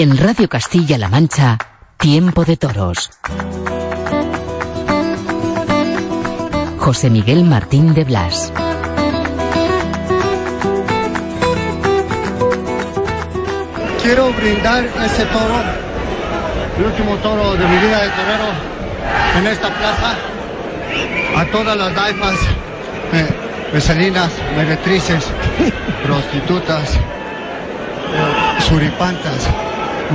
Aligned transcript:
En 0.00 0.16
Radio 0.16 0.48
Castilla-La 0.48 1.08
Mancha, 1.08 1.58
Tiempo 1.96 2.44
de 2.44 2.56
Toros. 2.56 3.10
José 6.78 7.10
Miguel 7.10 7.42
Martín 7.42 7.92
de 7.94 8.04
Blas. 8.04 8.52
Quiero 14.00 14.32
brindar 14.34 14.84
ese 14.84 15.24
toro, 15.24 15.62
el 16.78 16.84
último 16.84 17.16
toro 17.16 17.54
de 17.54 17.66
mi 17.66 17.78
vida 17.78 18.00
de 18.00 18.10
torero, 18.10 18.50
en 19.36 19.46
esta 19.48 19.68
plaza, 19.68 20.14
a 21.36 21.44
todas 21.46 21.76
las 21.76 21.92
daifas, 21.92 22.36
eh, 23.14 23.28
vecininas, 23.72 24.30
meretrices, 24.54 25.24
prostitutas, 26.04 26.94
eh, 26.94 28.62
suripantas, 28.62 29.48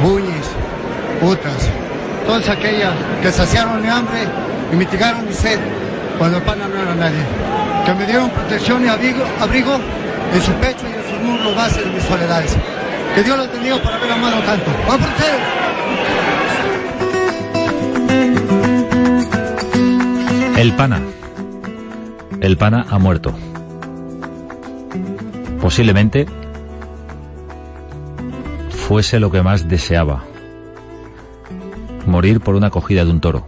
buñis, 0.01 0.47
putas, 1.19 1.69
todas 2.25 2.49
aquellas 2.49 2.93
que 3.21 3.31
saciaron 3.31 3.81
mi 3.81 3.89
hambre 3.89 4.27
y 4.71 4.75
mitigaron 4.75 5.25
mi 5.27 5.33
sed 5.33 5.59
cuando 6.17 6.37
el 6.37 6.43
pana 6.43 6.67
no 6.67 6.81
era 6.81 6.95
nadie, 6.95 7.23
que 7.85 7.93
me 7.93 8.05
dieron 8.05 8.29
protección 8.29 8.85
y 8.85 8.87
abrigo, 8.87 9.23
abrigo 9.39 9.79
en 10.33 10.41
su 10.41 10.51
pecho 10.53 10.85
y 10.87 10.93
en 10.93 11.03
sus 11.09 11.21
muslos 11.21 11.55
bases 11.55 11.85
de 11.85 11.91
mis 11.91 12.03
soledades. 12.03 12.55
Que 13.15 13.23
Dios 13.23 13.37
los 13.37 13.51
bendiga 13.51 13.77
por 13.77 13.93
haber 13.93 14.11
amado 14.11 14.39
tanto. 14.41 14.71
¡Vamos 14.87 15.07
por! 15.07 15.63
El 20.59 20.73
pana. 20.73 21.01
El 22.41 22.57
pana 22.57 22.85
ha 22.89 22.97
muerto. 22.97 23.35
Posiblemente 25.61 26.25
fuese 28.87 29.21
lo 29.21 29.31
que 29.31 29.41
más 29.41 29.69
deseaba. 29.69 30.25
Morir 32.05 32.41
por 32.41 32.55
una 32.55 32.69
cogida 32.69 33.05
de 33.05 33.11
un 33.11 33.21
toro. 33.21 33.45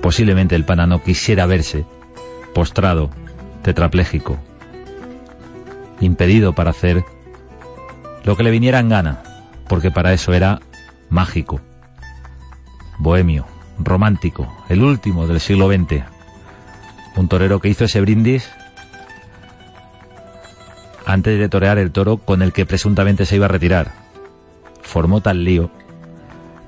Posiblemente 0.00 0.54
el 0.54 0.64
pana 0.64 0.86
no 0.86 1.02
quisiera 1.02 1.44
verse 1.46 1.84
postrado, 2.54 3.10
tetrapléjico, 3.62 4.38
impedido 6.00 6.54
para 6.54 6.70
hacer 6.70 7.04
lo 8.22 8.36
que 8.36 8.44
le 8.44 8.52
viniera 8.52 8.78
en 8.78 8.88
gana, 8.88 9.22
porque 9.68 9.90
para 9.90 10.12
eso 10.12 10.32
era 10.32 10.60
mágico, 11.10 11.60
bohemio, 12.98 13.44
romántico, 13.78 14.56
el 14.68 14.82
último 14.84 15.26
del 15.26 15.40
siglo 15.40 15.68
XX. 15.68 16.04
Un 17.16 17.28
torero 17.28 17.60
que 17.60 17.70
hizo 17.70 17.84
ese 17.86 18.00
brindis 18.00 18.48
antes 21.06 21.38
de 21.38 21.48
torear 21.48 21.78
el 21.78 21.92
toro 21.92 22.18
con 22.18 22.42
el 22.42 22.52
que 22.52 22.66
presuntamente 22.66 23.24
se 23.24 23.36
iba 23.36 23.46
a 23.46 23.48
retirar. 23.48 23.92
Formó 24.82 25.22
tal 25.22 25.44
lío 25.44 25.70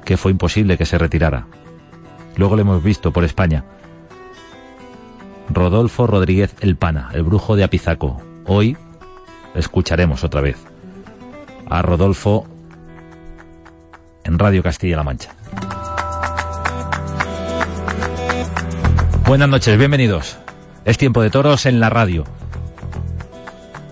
que 0.04 0.16
fue 0.16 0.30
imposible 0.30 0.78
que 0.78 0.86
se 0.86 0.96
retirara. 0.96 1.46
Luego 2.36 2.54
lo 2.54 2.62
hemos 2.62 2.82
visto 2.82 3.12
por 3.12 3.24
España. 3.24 3.64
Rodolfo 5.50 6.06
Rodríguez 6.06 6.54
El 6.60 6.76
Pana, 6.76 7.10
el 7.12 7.24
brujo 7.24 7.56
de 7.56 7.64
Apizaco. 7.64 8.22
Hoy 8.46 8.76
escucharemos 9.54 10.22
otra 10.24 10.40
vez 10.40 10.56
a 11.68 11.82
Rodolfo 11.82 12.46
en 14.24 14.38
Radio 14.38 14.62
Castilla-La 14.62 15.02
Mancha. 15.02 15.32
Buenas 19.26 19.48
noches, 19.48 19.76
bienvenidos. 19.76 20.38
Es 20.84 20.96
tiempo 20.96 21.22
de 21.22 21.30
toros 21.30 21.66
en 21.66 21.80
la 21.80 21.90
radio. 21.90 22.24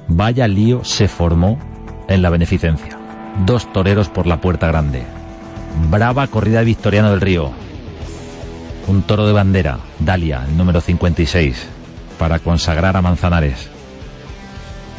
Vaya 0.08 0.46
lío 0.46 0.84
se 0.84 1.08
formó 1.08 1.58
en 2.08 2.22
la 2.22 2.30
beneficencia. 2.30 2.98
Dos 3.44 3.72
toreros 3.72 4.08
por 4.08 4.26
la 4.26 4.40
puerta 4.40 4.68
grande. 4.68 5.02
Brava 5.90 6.26
corrida 6.28 6.60
de 6.60 6.64
Victoriano 6.64 7.10
del 7.10 7.20
Río. 7.20 7.50
Un 8.86 9.02
toro 9.02 9.26
de 9.26 9.32
bandera, 9.32 9.80
Dalia, 9.98 10.44
el 10.48 10.56
número 10.56 10.80
56, 10.80 11.66
para 12.18 12.38
consagrar 12.38 12.96
a 12.96 13.02
Manzanares. 13.02 13.68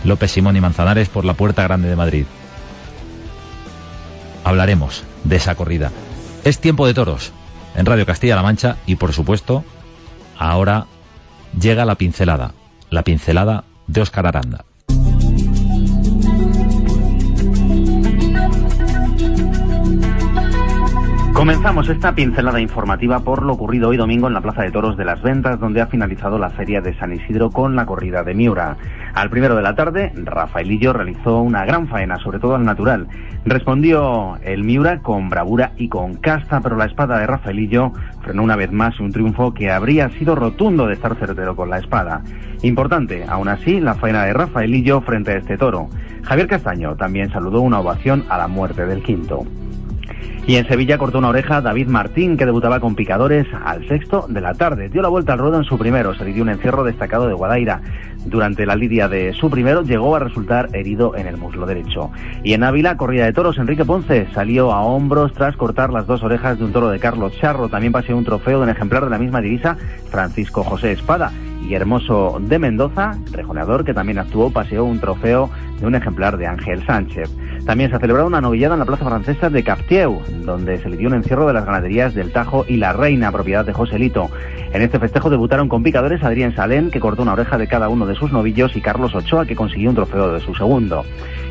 López 0.03 0.31
Simón 0.31 0.57
y 0.57 0.61
Manzanares 0.61 1.09
por 1.09 1.25
la 1.25 1.33
puerta 1.33 1.63
grande 1.63 1.89
de 1.89 1.95
Madrid. 1.95 2.25
Hablaremos 4.43 5.03
de 5.23 5.37
esa 5.37 5.55
corrida. 5.55 5.91
Es 6.43 6.59
tiempo 6.59 6.85
de 6.85 6.93
toros 6.93 7.31
en 7.75 7.85
Radio 7.85 8.05
Castilla-La 8.05 8.43
Mancha 8.43 8.77
y 8.85 8.95
por 8.95 9.13
supuesto 9.13 9.63
ahora 10.37 10.85
llega 11.59 11.85
la 11.85 11.95
pincelada, 11.95 12.53
la 12.89 13.03
pincelada 13.03 13.63
de 13.87 14.01
Óscar 14.01 14.27
Aranda. 14.27 14.66
Comenzamos 21.37 21.87
esta 21.87 22.15
pincelada 22.15 22.59
informativa 22.59 23.19
por 23.19 23.43
lo 23.43 23.53
ocurrido 23.53 23.89
hoy 23.89 23.97
domingo 23.97 24.27
en 24.27 24.33
la 24.33 24.41
Plaza 24.41 24.63
de 24.63 24.71
Toros 24.71 24.97
de 24.97 25.05
las 25.05 25.21
Ventas, 25.21 25.59
donde 25.59 25.81
ha 25.81 25.85
finalizado 25.85 26.39
la 26.39 26.49
feria 26.49 26.81
de 26.81 26.97
San 26.97 27.13
Isidro 27.13 27.51
con 27.51 27.75
la 27.75 27.85
corrida 27.85 28.23
de 28.23 28.33
Miura. 28.33 28.75
Al 29.13 29.29
primero 29.29 29.55
de 29.55 29.61
la 29.61 29.75
tarde, 29.75 30.11
Rafaelillo 30.15 30.93
realizó 30.93 31.41
una 31.41 31.63
gran 31.63 31.87
faena, 31.89 32.17
sobre 32.17 32.39
todo 32.39 32.55
al 32.55 32.65
natural. 32.65 33.07
Respondió 33.45 34.39
el 34.41 34.63
Miura 34.63 35.03
con 35.03 35.29
bravura 35.29 35.73
y 35.77 35.89
con 35.89 36.15
casta, 36.15 36.59
pero 36.59 36.75
la 36.75 36.85
espada 36.85 37.19
de 37.19 37.27
Rafaelillo 37.27 37.91
frenó 38.23 38.41
una 38.41 38.55
vez 38.55 38.71
más 38.71 38.99
un 38.99 39.11
triunfo 39.11 39.53
que 39.53 39.69
habría 39.69 40.09
sido 40.17 40.33
rotundo 40.33 40.87
de 40.87 40.95
estar 40.95 41.15
certero 41.17 41.55
con 41.55 41.69
la 41.69 41.77
espada. 41.77 42.23
Importante, 42.63 43.25
aún 43.29 43.47
así, 43.47 43.79
la 43.79 43.93
faena 43.93 44.23
de 44.23 44.33
Rafaelillo 44.33 45.01
frente 45.01 45.33
a 45.33 45.37
este 45.37 45.55
toro. 45.55 45.87
Javier 46.23 46.47
Castaño 46.47 46.95
también 46.95 47.29
saludó 47.29 47.61
una 47.61 47.79
ovación 47.79 48.25
a 48.27 48.39
la 48.39 48.47
muerte 48.47 48.87
del 48.87 49.03
quinto. 49.03 49.45
Y 50.47 50.55
en 50.55 50.65
Sevilla 50.65 50.97
cortó 50.97 51.17
una 51.17 51.27
oreja 51.27 51.59
David 51.59 51.87
Martín, 51.87 52.37
que 52.37 52.45
debutaba 52.45 52.79
con 52.79 52.95
picadores 52.95 53.45
al 53.65 53.85
sexto 53.87 54.27
de 54.29 54.39
la 54.39 54.53
tarde. 54.53 54.87
Dio 54.87 55.01
la 55.01 55.09
vuelta 55.09 55.33
al 55.33 55.39
ruedo 55.39 55.57
en 55.57 55.65
su 55.65 55.77
primero, 55.77 56.15
se 56.15 56.23
le 56.23 56.31
dio 56.31 56.43
un 56.43 56.49
encierro 56.49 56.85
destacado 56.85 57.27
de 57.27 57.33
Guadaira. 57.33 57.81
Durante 58.25 58.65
la 58.65 58.75
lidia 58.75 59.09
de 59.09 59.33
su 59.33 59.49
primero 59.49 59.83
llegó 59.83 60.15
a 60.15 60.19
resultar 60.19 60.69
herido 60.73 61.15
en 61.15 61.27
el 61.27 61.35
muslo 61.35 61.65
derecho. 61.65 62.11
Y 62.43 62.53
en 62.53 62.63
Ávila, 62.63 62.95
corrida 62.95 63.25
de 63.25 63.33
toros, 63.33 63.57
Enrique 63.57 63.83
Ponce 63.83 64.27
salió 64.33 64.71
a 64.71 64.83
hombros 64.83 65.33
tras 65.33 65.57
cortar 65.57 65.91
las 65.91 66.07
dos 66.07 66.23
orejas 66.23 66.57
de 66.57 66.63
un 66.63 66.71
toro 66.71 66.89
de 66.89 66.99
Carlos 66.99 67.37
Charro. 67.39 67.67
También 67.67 67.91
paseó 67.91 68.17
un 68.17 68.25
trofeo 68.25 68.59
de 68.59 68.63
un 68.63 68.69
ejemplar 68.69 69.03
de 69.03 69.09
la 69.09 69.17
misma 69.17 69.41
divisa, 69.41 69.75
Francisco 70.09 70.63
José 70.63 70.93
Espada 70.93 71.31
y 71.67 71.73
Hermoso 71.73 72.37
de 72.39 72.59
Mendoza, 72.59 73.17
rejoneador 73.31 73.83
que 73.83 73.93
también 73.93 74.19
actuó, 74.19 74.51
paseó 74.51 74.85
un 74.85 74.99
trofeo 74.99 75.49
de 75.79 75.87
un 75.87 75.95
ejemplar 75.95 76.37
de 76.37 76.47
Ángel 76.47 76.85
Sánchez. 76.85 77.29
También 77.65 77.89
se 77.89 77.95
ha 77.95 77.99
celebrado 77.99 78.27
una 78.27 78.41
novillada 78.41 78.75
en 78.75 78.79
la 78.79 78.85
plaza 78.85 79.05
francesa 79.05 79.49
de 79.49 79.63
Captieu, 79.63 80.21
donde 80.43 80.77
se 80.77 80.89
le 80.89 80.97
dio 80.97 81.07
un 81.07 81.15
encierro 81.15 81.47
de 81.47 81.53
las 81.53 81.65
ganaderías 81.65 82.13
del 82.13 82.31
Tajo 82.31 82.65
y 82.67 82.77
la 82.77 82.93
Reina, 82.93 83.31
propiedad 83.31 83.65
de 83.65 83.73
Joselito. 83.73 84.29
En 84.73 84.81
este 84.81 84.99
festejo 84.99 85.29
debutaron 85.29 85.69
con 85.69 85.83
picadores 85.83 86.23
Adrián 86.23 86.55
Salén, 86.55 86.91
que 86.91 86.99
cortó 86.99 87.21
una 87.21 87.33
oreja 87.33 87.57
de 87.57 87.67
cada 87.67 87.89
uno 87.89 88.05
de 88.05 88.15
sus 88.15 88.31
novillos, 88.31 88.75
y 88.75 88.81
Carlos 88.81 89.15
Ochoa, 89.15 89.45
que 89.45 89.55
consiguió 89.55 89.89
un 89.89 89.95
trofeo 89.95 90.33
de 90.33 90.39
su 90.39 90.53
segundo. 90.55 91.03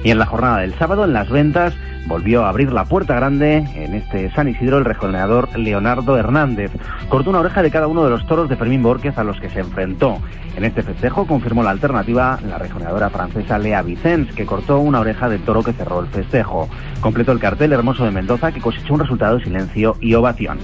Y 0.05 0.11
en 0.11 0.19
la 0.19 0.27
jornada 0.27 0.59
del 0.59 0.75
sábado, 0.75 1.05
en 1.05 1.13
las 1.13 1.29
ventas, 1.29 1.75
volvió 2.07 2.45
a 2.45 2.49
abrir 2.49 2.73
la 2.73 2.85
puerta 2.85 3.15
grande 3.15 3.65
en 3.75 3.95
este 3.95 4.31
San 4.31 4.49
Isidro 4.49 4.79
el 4.79 4.85
rejoneador 4.85 5.57
Leonardo 5.59 6.17
Hernández. 6.17 6.71
Cortó 7.09 7.31
una 7.31 7.41
oreja 7.41 7.63
de 7.63 7.71
cada 7.71 7.89
uno 7.89 8.05
de 8.05 8.11
los 8.11 8.27
toros 8.27 8.49
de 8.49 8.57
Fermín 8.57 8.83
Borquez 8.83 9.19
a 9.19 9.25
los 9.25 9.41
que 9.41 9.51
se 9.51 9.61
enfrentó. 9.61 10.19
En 10.57 10.65
este 10.65 10.83
festejo 10.83 11.27
confirmó 11.27 11.63
la 11.63 11.71
alternativa 11.71 12.39
la 12.49 12.59
rejoneadora 12.59 13.11
francesa 13.11 13.59
Lea 13.59 13.83
Que 14.25 14.47
cortó 14.47 14.79
una 14.79 15.01
oreja 15.01 15.29
del 15.29 15.43
toro 15.43 15.63
que 15.63 15.75
cerró 15.75 16.01
el 16.01 16.07
festejo. 16.07 16.69
Completó 17.01 17.33
el 17.33 17.39
cartel 17.39 17.73
Hermoso 17.73 18.05
de 18.05 18.11
Mendoza, 18.11 18.51
que 18.51 18.63
cosechó 18.63 18.95
un 18.95 19.01
resultado 19.01 19.37
de 19.37 19.45
silencio 19.45 19.97
y 20.01 20.15
ovación. 20.15 20.59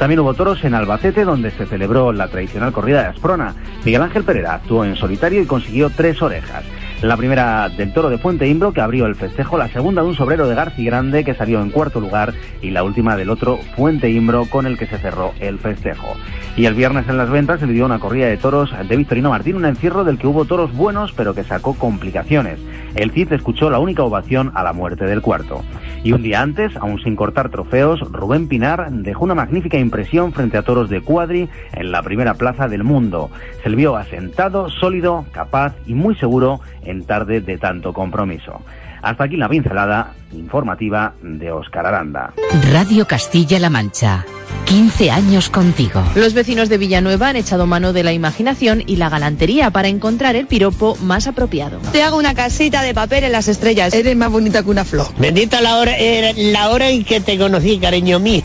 También 0.00 0.18
hubo 0.20 0.34
toros 0.34 0.64
en 0.64 0.74
Albacete, 0.74 1.24
donde 1.24 1.52
se 1.52 1.66
celebró 1.66 2.12
la 2.12 2.28
tradicional 2.28 2.72
corrida 2.72 3.02
de 3.02 3.08
Asprona. 3.08 3.54
Miguel 3.84 4.02
Ángel 4.02 4.24
Pereira 4.24 4.54
actuó 4.54 4.84
en 4.84 4.96
solitario 4.96 5.40
y 5.40 5.46
consiguió 5.46 5.88
tres 5.90 6.20
orejas. 6.20 6.64
La 7.06 7.16
primera 7.16 7.68
del 7.68 7.92
toro 7.92 8.10
de 8.10 8.18
Fuente 8.18 8.48
Imbro, 8.48 8.72
que 8.72 8.80
abrió 8.80 9.06
el 9.06 9.14
festejo, 9.14 9.56
la 9.56 9.68
segunda 9.68 10.02
de 10.02 10.08
un 10.08 10.16
sobrero 10.16 10.48
de 10.48 10.56
Garci 10.56 10.84
Grande, 10.84 11.22
que 11.22 11.34
salió 11.34 11.62
en 11.62 11.70
cuarto 11.70 12.00
lugar, 12.00 12.34
y 12.60 12.70
la 12.70 12.82
última 12.82 13.14
del 13.16 13.30
otro 13.30 13.58
Fuente 13.76 14.10
Imbro, 14.10 14.46
con 14.46 14.66
el 14.66 14.76
que 14.76 14.88
se 14.88 14.98
cerró 14.98 15.32
el 15.38 15.60
festejo. 15.60 16.16
Y 16.56 16.64
el 16.64 16.74
viernes 16.74 17.08
en 17.08 17.16
las 17.16 17.30
ventas 17.30 17.60
se 17.60 17.66
dio 17.68 17.86
una 17.86 18.00
corrida 18.00 18.26
de 18.26 18.36
toros 18.36 18.74
de 18.88 18.96
Victorino 18.96 19.30
Martín, 19.30 19.54
un 19.54 19.66
encierro 19.66 20.02
del 20.02 20.18
que 20.18 20.26
hubo 20.26 20.46
toros 20.46 20.74
buenos, 20.74 21.12
pero 21.12 21.32
que 21.32 21.44
sacó 21.44 21.74
complicaciones. 21.74 22.58
El 22.96 23.12
Cid 23.12 23.32
escuchó 23.32 23.70
la 23.70 23.78
única 23.78 24.02
ovación 24.02 24.50
a 24.54 24.64
la 24.64 24.72
muerte 24.72 25.04
del 25.04 25.22
cuarto. 25.22 25.62
Y 26.02 26.12
un 26.12 26.22
día 26.22 26.40
antes, 26.40 26.74
aún 26.76 26.98
sin 27.00 27.14
cortar 27.14 27.50
trofeos, 27.50 28.00
Rubén 28.00 28.48
Pinar 28.48 28.90
dejó 28.90 29.24
una 29.24 29.34
magnífica 29.34 29.76
impresión 29.76 30.32
frente 30.32 30.56
a 30.56 30.62
toros 30.62 30.88
de 30.88 31.02
cuadri 31.02 31.48
en 31.72 31.92
la 31.92 32.02
primera 32.02 32.34
plaza 32.34 32.68
del 32.68 32.84
mundo. 32.84 33.30
Se 33.62 33.70
le 33.70 33.76
vio 33.76 33.96
asentado, 33.96 34.70
sólido, 34.70 35.26
capaz 35.32 35.74
y 35.86 35.94
muy 35.94 36.16
seguro 36.16 36.60
en 36.82 36.95
tarde 37.04 37.40
de 37.40 37.58
tanto 37.58 37.92
compromiso. 37.92 38.62
Hasta 39.02 39.24
aquí 39.24 39.36
la 39.36 39.48
pincelada 39.48 40.14
informativa 40.32 41.14
de 41.22 41.52
Oscar 41.52 41.86
Aranda. 41.86 42.32
Radio 42.72 43.06
Castilla-La 43.06 43.70
Mancha. 43.70 44.24
15 44.66 45.12
años 45.12 45.48
contigo. 45.48 46.02
Los 46.16 46.34
vecinos 46.34 46.68
de 46.68 46.76
Villanueva 46.76 47.28
han 47.28 47.36
echado 47.36 47.66
mano 47.66 47.92
de 47.92 48.02
la 48.02 48.12
imaginación 48.12 48.82
y 48.84 48.96
la 48.96 49.08
galantería 49.08 49.70
para 49.70 49.86
encontrar 49.86 50.34
el 50.34 50.46
piropo 50.46 50.96
más 51.02 51.28
apropiado. 51.28 51.78
Te 51.92 52.02
hago 52.02 52.18
una 52.18 52.34
casita 52.34 52.82
de 52.82 52.92
papel 52.92 53.22
en 53.24 53.32
las 53.32 53.46
estrellas. 53.46 53.94
Eres 53.94 54.16
más 54.16 54.30
bonita 54.30 54.64
que 54.64 54.70
una 54.70 54.84
flor. 54.84 55.06
Bendita 55.18 55.60
la 55.60 55.78
hora, 55.78 55.96
eh, 55.96 56.32
la 56.52 56.70
hora 56.70 56.88
en 56.88 57.04
que 57.04 57.20
te 57.20 57.38
conocí, 57.38 57.78
cariño 57.78 58.18
mío. 58.18 58.42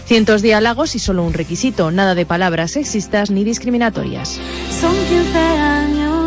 Cientos 0.04 0.40
de 0.42 0.54
halagos 0.54 0.94
y 0.94 1.00
solo 1.00 1.24
un 1.24 1.32
requisito, 1.32 1.90
nada 1.90 2.14
de 2.14 2.26
palabras 2.26 2.72
sexistas 2.72 3.32
ni 3.32 3.42
discriminatorias. 3.42 4.40
Son 4.70 4.94
15 4.94 5.38
años. 5.38 6.25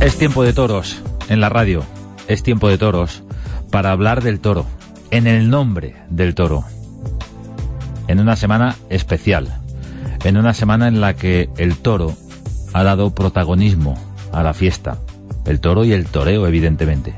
Es 0.00 0.16
tiempo 0.16 0.44
de 0.44 0.52
toros 0.52 1.02
en 1.28 1.40
la 1.40 1.48
radio. 1.48 1.84
Es 2.28 2.44
tiempo 2.44 2.68
de 2.68 2.78
toros 2.78 3.24
para 3.72 3.90
hablar 3.90 4.22
del 4.22 4.38
toro, 4.38 4.64
en 5.10 5.26
el 5.26 5.50
nombre 5.50 5.96
del 6.08 6.36
toro. 6.36 6.64
En 8.06 8.20
una 8.20 8.36
semana 8.36 8.76
especial, 8.90 9.58
en 10.22 10.36
una 10.36 10.54
semana 10.54 10.86
en 10.86 11.00
la 11.00 11.16
que 11.16 11.50
el 11.58 11.76
toro 11.78 12.14
ha 12.74 12.84
dado 12.84 13.12
protagonismo 13.12 13.98
a 14.32 14.44
la 14.44 14.54
fiesta. 14.54 14.98
El 15.44 15.58
toro 15.58 15.84
y 15.84 15.92
el 15.92 16.06
toreo, 16.06 16.46
evidentemente. 16.46 17.12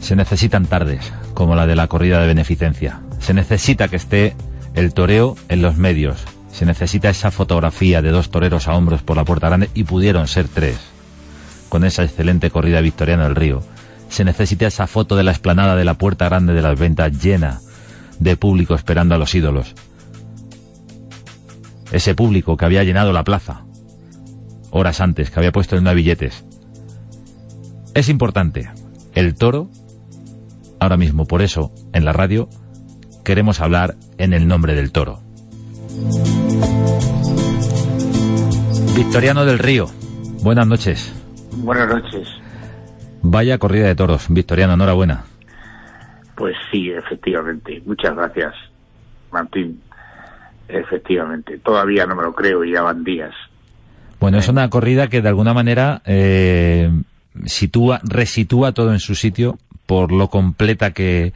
Se 0.00 0.16
necesitan 0.16 0.64
tardes, 0.64 1.12
como 1.34 1.54
la 1.54 1.66
de 1.66 1.76
la 1.76 1.86
corrida 1.86 2.18
de 2.22 2.28
beneficencia. 2.28 3.02
Se 3.18 3.34
necesita 3.34 3.88
que 3.88 3.96
esté 3.96 4.34
el 4.74 4.94
toreo 4.94 5.36
en 5.50 5.60
los 5.60 5.76
medios. 5.76 6.24
Se 6.50 6.64
necesita 6.64 7.10
esa 7.10 7.30
fotografía 7.30 8.00
de 8.00 8.10
dos 8.10 8.30
toreros 8.30 8.68
a 8.68 8.74
hombros 8.74 9.02
por 9.02 9.18
la 9.18 9.24
puerta 9.26 9.48
grande 9.48 9.68
y 9.74 9.84
pudieron 9.84 10.28
ser 10.28 10.48
tres 10.48 10.93
con 11.74 11.82
esa 11.82 12.04
excelente 12.04 12.50
corrida 12.50 12.80
victoriana 12.80 13.24
del 13.24 13.34
río. 13.34 13.60
Se 14.08 14.24
necesita 14.24 14.68
esa 14.68 14.86
foto 14.86 15.16
de 15.16 15.24
la 15.24 15.32
explanada 15.32 15.74
de 15.74 15.84
la 15.84 15.94
puerta 15.94 16.26
grande 16.26 16.54
de 16.54 16.62
las 16.62 16.78
ventas 16.78 17.20
llena 17.20 17.58
de 18.20 18.36
público 18.36 18.76
esperando 18.76 19.16
a 19.16 19.18
los 19.18 19.34
ídolos. 19.34 19.74
Ese 21.90 22.14
público 22.14 22.56
que 22.56 22.64
había 22.64 22.84
llenado 22.84 23.12
la 23.12 23.24
plaza 23.24 23.64
horas 24.70 25.00
antes, 25.00 25.32
que 25.32 25.40
había 25.40 25.50
puesto 25.50 25.74
en 25.74 25.82
una 25.82 25.94
billetes. 25.94 26.44
Es 27.92 28.08
importante. 28.08 28.70
El 29.16 29.34
toro, 29.34 29.68
ahora 30.78 30.96
mismo 30.96 31.26
por 31.26 31.42
eso, 31.42 31.72
en 31.92 32.04
la 32.04 32.12
radio, 32.12 32.48
queremos 33.24 33.60
hablar 33.60 33.96
en 34.18 34.32
el 34.32 34.46
nombre 34.46 34.76
del 34.76 34.92
toro. 34.92 35.22
Victoriano 38.94 39.44
del 39.44 39.58
Río, 39.58 39.90
buenas 40.40 40.68
noches. 40.68 41.12
Buenas 41.64 41.88
noches. 41.88 42.28
Vaya 43.22 43.56
corrida 43.58 43.86
de 43.86 43.94
toros, 43.94 44.26
Victoriano, 44.28 44.74
enhorabuena. 44.74 45.24
Pues 46.34 46.54
sí, 46.70 46.90
efectivamente. 46.90 47.82
Muchas 47.86 48.14
gracias, 48.14 48.54
Martín. 49.32 49.80
Efectivamente. 50.68 51.58
Todavía 51.58 52.06
no 52.06 52.16
me 52.16 52.22
lo 52.22 52.34
creo 52.34 52.64
y 52.64 52.72
ya 52.72 52.82
van 52.82 53.02
días. 53.02 53.34
Bueno, 54.20 54.38
es 54.38 54.48
una 54.48 54.68
corrida 54.68 55.08
que 55.08 55.22
de 55.22 55.28
alguna 55.28 55.54
manera 55.54 56.02
eh, 56.04 56.90
sitúa, 57.46 58.00
resitúa 58.04 58.72
todo 58.72 58.92
en 58.92 59.00
su 59.00 59.14
sitio 59.14 59.58
por 59.86 60.12
lo 60.12 60.28
completa 60.28 60.92
que, 60.92 61.32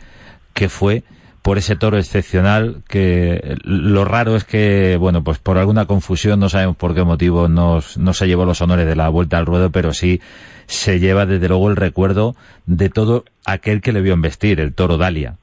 que 0.54 0.69
fue 0.69 1.04
por 1.49 1.56
ese 1.56 1.77
toro 1.77 1.97
excepcional 1.97 2.83
que 2.87 3.56
lo 3.65 4.05
raro 4.05 4.37
es 4.37 4.45
que, 4.45 4.99
bueno, 5.00 5.25
pues 5.25 5.39
por 5.39 5.56
alguna 5.56 5.87
confusión, 5.87 6.39
no 6.39 6.50
sabemos 6.50 6.77
por 6.77 6.95
qué 6.95 7.05
motivo 7.05 7.49
no, 7.49 7.79
no 7.97 8.12
se 8.12 8.27
llevó 8.27 8.45
los 8.45 8.61
honores 8.61 8.87
de 8.87 8.95
la 8.95 9.09
vuelta 9.09 9.39
al 9.39 9.47
ruedo, 9.47 9.71
pero 9.71 9.95
sí 9.95 10.21
se 10.67 11.00
lleva 11.00 11.25
desde 11.25 11.49
luego 11.49 11.71
el 11.71 11.77
recuerdo 11.77 12.35
de 12.67 12.91
todo 12.91 13.25
aquel 13.47 13.81
que 13.81 13.95
le 13.95 14.03
vio 14.03 14.12
embestir, 14.12 14.61
el 14.61 14.75
toro 14.75 14.99
Dalia. 14.99 15.37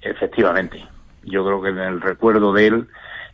Efectivamente, 0.00 0.82
yo 1.24 1.44
creo 1.44 1.60
que 1.60 1.68
en 1.68 1.78
el 1.78 2.00
recuerdo 2.00 2.54
de 2.54 2.66
él 2.66 2.88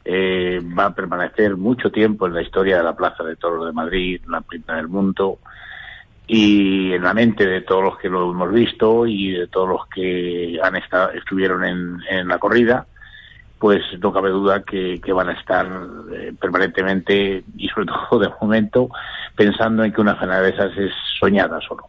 eh, 0.05 0.59
va 0.77 0.87
a 0.87 0.95
permanecer 0.97 1.57
mucho 1.57 1.93
tiempo 1.93 2.27
en 2.27 2.35
la 2.35 2.43
historia 2.43 2.79
de 2.79 2.83
la 2.83 2.97
Plaza 2.97 3.23
de 3.23 3.37
Toros 3.37 3.67
de 3.67 3.73
Madrid, 3.73 4.21
la 4.27 4.41
primera 4.41 4.79
del 4.79 4.89
mundo, 4.89 5.39
y 6.27 6.93
en 6.93 7.03
la 7.03 7.15
mente 7.15 7.47
de 7.47 7.61
todos 7.61 7.85
los 7.85 7.99
que 7.99 8.09
lo 8.09 8.31
hemos 8.31 8.53
visto 8.53 9.07
y 9.07 9.33
de 9.33 9.47
todos 9.47 9.69
los 9.69 9.87
que 9.89 10.59
han 10.63 10.75
estado, 10.77 11.11
estuvieron 11.13 11.65
en, 11.65 12.29
la 12.29 12.39
corrida, 12.39 12.87
pues 13.59 13.83
no 14.01 14.13
cabe 14.13 14.31
duda 14.31 14.63
que, 14.63 15.01
van 15.13 15.29
a 15.29 15.33
estar 15.33 15.67
eh, 16.13 16.33
permanentemente 16.39 17.45
y 17.57 17.69
sobre 17.69 17.87
todo 18.11 18.21
de 18.21 18.29
momento 18.41 18.89
pensando 19.37 19.85
en 19.85 19.93
que 19.93 20.01
una 20.01 20.19
cena 20.19 20.41
de 20.41 20.51
esas 20.51 20.77
es 20.77 20.93
soñada 21.19 21.61
solo. 21.61 21.85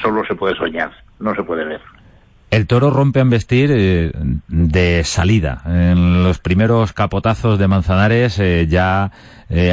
Solo 0.00 0.24
se 0.26 0.34
puede 0.34 0.54
soñar, 0.56 0.90
no 1.18 1.34
se 1.34 1.42
puede 1.42 1.64
ver. 1.64 1.80
El 2.50 2.66
toro 2.66 2.90
rompe 2.90 3.20
a 3.20 3.24
vestir 3.24 3.70
eh, 3.72 4.12
de 4.48 5.04
salida. 5.04 5.62
En 5.64 6.22
los 6.22 6.38
primeros 6.38 6.92
capotazos 6.92 7.58
de 7.58 7.68
Manzanares 7.68 8.38
eh, 8.38 8.66
ya 8.68 9.10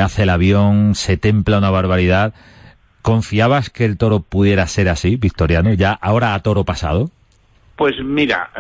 hace 0.02 0.24
el 0.24 0.30
avión, 0.30 0.96
se 0.96 1.18
templa 1.18 1.58
una 1.58 1.72
barbaridad. 1.72 2.34
¿Confiabas 3.10 3.72
que 3.72 3.86
el 3.86 3.98
toro 3.98 4.20
pudiera 4.20 4.68
ser 4.68 4.88
así, 4.88 5.16
Victoriano, 5.16 5.74
ya 5.74 5.94
ahora 5.94 6.36
a 6.36 6.44
toro 6.44 6.64
pasado? 6.64 7.10
Pues 7.76 7.96
mira, 8.04 8.52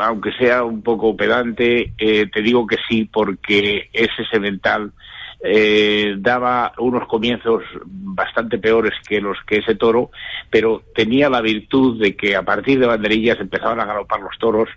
aunque 0.00 0.30
sea 0.38 0.62
un 0.62 0.80
poco 0.80 1.16
pedante, 1.16 1.92
eh, 1.98 2.30
te 2.32 2.40
digo 2.40 2.68
que 2.68 2.76
sí, 2.88 3.10
porque 3.12 3.90
ese 3.92 4.24
semental 4.30 4.92
eh, 5.40 6.14
daba 6.18 6.72
unos 6.78 7.06
comienzos 7.06 7.62
bastante 7.84 8.58
peores 8.58 8.94
que 9.06 9.20
los 9.20 9.36
que 9.46 9.58
ese 9.58 9.74
toro, 9.74 10.10
pero 10.50 10.82
tenía 10.94 11.28
la 11.28 11.40
virtud 11.40 12.00
de 12.00 12.16
que 12.16 12.34
a 12.34 12.42
partir 12.42 12.80
de 12.80 12.86
banderillas 12.86 13.38
empezaban 13.38 13.80
a 13.80 13.84
galopar 13.84 14.20
los 14.20 14.36
toros 14.38 14.68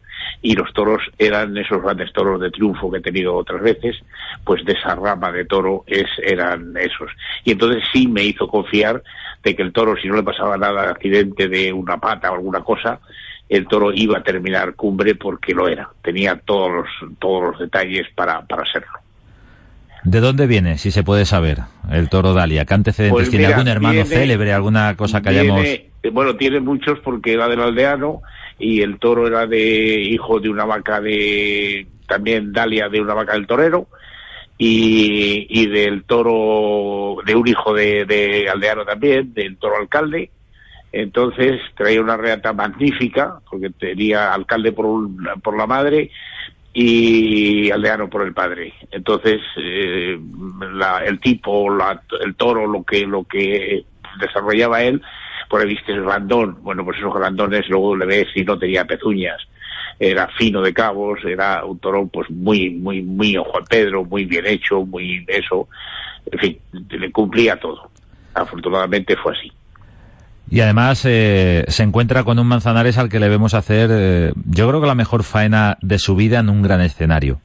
y 0.41 0.53
los 0.55 0.71
toros 0.73 1.01
eran 1.17 1.57
esos 1.57 1.81
grandes 1.81 2.11
toros 2.13 2.39
de 2.41 2.51
triunfo 2.51 2.91
que 2.91 2.97
he 2.97 3.01
tenido 3.01 3.35
otras 3.35 3.61
veces, 3.61 3.97
pues 4.43 4.63
de 4.65 4.73
esa 4.73 4.95
rama 4.95 5.31
de 5.31 5.45
toro 5.45 5.83
es, 5.87 6.07
eran 6.21 6.75
esos. 6.77 7.11
Y 7.43 7.51
entonces 7.51 7.83
sí 7.91 8.07
me 8.07 8.23
hizo 8.23 8.47
confiar 8.47 9.01
de 9.43 9.55
que 9.55 9.61
el 9.61 9.71
toro, 9.71 9.95
si 9.95 10.07
no 10.07 10.15
le 10.15 10.23
pasaba 10.23 10.57
nada, 10.57 10.89
accidente 10.89 11.47
de 11.47 11.71
una 11.71 11.97
pata 11.97 12.31
o 12.31 12.35
alguna 12.35 12.61
cosa, 12.61 12.99
el 13.47 13.67
toro 13.67 13.91
iba 13.93 14.19
a 14.19 14.23
terminar 14.23 14.75
cumbre 14.75 15.15
porque 15.15 15.53
lo 15.53 15.67
era. 15.67 15.89
Tenía 16.03 16.39
todos 16.39 16.71
los, 16.71 17.19
todos 17.19 17.51
los 17.51 17.59
detalles 17.59 18.07
para, 18.13 18.45
para 18.45 18.65
serlo. 18.71 19.08
¿De 20.03 20.19
dónde 20.21 20.47
viene, 20.47 20.77
si 20.77 20.91
se 20.91 21.03
puede 21.03 21.25
saber, 21.25 21.59
el 21.91 22.09
toro 22.09 22.33
Dalia? 22.33 22.65
¿Qué 22.65 22.73
antecedentes 22.73 23.13
Pues 23.13 23.29
tiene? 23.29 23.47
¿Algún 23.47 23.67
hermano 23.67 23.93
viene- 23.93 24.09
célebre? 24.09 24.53
¿Alguna 24.53 24.95
cosa 24.95 25.21
que 25.21 25.29
Viene- 25.29 25.43
hayamos...? 25.51 25.65
eh, 25.65 25.89
Bueno, 26.11 26.35
tiene 26.37 26.59
muchos 26.61 26.99
porque 26.99 27.33
era 27.33 27.47
del 27.49 27.59
aldeano 27.61 28.21
y 28.57 28.81
el 28.81 28.97
toro 28.99 29.27
era 29.27 29.45
de 29.45 29.99
hijo 30.01 30.39
de 30.39 30.49
una 30.49 30.65
vaca 30.65 31.01
de 31.01 31.87
también 32.07 32.51
Dalia 32.53 32.87
de 32.89 33.01
una 33.01 33.13
vaca 33.13 33.33
del 33.33 33.45
torero 33.47 33.87
y, 34.57 35.45
y 35.49 35.67
del 35.67 36.03
toro 36.05 37.17
de 37.25 37.35
un 37.35 37.47
hijo 37.47 37.73
de, 37.73 38.05
de 38.05 38.49
aldeano 38.49 38.85
también, 38.85 39.33
del 39.33 39.57
toro 39.57 39.77
alcalde. 39.77 40.31
Entonces 40.91 41.61
traía 41.77 42.01
una 42.01 42.17
reata 42.17 42.51
magnífica 42.51 43.35
porque 43.49 43.69
tenía 43.69 44.33
alcalde 44.33 44.71
por, 44.71 44.85
un- 44.85 45.27
por 45.43 45.55
la 45.57 45.67
madre 45.67 46.09
y 46.73 47.71
aldeano 47.71 48.09
por 48.09 48.21
el 48.23 48.33
padre. 48.33 48.73
Entonces, 48.91 49.41
eh, 49.57 50.19
la- 50.73 51.03
el 51.05 51.19
tipo, 51.19 51.69
la- 51.75 52.01
el 52.21 52.35
toro, 52.35 52.67
lo 52.67 52.83
que, 52.83 53.05
lo 53.05 53.23
que 53.23 53.83
desarrollaba 54.19 54.83
él, 54.83 55.01
por 55.49 55.61
ahí 55.61 55.67
viste 55.67 55.91
el 55.91 56.03
grandón. 56.03 56.57
Bueno, 56.61 56.85
pues 56.85 56.97
esos 56.97 57.13
grandones 57.13 57.67
luego 57.69 57.95
le 57.95 58.05
ves 58.05 58.27
y 58.35 58.43
no 58.43 58.57
tenía 58.57 58.85
pezuñas. 58.85 59.41
Era 59.99 60.27
fino 60.37 60.61
de 60.61 60.73
cabos, 60.73 61.19
era 61.25 61.65
un 61.65 61.79
toro 61.79 62.07
pues 62.07 62.29
muy, 62.29 62.69
muy, 62.69 63.01
muy 63.01 63.35
Juan 63.35 63.65
Pedro, 63.69 64.05
muy 64.05 64.25
bien 64.25 64.45
hecho, 64.45 64.85
muy 64.85 65.25
eso. 65.27 65.67
En 66.31 66.39
fin, 66.39 66.59
le 66.91 67.11
cumplía 67.11 67.59
todo. 67.59 67.89
Afortunadamente 68.33 69.15
fue 69.17 69.33
así. 69.35 69.51
Y 70.51 70.61
además 70.61 71.05
eh, 71.05 71.63
se 71.67 71.83
encuentra 71.83 72.23
con 72.23 72.39
un 72.39 72.47
Manzanares 72.47 72.97
al 72.97 73.09
que 73.09 73.19
le 73.19 73.29
vemos 73.29 73.53
hacer, 73.53 73.89
eh, 73.91 74.33
yo 74.45 74.67
creo 74.67 74.81
que 74.81 74.87
la 74.87 74.95
mejor 74.95 75.23
faena 75.23 75.77
de 75.81 75.99
su 75.99 76.15
vida 76.15 76.39
en 76.39 76.49
un 76.49 76.63
gran 76.63 76.81
escenario. 76.81 77.39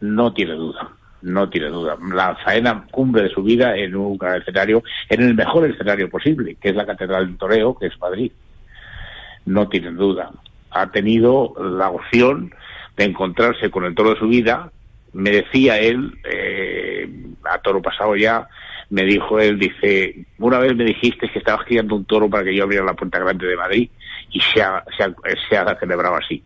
No 0.00 0.34
tiene 0.34 0.52
duda, 0.52 0.90
no 1.22 1.48
tiene 1.48 1.68
duda. 1.68 1.96
La 2.12 2.36
faena 2.36 2.84
cumbre 2.90 3.22
de 3.22 3.30
su 3.30 3.42
vida 3.42 3.76
en 3.76 3.96
un 3.96 4.18
gran 4.18 4.42
escenario, 4.42 4.82
en 5.08 5.22
el 5.22 5.34
mejor 5.34 5.70
escenario 5.70 6.10
posible, 6.10 6.56
que 6.60 6.68
es 6.68 6.76
la 6.76 6.84
Catedral 6.84 7.26
del 7.26 7.38
Toreo, 7.38 7.78
que 7.78 7.86
es 7.86 7.98
Madrid. 7.98 8.30
No 9.46 9.68
tiene 9.68 9.92
duda. 9.92 10.30
Ha 10.70 10.90
tenido 10.90 11.54
la 11.58 11.88
opción 11.88 12.52
de 12.96 13.04
encontrarse 13.04 13.70
con 13.70 13.84
el 13.84 13.94
toro 13.94 14.10
de 14.10 14.18
su 14.18 14.28
vida. 14.28 14.70
Me 15.14 15.30
decía 15.30 15.78
él, 15.78 16.12
eh, 16.30 17.08
a 17.50 17.58
toro 17.58 17.80
pasado 17.80 18.16
ya, 18.16 18.46
me 18.90 19.04
dijo 19.04 19.38
él, 19.38 19.58
dice, 19.58 20.26
una 20.38 20.58
vez 20.58 20.74
me 20.74 20.84
dijiste 20.84 21.28
que 21.28 21.38
estabas 21.38 21.64
criando 21.64 21.94
un 21.94 22.04
toro 22.04 22.28
para 22.28 22.44
que 22.44 22.54
yo 22.54 22.64
abriera 22.64 22.84
la 22.84 22.94
puerta 22.94 23.18
grande 23.18 23.46
de 23.46 23.56
Madrid 23.56 23.88
y 24.30 24.40
se 24.40 24.62
ha, 24.62 24.84
se 24.96 25.04
ha, 25.04 25.14
se 25.48 25.56
ha 25.56 25.78
celebrado 25.78 26.16
así. 26.16 26.42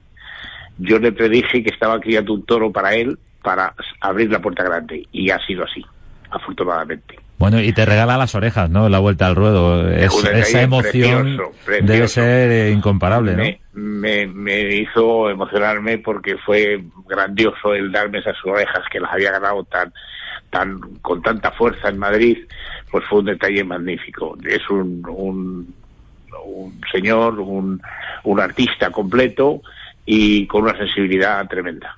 Yo 0.78 0.98
le 0.98 1.12
predije 1.12 1.62
que 1.62 1.70
estaba 1.70 1.98
criando 2.00 2.34
un 2.34 2.44
toro 2.44 2.70
para 2.70 2.94
él 2.94 3.18
para 3.42 3.74
abrir 4.00 4.30
la 4.30 4.40
puerta 4.40 4.62
grande 4.62 5.06
y 5.12 5.30
ha 5.30 5.38
sido 5.46 5.64
así, 5.64 5.84
afortunadamente. 6.30 7.18
Bueno, 7.38 7.60
y 7.60 7.72
te 7.72 7.84
regala 7.84 8.16
las 8.16 8.34
orejas, 8.34 8.70
¿no? 8.70 8.88
La 8.88 9.00
vuelta 9.00 9.26
al 9.26 9.34
ruedo. 9.34 9.90
esa 9.90 10.62
emoción 10.62 11.38
debe 11.82 12.08
ser 12.08 12.50
eh, 12.50 12.70
incomparable, 12.70 13.34
me, 13.34 13.60
¿no? 13.72 13.82
Me, 13.82 14.26
me, 14.26 14.76
hizo 14.76 15.28
emocionarme 15.28 15.98
porque 15.98 16.36
fue 16.38 16.84
grandioso 17.08 17.74
el 17.74 17.90
darme 17.90 18.20
esas 18.20 18.36
orejas 18.44 18.84
que 18.90 19.00
las 19.00 19.12
había 19.12 19.32
ganado 19.32 19.64
tan, 19.64 19.92
con 21.02 21.22
tanta 21.22 21.50
fuerza 21.52 21.88
en 21.88 21.98
Madrid, 21.98 22.38
pues 22.90 23.04
fue 23.08 23.20
un 23.20 23.26
detalle 23.26 23.64
magnífico. 23.64 24.36
Es 24.44 24.68
un, 24.70 25.74
señor, 26.92 27.38
un, 27.40 27.80
un 28.24 28.40
artista 28.40 28.90
completo 28.90 29.60
y 30.06 30.46
con 30.46 30.62
una 30.62 30.76
sensibilidad 30.76 31.46
tremenda. 31.48 31.96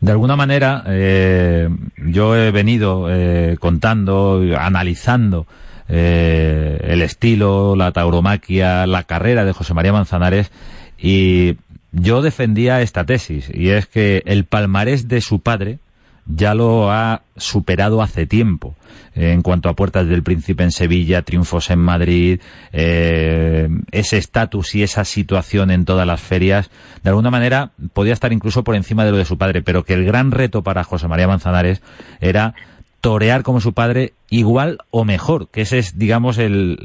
De 0.00 0.12
alguna 0.12 0.36
manera, 0.36 0.84
eh, 0.86 1.68
yo 1.96 2.36
he 2.36 2.50
venido 2.50 3.06
eh, 3.10 3.56
contando, 3.58 4.42
analizando 4.58 5.46
eh, 5.88 6.78
el 6.84 7.02
estilo, 7.02 7.76
la 7.76 7.92
tauromaquia, 7.92 8.86
la 8.86 9.04
carrera 9.04 9.44
de 9.44 9.52
José 9.52 9.72
María 9.72 9.92
Manzanares 9.92 10.50
y 10.98 11.56
yo 11.92 12.22
defendía 12.22 12.82
esta 12.82 13.04
tesis 13.04 13.50
y 13.52 13.70
es 13.70 13.86
que 13.86 14.22
el 14.26 14.44
palmarés 14.44 15.08
de 15.08 15.20
su 15.20 15.40
padre 15.40 15.78
ya 16.26 16.54
lo 16.54 16.90
ha 16.90 17.22
superado 17.36 18.02
hace 18.02 18.26
tiempo 18.26 18.74
en 19.14 19.40
cuanto 19.42 19.68
a 19.68 19.74
Puertas 19.74 20.06
del 20.06 20.22
Príncipe 20.22 20.62
en 20.62 20.70
Sevilla, 20.70 21.22
triunfos 21.22 21.70
en 21.70 21.78
Madrid, 21.78 22.40
eh, 22.72 23.68
ese 23.90 24.18
estatus 24.18 24.74
y 24.74 24.82
esa 24.82 25.04
situación 25.04 25.70
en 25.70 25.86
todas 25.86 26.06
las 26.06 26.20
ferias, 26.20 26.70
de 27.02 27.10
alguna 27.10 27.30
manera 27.30 27.70
podía 27.94 28.12
estar 28.12 28.32
incluso 28.32 28.62
por 28.62 28.76
encima 28.76 29.04
de 29.06 29.12
lo 29.12 29.16
de 29.16 29.24
su 29.24 29.38
padre, 29.38 29.62
pero 29.62 29.84
que 29.84 29.94
el 29.94 30.04
gran 30.04 30.32
reto 30.32 30.62
para 30.62 30.84
José 30.84 31.08
María 31.08 31.28
Manzanares 31.28 31.80
era 32.20 32.54
torear 33.00 33.42
como 33.42 33.60
su 33.60 33.72
padre 33.72 34.12
igual 34.28 34.78
o 34.90 35.04
mejor, 35.04 35.48
que 35.48 35.62
esa 35.62 35.76
es, 35.76 35.98
digamos, 35.98 36.38
el, 36.38 36.76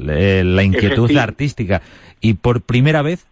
la 0.56 0.62
inquietud 0.62 1.14
artística. 1.16 1.82
Y 2.20 2.34
por 2.34 2.62
primera 2.62 3.02
vez 3.02 3.26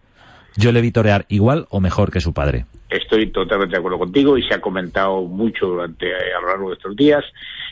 yo 0.57 0.73
le 0.73 0.81
vi 0.81 0.91
torear 0.91 1.25
igual 1.29 1.67
o 1.71 1.81
mejor 1.81 2.11
que 2.11 2.21
su 2.21 2.33
padre. 2.33 2.67
Estoy 2.91 3.29
totalmente 3.29 3.77
de 3.77 3.79
acuerdo 3.79 4.01
contigo 4.01 4.37
y 4.37 4.43
se 4.43 4.55
ha 4.55 4.61
comentado 4.61 5.23
mucho 5.23 5.69
durante 5.69 6.13
a 6.13 6.41
lo 6.41 6.49
largo 6.49 6.71
de 6.71 6.75
estos 6.75 6.97
días 6.97 7.25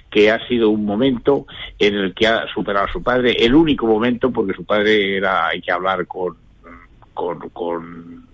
que 0.09 0.31
ha 0.31 0.47
sido 0.47 0.71
un 0.71 0.85
momento 0.85 1.47
en 1.79 1.95
el 1.97 2.15
que 2.15 2.29
ha 2.29 2.47
superado 2.55 2.87
a 2.87 2.93
su 2.93 3.03
padre, 3.03 3.33
el 3.33 3.55
único 3.55 3.87
momento 3.87 4.31
porque 4.31 4.55
su 4.55 4.65
padre 4.65 5.17
era 5.17 5.49
hay 5.49 5.61
que 5.61 5.73
hablar 5.73 6.07
con 6.07 6.37
con 7.13 7.49
con, 7.51 8.27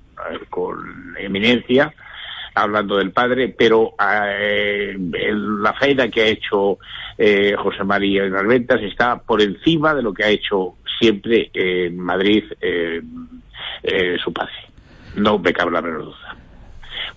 con 0.50 1.14
eminencia 1.18 1.92
hablando 2.54 2.96
del 2.96 3.10
padre, 3.10 3.48
pero 3.48 3.94
eh, 3.98 4.94
la 4.96 5.72
faena 5.72 6.08
que 6.08 6.22
ha 6.22 6.26
hecho 6.26 6.78
eh, 7.18 7.56
José 7.58 7.82
María 7.82 8.24
en 8.24 8.32
las 8.32 8.46
ventas 8.46 8.80
está 8.82 9.18
por 9.18 9.42
encima 9.42 9.94
de 9.94 10.02
lo 10.02 10.14
que 10.14 10.24
ha 10.24 10.28
hecho 10.28 10.76
siempre 11.00 11.50
en 11.52 11.98
Madrid 11.98 12.44
eh, 12.60 13.02
su 14.22 14.32
padre. 14.32 14.52
No 15.16 15.38
me 15.38 15.52
cabe 15.52 15.72
la 15.72 15.82
menor 15.82 16.04
duda 16.04 16.43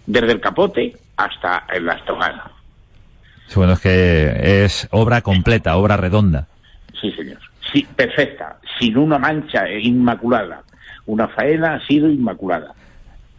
desde 0.07 0.31
el 0.31 0.41
capote 0.41 0.95
hasta 1.17 1.65
la 1.79 1.93
estogada. 1.93 2.51
bueno, 3.53 3.73
es 3.73 3.79
que 3.79 4.63
es 4.63 4.87
obra 4.91 5.21
completa, 5.21 5.77
obra 5.77 5.97
redonda. 5.97 6.47
Sí, 6.99 7.11
señor. 7.11 7.37
Sí, 7.71 7.85
perfecta, 7.95 8.57
sin 8.79 8.97
una 8.97 9.19
mancha 9.19 9.69
inmaculada. 9.69 10.63
Una 11.05 11.27
faena 11.27 11.75
ha 11.75 11.87
sido 11.87 12.09
inmaculada. 12.09 12.73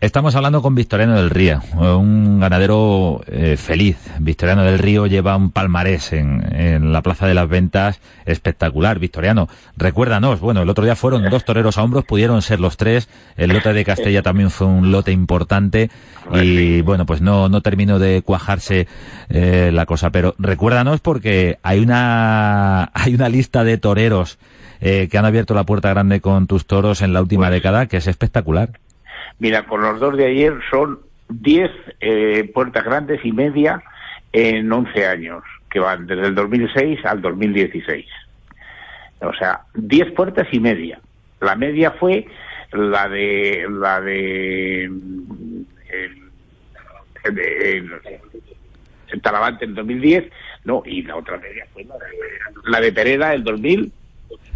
Estamos 0.00 0.36
hablando 0.36 0.62
con 0.62 0.76
Victoriano 0.76 1.16
del 1.16 1.28
Río, 1.28 1.60
un 1.74 2.38
ganadero 2.38 3.20
eh, 3.26 3.56
feliz. 3.56 3.98
Victoriano 4.20 4.62
del 4.62 4.78
Río 4.78 5.06
lleva 5.06 5.36
un 5.36 5.50
palmarés 5.50 6.12
en, 6.12 6.92
la 6.92 7.02
Plaza 7.02 7.26
de 7.26 7.34
las 7.34 7.48
Ventas 7.48 8.00
espectacular. 8.24 9.00
Victoriano, 9.00 9.48
recuérdanos, 9.76 10.38
bueno, 10.38 10.62
el 10.62 10.68
otro 10.68 10.84
día 10.84 10.94
fueron 10.94 11.28
dos 11.28 11.44
toreros 11.44 11.78
a 11.78 11.82
hombros, 11.82 12.04
pudieron 12.04 12.42
ser 12.42 12.60
los 12.60 12.76
tres. 12.76 13.08
El 13.36 13.50
lote 13.50 13.72
de 13.72 13.84
Castella 13.84 14.22
también 14.22 14.50
fue 14.50 14.68
un 14.68 14.92
lote 14.92 15.10
importante 15.10 15.90
y 16.32 16.80
bueno, 16.82 17.04
pues 17.04 17.20
no, 17.20 17.48
no 17.48 17.60
terminó 17.60 17.98
de 17.98 18.22
cuajarse 18.22 18.86
eh, 19.30 19.72
la 19.74 19.84
cosa. 19.84 20.10
Pero 20.10 20.36
recuérdanos 20.38 21.00
porque 21.00 21.58
hay 21.64 21.80
una, 21.80 22.84
hay 22.94 23.16
una 23.16 23.28
lista 23.28 23.64
de 23.64 23.78
toreros 23.78 24.38
eh, 24.80 25.08
que 25.10 25.18
han 25.18 25.24
abierto 25.24 25.54
la 25.54 25.64
puerta 25.64 25.90
grande 25.90 26.20
con 26.20 26.46
tus 26.46 26.66
toros 26.66 27.02
en 27.02 27.12
la 27.12 27.20
última 27.20 27.48
pues 27.48 27.54
década 27.54 27.86
que 27.86 27.96
es 27.96 28.06
espectacular. 28.06 28.78
Mira, 29.38 29.66
con 29.66 29.82
los 29.82 30.00
dos 30.00 30.16
de 30.16 30.26
ayer 30.26 30.54
son 30.70 30.98
10 31.28 31.70
eh, 32.00 32.50
puertas 32.52 32.84
grandes 32.84 33.24
y 33.24 33.32
media 33.32 33.82
en 34.32 34.70
11 34.70 35.06
años, 35.06 35.44
que 35.70 35.78
van 35.78 36.06
desde 36.06 36.26
el 36.26 36.34
2006 36.34 37.04
al 37.04 37.22
2016. 37.22 38.06
O 39.20 39.32
sea, 39.34 39.60
10 39.74 40.12
puertas 40.12 40.48
y 40.52 40.60
media. 40.60 41.00
La 41.40 41.54
media 41.54 41.92
fue 41.92 42.26
la 42.72 43.08
de 43.08 43.66
la 43.70 44.00
de 44.00 44.84
el, 44.84 46.20
el, 47.24 49.20
Talavante 49.22 49.64
en 49.64 49.74
2010, 49.74 50.30
no, 50.64 50.82
y 50.84 51.02
la 51.02 51.16
otra 51.16 51.38
media 51.38 51.66
fue 51.72 51.84
la 51.84 51.94
de, 51.94 52.06
la 52.64 52.80
de 52.80 52.92
Pereda 52.92 53.32
el 53.34 53.42
2000, 53.42 53.92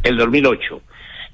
el 0.02 0.16
2008 0.16 0.82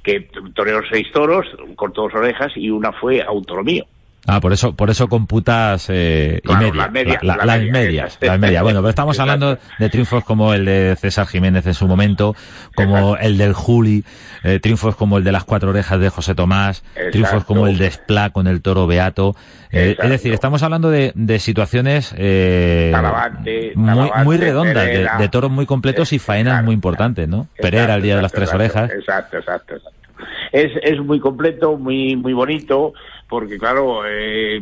que 0.09 0.27
toreó 0.55 0.81
seis 0.91 1.07
toros, 1.13 1.47
cortó 1.77 2.03
dos 2.03 2.15
orejas 2.15 2.51
y 2.57 2.71
una 2.71 2.93
fue 2.93 3.23
autonomía. 3.23 3.85
Ah, 4.27 4.41
por 4.41 4.53
eso, 4.53 4.75
por 4.75 4.91
eso 4.91 5.09
computas 5.09 5.87
eh, 5.89 6.41
y 6.45 6.53
media, 6.55 6.75
las 7.23 7.63
medias, 7.63 8.19
las 8.21 8.39
medias. 8.39 8.63
Bueno, 8.63 8.81
pero 8.81 8.91
estamos 8.91 9.19
hablando 9.21 9.59
de 9.79 9.89
triunfos 9.89 10.23
como 10.23 10.53
el 10.53 10.67
de 10.67 10.97
César 10.97 11.27
Jiménez 11.27 11.67
en 11.67 11.73
su 11.73 11.87
momento, 11.87 12.35
como 12.75 13.17
el 13.17 13.39
del 13.39 13.55
Juli, 13.55 14.05
eh, 14.45 14.61
triunfos 14.61 14.97
como 14.97 15.17
el 15.17 15.25
de 15.25 15.33
las 15.33 15.45
cuatro 15.45 15.71
orejas 15.71 15.99
de 15.99 16.11
José 16.11 16.35
Tomás, 16.35 16.85
triunfos 17.11 17.45
como 17.45 17.67
el 17.67 17.79
de 17.79 17.87
Esplá 17.87 18.29
con 18.29 18.47
el 18.47 18.61
toro 18.61 18.87
Beato. 18.87 19.35
Eh, 19.71 19.97
es 19.99 20.11
decir, 20.11 20.35
estamos 20.35 20.63
hablando 20.63 20.91
de, 20.91 21.13
de 21.15 21.39
situaciones 21.39 22.15
eh, 22.19 22.93
muy, 23.77 24.11
muy 24.25 24.37
redondas, 24.37 24.87
de, 25.19 25.29
toros 25.31 25.51
muy 25.51 25.65
completos 25.65 26.13
y 26.13 26.19
faenas 26.19 26.63
muy 26.65 26.75
importantes, 26.75 27.29
¿no? 27.29 27.47
Pereira, 27.59 27.95
el 27.95 28.03
día 28.03 28.17
de 28.17 28.23
las 28.23 28.33
tres 28.33 28.53
orejas. 28.53 28.91
Exacto, 28.91 29.39
exacto, 29.39 29.77
exacto. 29.77 29.98
Es, 30.53 30.73
es 30.83 31.01
muy 31.01 31.21
completo, 31.21 31.77
muy, 31.77 32.17
muy 32.17 32.33
bonito 32.33 32.95
porque 33.29 33.59
claro, 33.59 34.03
eh, 34.07 34.61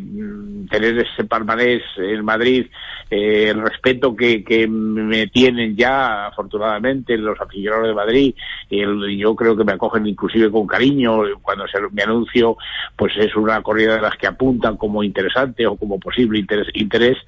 tener 0.69 0.99
ese 0.99 1.25
palmarés 1.25 1.83
en 1.99 2.25
Madrid, 2.25 2.67
eh, 3.09 3.51
el 3.51 3.63
respeto 3.63 4.17
que, 4.17 4.67
me 4.69 5.29
tienen 5.29 5.77
ya, 5.77 6.27
afortunadamente, 6.27 7.17
los 7.17 7.41
aficionados 7.41 7.87
de 7.87 7.95
Madrid, 7.95 8.35
el, 8.69 9.17
yo 9.17 9.37
creo 9.37 9.57
que 9.57 9.63
me 9.63 9.73
acogen 9.73 10.07
inclusive 10.07 10.51
con 10.51 10.67
cariño 10.67 11.23
cuando 11.43 11.69
se, 11.69 11.79
me 11.93 12.03
anuncio, 12.03 12.57
pues 12.97 13.13
es 13.17 13.37
una 13.37 13.63
corrida 13.63 13.95
de 13.95 14.03
las 14.03 14.17
que 14.17 14.27
apuntan 14.27 14.77
como 14.77 15.05
interesante 15.05 15.65
o 15.67 15.77
como 15.77 16.01
posible 16.01 16.41
interés, 16.41 16.67
interés 16.75 17.19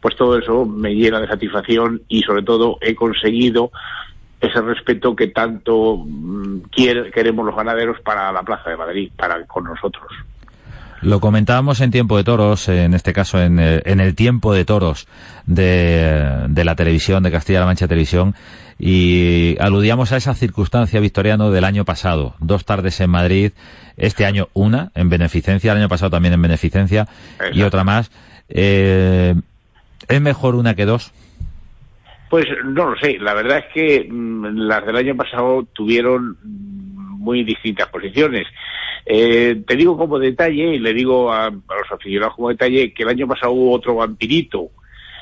pues 0.00 0.14
todo 0.16 0.38
eso 0.38 0.64
me 0.64 0.94
llena 0.94 1.20
de 1.20 1.26
satisfacción 1.26 2.02
y 2.08 2.20
sobre 2.22 2.42
todo 2.42 2.78
he 2.80 2.94
conseguido 2.94 3.72
ese 4.44 4.60
respeto 4.60 5.14
que 5.14 5.28
tanto 5.28 5.96
mm, 5.98 6.62
queremos 6.70 7.46
los 7.46 7.56
ganaderos 7.56 8.00
para 8.00 8.32
la 8.32 8.42
Plaza 8.42 8.70
de 8.70 8.76
Madrid, 8.76 9.10
para 9.16 9.44
con 9.46 9.64
nosotros. 9.64 10.06
Lo 11.04 11.20
comentábamos 11.20 11.82
en 11.82 11.90
Tiempo 11.90 12.16
de 12.16 12.24
Toros, 12.24 12.66
en 12.70 12.94
este 12.94 13.12
caso 13.12 13.38
en, 13.38 13.58
el 13.58 14.14
Tiempo 14.14 14.54
de 14.54 14.64
Toros 14.64 15.06
de, 15.44 16.48
la 16.48 16.74
televisión, 16.76 17.22
de 17.22 17.30
Castilla-La 17.30 17.66
Mancha 17.66 17.86
Televisión, 17.86 18.34
y 18.78 19.56
aludíamos 19.60 20.12
a 20.12 20.16
esa 20.16 20.34
circunstancia 20.34 21.00
victoriano 21.00 21.50
del 21.50 21.64
año 21.64 21.84
pasado. 21.84 22.36
Dos 22.38 22.64
tardes 22.64 23.00
en 23.00 23.10
Madrid, 23.10 23.52
este 23.98 24.24
año 24.24 24.48
una 24.54 24.92
en 24.94 25.10
beneficencia, 25.10 25.72
el 25.72 25.78
año 25.78 25.90
pasado 25.90 26.10
también 26.10 26.32
en 26.32 26.40
beneficencia, 26.40 27.06
y 27.52 27.60
otra 27.62 27.84
más. 27.84 28.10
Eh, 28.48 29.34
¿Es 30.08 30.20
mejor 30.22 30.54
una 30.54 30.74
que 30.74 30.86
dos? 30.86 31.12
Pues 32.34 32.46
no 32.64 32.90
lo 32.90 32.96
sé. 32.96 33.16
La 33.20 33.32
verdad 33.32 33.58
es 33.58 33.72
que 33.72 34.08
mm, 34.10 34.66
las 34.66 34.84
del 34.84 34.96
año 34.96 35.14
pasado 35.14 35.68
tuvieron 35.72 36.36
muy 36.42 37.44
distintas 37.44 37.88
posiciones. 37.90 38.48
Eh, 39.06 39.62
te 39.64 39.76
digo 39.76 39.96
como 39.96 40.18
detalle, 40.18 40.74
y 40.74 40.80
le 40.80 40.92
digo 40.94 41.32
a, 41.32 41.48
los 41.48 41.92
aficionados 41.92 42.34
como 42.34 42.48
detalle, 42.48 42.92
que 42.92 43.04
el 43.04 43.10
año 43.10 43.28
pasado 43.28 43.52
hubo 43.52 43.70
otro 43.70 43.94
vampirito, 43.94 44.70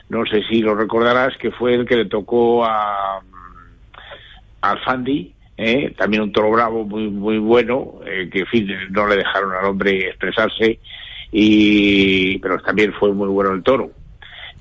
no 0.09 0.25
sé 0.25 0.42
si 0.49 0.62
lo 0.62 0.75
recordarás, 0.75 1.37
que 1.37 1.50
fue 1.50 1.75
el 1.75 1.85
que 1.85 1.97
le 1.97 2.07
tocó 2.07 2.64
a, 2.64 3.21
a 4.62 4.76
Fandi, 4.78 5.35
eh, 5.59 5.92
también 5.99 6.23
un 6.23 6.33
toro 6.33 6.50
bravo 6.50 6.85
muy 6.87 7.11
muy 7.11 7.37
bueno, 7.37 8.00
eh, 8.07 8.31
que 8.33 8.38
en 8.38 8.47
fin, 8.47 8.71
no 8.88 9.07
le 9.07 9.16
dejaron 9.16 9.52
al 9.52 9.66
hombre 9.66 10.09
expresarse, 10.09 10.78
y 11.31 12.38
pero 12.38 12.59
también 12.61 12.95
fue 12.95 13.12
muy 13.12 13.28
bueno 13.28 13.52
el 13.52 13.62
toro. 13.62 13.90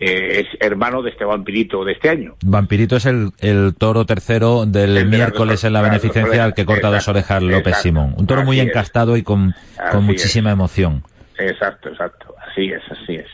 Es 0.02 0.48
hermano 0.60 1.04
de 1.04 1.12
este 1.12 1.24
vampirito 1.24 1.86
de 1.86 1.94
este 1.94 2.10
año. 2.10 2.36
Vampirito 2.44 2.96
es 2.96 3.06
el, 3.06 3.32
el 3.40 3.76
toro 3.78 4.06
tercero 4.06 4.66
del 4.66 5.06
miércoles 5.06 5.64
en 5.64 5.74
la 5.74 5.82
beneficencia 5.82 6.44
al 6.44 6.54
que 6.56 6.66
corta 6.66 6.90
dos 6.90 7.08
orejas 7.08 7.44
López 7.44 7.78
Simón. 7.78 8.16
Un 8.18 8.26
toro 8.26 8.44
muy 8.44 8.60
encastado 8.60 9.16
y 9.16 9.24
con, 9.24 9.54
con 9.92 10.04
muchísima 10.04 10.52
emoción. 10.52 11.04
Exacto, 11.38 11.90
exacto. 11.90 12.34
Así 12.50 12.72
es, 12.72 12.82
así 12.90 13.16
es. 13.16 13.28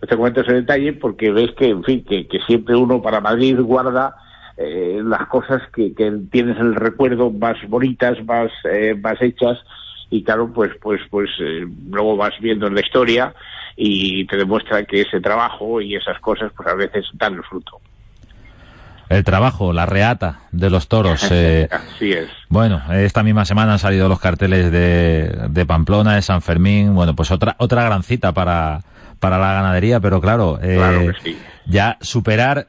Te 0.00 0.16
comento 0.16 0.40
ese 0.40 0.52
detalle 0.52 0.92
porque 0.92 1.30
ves 1.30 1.52
que, 1.52 1.68
en 1.68 1.84
fin, 1.84 2.04
que, 2.04 2.26
que 2.26 2.40
siempre 2.40 2.76
uno 2.76 3.00
para 3.00 3.20
Madrid 3.20 3.58
guarda 3.60 4.16
eh, 4.56 5.00
las 5.02 5.26
cosas 5.28 5.62
que, 5.74 5.94
que, 5.94 6.12
tienes 6.30 6.58
en 6.58 6.66
el 6.66 6.74
recuerdo 6.74 7.30
más 7.30 7.56
bonitas, 7.68 8.22
más, 8.24 8.50
eh, 8.70 8.94
más 9.00 9.20
hechas 9.22 9.58
y 10.10 10.22
claro, 10.22 10.52
pues, 10.52 10.72
pues, 10.80 11.00
pues 11.10 11.30
eh, 11.40 11.66
luego 11.90 12.16
vas 12.16 12.32
viendo 12.40 12.66
en 12.66 12.74
la 12.74 12.80
historia 12.80 13.34
y 13.76 14.26
te 14.26 14.36
demuestra 14.36 14.84
que 14.84 15.02
ese 15.02 15.20
trabajo 15.20 15.80
y 15.80 15.96
esas 15.96 16.18
cosas 16.20 16.52
pues 16.56 16.68
a 16.68 16.74
veces 16.74 17.06
dan 17.14 17.34
el 17.34 17.42
fruto. 17.42 17.80
El 19.08 19.22
trabajo, 19.22 19.72
la 19.72 19.86
reata 19.86 20.40
de 20.50 20.70
los 20.70 20.88
toros. 20.88 21.28
Eh, 21.30 21.68
Así 21.70 22.12
es. 22.12 22.28
Bueno, 22.48 22.82
esta 22.92 23.22
misma 23.22 23.44
semana 23.44 23.72
han 23.72 23.78
salido 23.78 24.08
los 24.08 24.20
carteles 24.20 24.70
de, 24.70 25.48
de 25.48 25.66
Pamplona, 25.66 26.14
de 26.14 26.22
San 26.22 26.42
Fermín. 26.42 26.94
Bueno, 26.94 27.14
pues 27.14 27.30
otra 27.30 27.56
otra 27.58 27.82
gran 27.84 28.02
cita 28.02 28.32
para, 28.32 28.80
para 29.18 29.38
la 29.38 29.52
ganadería, 29.54 30.00
pero 30.00 30.20
claro, 30.20 30.58
eh, 30.62 31.12
ya 31.66 31.96
superar 32.00 32.68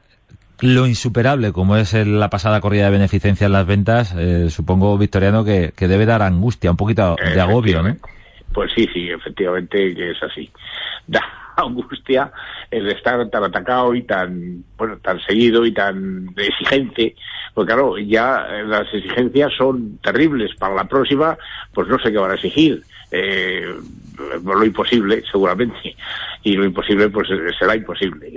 lo 0.60 0.86
insuperable 0.86 1.52
como 1.52 1.76
es 1.76 1.92
la 1.94 2.30
pasada 2.30 2.60
corrida 2.60 2.86
de 2.86 2.90
beneficencia 2.90 3.46
en 3.46 3.52
las 3.52 3.66
ventas, 3.66 4.14
eh, 4.16 4.50
supongo, 4.50 4.96
Victoriano, 4.98 5.44
que, 5.44 5.72
que, 5.76 5.88
debe 5.88 6.06
dar 6.06 6.22
angustia, 6.22 6.70
un 6.70 6.76
poquito 6.76 7.16
de 7.16 7.40
agobio, 7.40 7.82
¿no? 7.82 7.96
Pues 8.52 8.70
sí, 8.74 8.88
sí, 8.92 9.10
efectivamente 9.10 10.10
es 10.10 10.22
así. 10.22 10.50
Da 11.08 11.22
angustia 11.56 12.32
el 12.70 12.88
estar 12.88 13.28
tan 13.30 13.44
atacado 13.44 13.94
y 13.94 14.02
tan, 14.02 14.64
bueno, 14.76 14.98
tan 14.98 15.20
seguido 15.20 15.64
y 15.64 15.72
tan 15.72 16.28
exigente, 16.36 17.14
porque 17.54 17.72
claro, 17.72 17.96
ya 17.98 18.46
las 18.66 18.92
exigencias 18.92 19.52
son 19.56 19.98
terribles. 19.98 20.54
Para 20.56 20.74
la 20.74 20.84
próxima, 20.84 21.36
pues 21.72 21.88
no 21.88 21.98
sé 21.98 22.12
qué 22.12 22.18
van 22.18 22.32
a 22.32 22.34
exigir. 22.34 22.82
Eh, 23.10 23.74
lo 24.44 24.64
imposible, 24.64 25.22
seguramente. 25.30 25.96
Y 26.42 26.54
lo 26.54 26.64
imposible, 26.64 27.08
pues 27.08 27.28
será 27.58 27.76
imposible. 27.76 28.34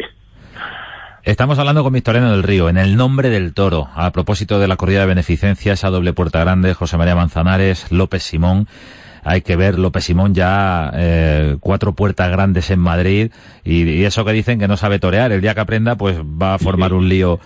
Estamos 1.24 1.60
hablando 1.60 1.84
con 1.84 1.92
Victoriano 1.92 2.32
del 2.32 2.44
Río, 2.44 2.70
en 2.70 2.78
el 2.78 2.96
nombre 2.96 3.30
del 3.30 3.54
toro, 3.54 3.90
a 3.94 4.10
propósito 4.12 4.58
de 4.58 4.70
la 4.70 4.78
corrida 4.78 5.02
de 5.02 5.06
beneficencia, 5.08 5.74
esa 5.74 5.90
doble 5.90 6.14
puerta 6.14 6.40
grande, 6.40 6.74
José 6.74 6.96
María 6.96 7.14
Manzanares, 7.14 7.92
López 7.92 8.24
Simón. 8.24 8.70
Hay 9.24 9.42
que 9.42 9.56
ver, 9.56 9.78
López 9.78 10.04
Simón 10.04 10.34
ya 10.34 10.92
eh, 10.96 11.58
cuatro 11.60 11.94
puertas 11.94 12.30
grandes 12.32 12.70
en 12.72 12.80
Madrid 12.80 13.32
y, 13.64 13.84
y, 13.84 14.06
eso 14.06 14.26
que 14.26 14.32
dicen 14.32 14.60
que 14.60 14.68
no 14.68 14.78
sabe 14.78 15.00
torear, 15.00 15.32
el 15.32 15.42
día 15.42 15.54
que 15.54 15.62
aprenda 15.62 15.96
pues 15.96 16.20
va 16.20 16.56
a 16.56 16.60
formar 16.60 16.94
un 16.94 17.10
lío 17.10 17.40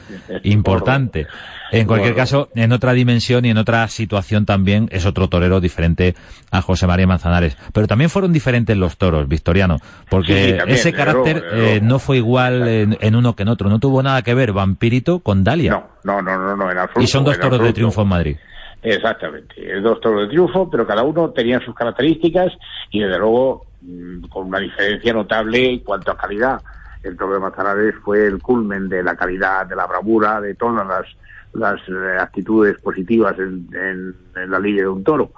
importante. 0.44 1.28
En 1.74 1.88
cualquier 1.88 2.14
caso, 2.14 2.50
en 2.54 2.72
otra 2.72 2.94
dimensión 2.94 3.46
y 3.46 3.50
en 3.50 3.58
otra 3.58 3.88
situación 3.88 4.46
también 4.46 4.88
es 4.92 5.08
otro 5.08 5.28
torero 5.28 5.60
diferente 5.60 6.14
a 6.52 6.62
José 6.62 6.86
María 6.86 7.08
Manzanares. 7.08 7.58
Pero 7.74 7.88
también 7.88 8.12
fueron 8.12 8.32
diferentes 8.32 8.78
los 8.78 8.98
toros, 8.98 9.28
Victoriano, 9.28 9.80
porque 10.08 10.52
sí, 10.52 10.58
también, 10.58 10.78
ese 10.78 10.94
carácter 10.94 11.42
pero, 11.42 11.50
pero, 11.50 11.64
eh, 11.64 11.82
no 11.82 11.98
fue 11.98 12.18
igual 12.18 12.68
en, 12.68 12.98
en, 13.02 13.16
uno 13.16 13.36
que 13.36 13.42
en 13.42 13.50
otro. 13.50 13.70
No 13.70 13.80
tuvo 13.80 14.04
nada 14.04 14.22
que 14.22 14.36
ver 14.36 14.54
Vampirito 14.54 15.22
con 15.22 15.44
Dalia. 15.44 15.72
No, 15.72 15.88
no, 16.04 16.22
no, 16.22 16.38
no, 16.38 16.56
no 16.56 16.72
en 16.72 16.78
absoluto. 16.78 17.02
Y 17.02 17.08
son 17.08 17.24
dos 17.24 17.40
toros 17.40 17.60
de 17.60 17.74
triunfo 17.74 18.04
en 18.04 18.08
Madrid. 18.08 18.38
Exactamente, 18.84 19.80
dos 19.80 20.02
toros 20.02 20.24
de 20.24 20.28
triunfo, 20.28 20.70
pero 20.70 20.86
cada 20.86 21.04
uno 21.04 21.30
tenía 21.30 21.60
sus 21.62 21.74
características 21.74 22.52
y 22.92 23.00
desde 23.00 23.18
luego 23.18 23.66
mm, 23.82 24.26
con 24.26 24.48
una 24.48 24.60
diferencia 24.60 25.14
notable 25.14 25.74
en 25.74 25.80
cuanto 25.80 26.12
a 26.12 26.18
calidad. 26.18 26.62
El 27.02 27.18
toro 27.18 27.34
de 27.34 27.40
Manzanares 27.40 27.96
fue 28.04 28.26
el 28.28 28.42
culmen 28.42 28.90
de 28.90 29.04
la 29.04 29.16
calidad, 29.16 29.66
de 29.66 29.76
la 29.76 29.88
bravura, 29.88 30.40
de 30.42 30.56
todas 30.56 30.86
las 30.86 31.06
las 31.54 31.80
eh, 31.88 32.18
actitudes 32.20 32.80
positivas 32.82 33.38
en, 33.38 34.16
la 34.34 34.60
liga 34.60 34.82
de 34.82 34.88
un 34.88 35.04
toro. 35.04 35.32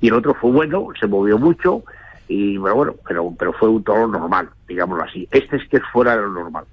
Y 0.00 0.08
el 0.08 0.14
otro 0.14 0.34
fue 0.34 0.50
bueno, 0.50 0.88
se 0.98 1.06
movió 1.06 1.38
mucho, 1.38 1.82
y 2.26 2.56
bueno, 2.56 2.76
bueno 2.76 2.94
pero, 3.06 3.32
pero 3.38 3.52
fue 3.52 3.68
un 3.68 3.82
toro 3.82 4.06
normal, 4.08 4.48
digámoslo 4.66 5.04
así. 5.04 5.28
Este 5.30 5.56
es 5.56 5.68
que 5.68 5.78
es 5.78 5.82
fuera 5.92 6.16
de 6.16 6.22
lo 6.22 6.30
normal. 6.30 6.64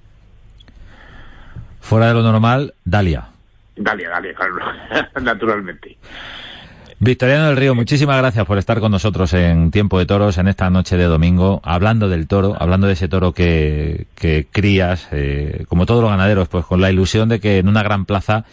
Fuera 1.81 2.07
de 2.07 2.13
lo 2.13 2.23
normal, 2.23 2.73
Dalia. 2.83 3.34
Dalia, 3.75 4.09
Dalia, 4.09 4.33
claro, 4.33 4.55
naturalmente. 5.21 5.97
Victoriano 6.99 7.47
del 7.47 7.57
Río, 7.57 7.75
muchísimas 7.75 8.17
gracias 8.17 8.45
por 8.45 8.57
estar 8.57 8.79
con 8.79 8.91
nosotros 8.91 9.33
en 9.33 9.69
Tiempo 9.69 9.99
de 9.99 10.05
Toros 10.05 10.37
en 10.37 10.47
esta 10.47 10.69
noche 10.69 10.95
de 10.95 11.03
domingo, 11.03 11.59
hablando 11.63 12.07
del 12.07 12.27
toro, 12.27 12.55
hablando 12.57 12.87
de 12.87 12.93
ese 12.93 13.09
toro 13.09 13.33
que, 13.33 14.07
que 14.15 14.47
crías, 14.49 15.09
eh, 15.11 15.65
como 15.67 15.85
todos 15.85 16.01
los 16.01 16.09
ganaderos, 16.09 16.47
pues 16.47 16.65
con 16.65 16.79
la 16.79 16.89
ilusión 16.89 17.27
de 17.27 17.41
que 17.41 17.57
en 17.57 17.67
una 17.67 17.83
gran 17.83 18.05
plaza 18.05 18.45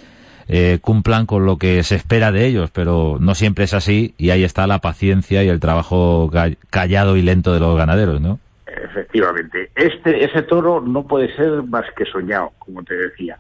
eh, 0.49 0.81
cumplan 0.83 1.25
con 1.27 1.47
lo 1.47 1.57
que 1.57 1.85
se 1.85 1.95
espera 1.95 2.33
de 2.33 2.47
ellos, 2.47 2.71
pero 2.73 3.17
no 3.21 3.37
siempre 3.37 3.65
es 3.65 3.75
así 3.75 4.15
y 4.19 4.31
ahí 4.31 4.43
está 4.43 4.67
la 4.67 4.81
paciencia 4.81 5.45
y 5.45 5.49
el 5.49 5.61
trabajo 5.61 6.31
callado 6.69 7.17
y 7.17 7.23
lento 7.23 7.55
de 7.55 7.61
los 7.61 7.77
ganaderos, 7.77 8.21
¿no? 8.21 8.41
Efectivamente. 8.67 9.71
Este, 9.77 10.25
ese 10.25 10.43
toro 10.43 10.81
no 10.81 11.07
puede 11.07 11.35
ser 11.37 11.63
más 11.63 11.85
que 11.97 12.05
soñado, 12.07 12.53
como 12.59 12.83
te 12.83 12.95
decía. 12.95 13.39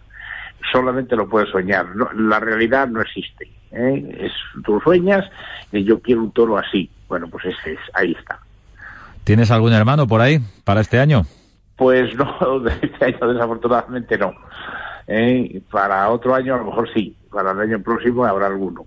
Solamente 0.72 1.14
lo 1.14 1.28
puedes 1.28 1.50
soñar. 1.50 1.94
No, 1.94 2.10
la 2.14 2.40
realidad 2.40 2.88
no 2.88 3.02
existe. 3.02 3.48
¿eh? 3.70 4.18
Es, 4.20 4.32
tú 4.64 4.80
sueñas 4.82 5.24
y 5.70 5.84
yo 5.84 6.00
quiero 6.00 6.22
un 6.22 6.32
toro 6.32 6.56
así. 6.56 6.90
Bueno, 7.08 7.28
pues 7.28 7.44
ese 7.44 7.74
es, 7.74 7.80
ahí 7.94 8.16
está. 8.18 8.38
¿Tienes 9.24 9.50
algún 9.50 9.72
hermano 9.72 10.06
por 10.06 10.20
ahí 10.20 10.40
para 10.64 10.80
este 10.80 10.98
año? 10.98 11.26
Pues 11.76 12.14
no, 12.16 12.66
este 12.82 13.04
año 13.04 13.32
desafortunadamente 13.32 14.18
no. 14.18 14.32
¿eh? 15.06 15.60
Para 15.70 16.08
otro 16.10 16.34
año 16.34 16.54
a 16.54 16.58
lo 16.58 16.64
mejor 16.64 16.88
sí, 16.92 17.14
para 17.30 17.52
el 17.52 17.60
año 17.60 17.82
próximo 17.82 18.24
habrá 18.24 18.46
alguno. 18.46 18.86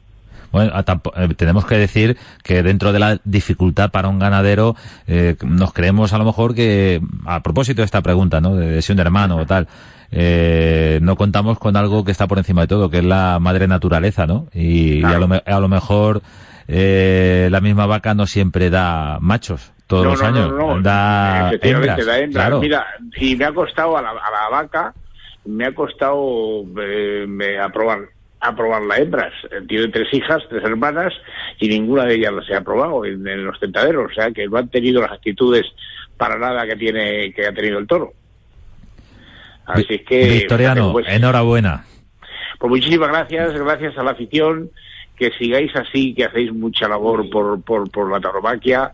Bueno, 0.51 0.71
eh, 0.77 1.33
tenemos 1.35 1.65
que 1.65 1.77
decir 1.77 2.17
que 2.41 2.63
dentro 2.63 2.93
de 2.93 2.99
la 2.99 3.19
dificultad 3.25 3.91
para 3.91 4.07
un 4.07 4.19
ganadero 4.19 4.75
eh, 5.05 5.35
nos 5.45 5.73
creemos 5.73 6.13
a 6.13 6.17
lo 6.17 6.23
mejor 6.23 6.55
que, 6.55 7.01
a 7.25 7.43
propósito 7.43 7.81
de 7.81 7.85
esta 7.85 8.01
pregunta, 8.01 8.39
¿no? 8.39 8.55
De, 8.55 8.71
de 8.71 8.81
si 8.81 8.93
un 8.93 8.99
hermano 8.99 9.35
o 9.37 9.45
tal, 9.45 9.67
eh, 10.11 10.99
no 11.01 11.15
contamos 11.15 11.59
con 11.59 11.75
algo 11.75 12.03
que 12.03 12.11
está 12.11 12.27
por 12.27 12.37
encima 12.37 12.61
de 12.61 12.67
todo, 12.67 12.89
que 12.89 12.99
es 12.99 13.03
la 13.03 13.39
madre 13.39 13.67
naturaleza, 13.67 14.25
¿no? 14.25 14.47
Y, 14.53 15.01
claro. 15.01 15.13
y 15.13 15.23
a, 15.23 15.27
lo, 15.27 15.57
a, 15.57 15.59
lo, 15.59 15.67
mejor 15.67 16.21
eh, 16.67 17.47
la 17.51 17.61
misma 17.61 17.85
vaca 17.85 18.13
no 18.13 18.25
siempre 18.27 18.69
da 18.69 19.19
machos 19.21 19.71
todos 19.87 20.03
no, 20.03 20.11
los 20.11 20.21
no, 20.21 20.27
años, 20.27 20.51
no, 20.51 20.81
da 20.81 21.51
hembras. 21.61 22.05
Da 22.05 22.19
hembras. 22.19 22.45
Claro. 22.45 22.59
Mira, 22.59 22.85
y 23.17 23.35
me 23.35 23.45
ha 23.45 23.53
costado 23.53 23.97
a 23.97 24.01
la, 24.01 24.09
a 24.09 24.31
la 24.31 24.49
vaca 24.49 24.93
me 25.45 25.65
ha 25.65 25.73
costado 25.73 26.63
eh, 26.81 27.25
me 27.27 27.59
aprobar 27.59 27.99
aprobar 28.39 28.83
la 28.83 28.97
hembras. 28.97 29.33
Tiene 29.67 29.87
tres 29.87 30.07
hijas, 30.13 30.43
tres 30.49 30.63
hermanas, 30.63 31.13
y 31.59 31.67
ninguna 31.67 32.05
de 32.05 32.15
ellas 32.15 32.33
las 32.33 32.49
he 32.49 32.55
aprobado 32.55 33.03
en, 33.05 33.27
en, 33.27 33.43
los 33.43 33.59
tentaderos. 33.59 34.11
O 34.11 34.13
sea, 34.13 34.31
que 34.31 34.47
no 34.47 34.57
han 34.57 34.69
tenido 34.69 35.01
las 35.01 35.13
actitudes 35.13 35.65
para 36.17 36.37
nada 36.37 36.67
que 36.67 36.75
tiene 36.75 37.33
que 37.33 37.47
ha 37.47 37.53
tenido 37.53 37.79
el 37.79 37.87
toro. 37.87 38.13
Así 39.65 39.85
es 39.89 40.01
que... 40.03 40.25
Victoriano, 40.25 40.91
pues, 40.91 41.05
enhorabuena. 41.09 41.85
Pues 42.59 42.69
muchísimas 42.69 43.09
gracias, 43.09 43.53
gracias 43.53 43.97
a 43.97 44.03
la 44.03 44.11
afición, 44.11 44.69
que 45.15 45.31
sigáis 45.31 45.75
así, 45.75 46.13
que 46.13 46.25
hacéis 46.25 46.53
mucha 46.53 46.87
labor 46.87 47.29
por, 47.29 47.61
por, 47.61 47.89
por 47.91 48.11
la 48.11 48.19
tauromaquia, 48.19 48.93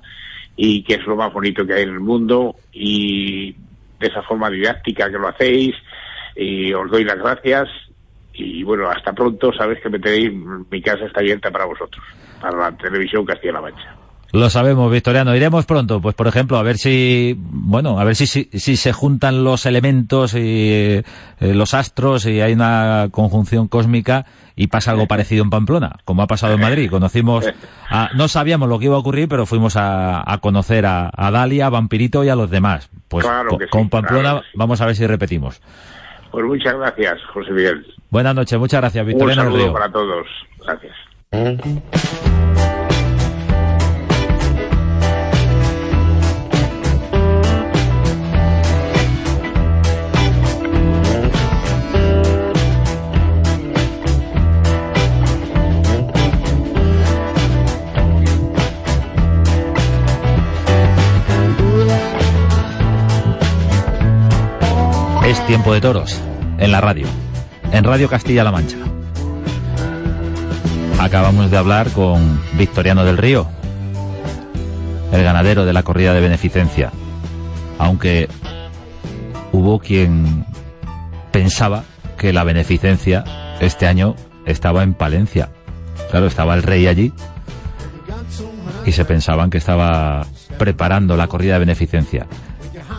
y 0.56 0.84
que 0.84 0.96
es 0.96 1.06
lo 1.06 1.16
más 1.16 1.32
bonito 1.34 1.66
que 1.66 1.74
hay 1.74 1.84
en 1.84 1.90
el 1.90 2.00
mundo, 2.00 2.56
y 2.72 3.54
de 4.00 4.08
esa 4.08 4.22
forma 4.24 4.50
didáctica 4.50 5.10
que 5.10 5.18
lo 5.18 5.28
hacéis, 5.28 5.76
y 6.36 6.74
os 6.74 6.90
doy 6.90 7.04
las 7.04 7.18
gracias 7.18 7.70
y 8.34 8.64
bueno, 8.64 8.90
hasta 8.90 9.14
pronto, 9.14 9.52
sabes 9.54 9.80
que 9.82 9.90
me 9.90 10.00
tenéis, 10.00 10.32
mi 10.34 10.82
casa 10.82 11.06
está 11.06 11.20
abierta 11.20 11.52
para 11.52 11.66
vosotros, 11.66 12.04
para 12.40 12.58
la 12.58 12.78
televisión 12.78 13.26
Castilla-La 13.26 13.62
Mancha. 13.62 13.96
Lo 14.34 14.50
sabemos, 14.50 14.90
Victoriano. 14.92 15.36
Iremos 15.36 15.66
pronto, 15.66 16.02
pues 16.02 16.16
por 16.16 16.28
ejemplo, 16.28 16.58
a 16.58 16.64
ver 16.64 16.78
si, 16.78 17.36
bueno, 17.38 18.00
a 18.00 18.04
ver 18.06 18.16
si, 18.16 18.28
si, 18.28 18.46
si 18.54 18.78
se 18.78 18.94
juntan 18.94 19.44
los 19.44 19.66
elementos 19.66 20.34
y 20.36 20.40
eh, 20.40 21.04
los 21.40 21.74
astros 21.74 22.26
y 22.26 22.40
hay 22.40 22.54
una 22.54 23.10
conjunción 23.12 23.68
cósmica 23.68 24.26
y 24.56 24.68
pasa 24.68 24.92
algo 24.92 25.08
parecido 25.08 25.44
en 25.44 25.50
Pamplona, 25.50 25.98
como 26.06 26.22
ha 26.22 26.28
pasado 26.28 26.54
en 26.54 26.62
Madrid. 26.62 26.90
Conocimos, 26.90 27.46
a, 27.90 28.10
no 28.16 28.28
sabíamos 28.28 28.70
lo 28.70 28.80
que 28.80 28.86
iba 28.86 28.96
a 28.96 29.00
ocurrir, 29.00 29.28
pero 29.28 29.46
fuimos 29.46 29.76
a, 29.76 30.24
a 30.32 30.38
conocer 30.38 30.86
a, 30.86 31.12
a, 31.14 31.32
Dalia, 31.32 31.66
a 31.66 31.70
Vampirito 31.70 32.24
y 32.24 32.30
a 32.30 32.36
los 32.36 32.50
demás. 32.50 32.90
Pues 33.10 33.26
claro 33.26 33.50
con, 33.50 33.60
sí, 33.60 33.66
con, 33.70 33.90
Pamplona 33.90 34.32
claro 34.32 34.46
vamos 34.54 34.80
a 34.80 34.86
ver 34.86 34.96
si 34.96 35.06
repetimos. 35.08 35.62
Pues 36.32 36.46
muchas 36.46 36.76
gracias, 36.78 37.20
José 37.34 37.52
Miguel. 37.52 37.86
Buenas 38.10 38.34
noches, 38.34 38.58
muchas 38.58 38.80
gracias, 38.80 39.06
Victoriano 39.06 39.44
Un 39.44 39.52
saludo 39.52 39.74
para 39.74 39.92
todos. 39.92 40.28
Gracias. 40.64 40.96
Es 65.26 65.46
tiempo 65.46 65.74
de 65.74 65.82
toros, 65.82 66.20
en 66.58 66.72
la 66.72 66.82
radio, 66.82 67.06
en 67.72 67.84
Radio 67.84 68.10
Castilla-La 68.10 68.52
Mancha. 68.52 68.78
Acabamos 71.00 71.52
de 71.52 71.58
hablar 71.58 71.92
con 71.92 72.42
Victoriano 72.58 73.06
del 73.06 73.18
Río, 73.18 73.48
el 75.12 75.24
ganadero 75.24 75.66
de 75.66 75.74
la 75.74 75.84
corrida 75.84 76.14
de 76.14 76.22
beneficencia, 76.22 76.92
aunque 77.78 78.30
hubo 79.52 79.80
quien 79.80 80.46
pensaba 81.32 81.84
que 82.18 82.34
la 82.34 82.44
beneficencia 82.44 83.24
este 83.60 83.88
año 83.88 84.16
estaba 84.46 84.82
en 84.82 84.96
Palencia. 84.96 85.50
Claro, 86.10 86.26
estaba 86.26 86.56
el 86.56 86.64
rey 86.64 86.88
allí 86.88 87.14
y 88.86 88.92
se 88.92 89.06
pensaban 89.06 89.52
que 89.52 89.60
estaba 89.60 90.26
preparando 90.58 91.16
la 91.16 91.28
corrida 91.28 91.54
de 91.54 91.60
beneficencia. 91.60 92.26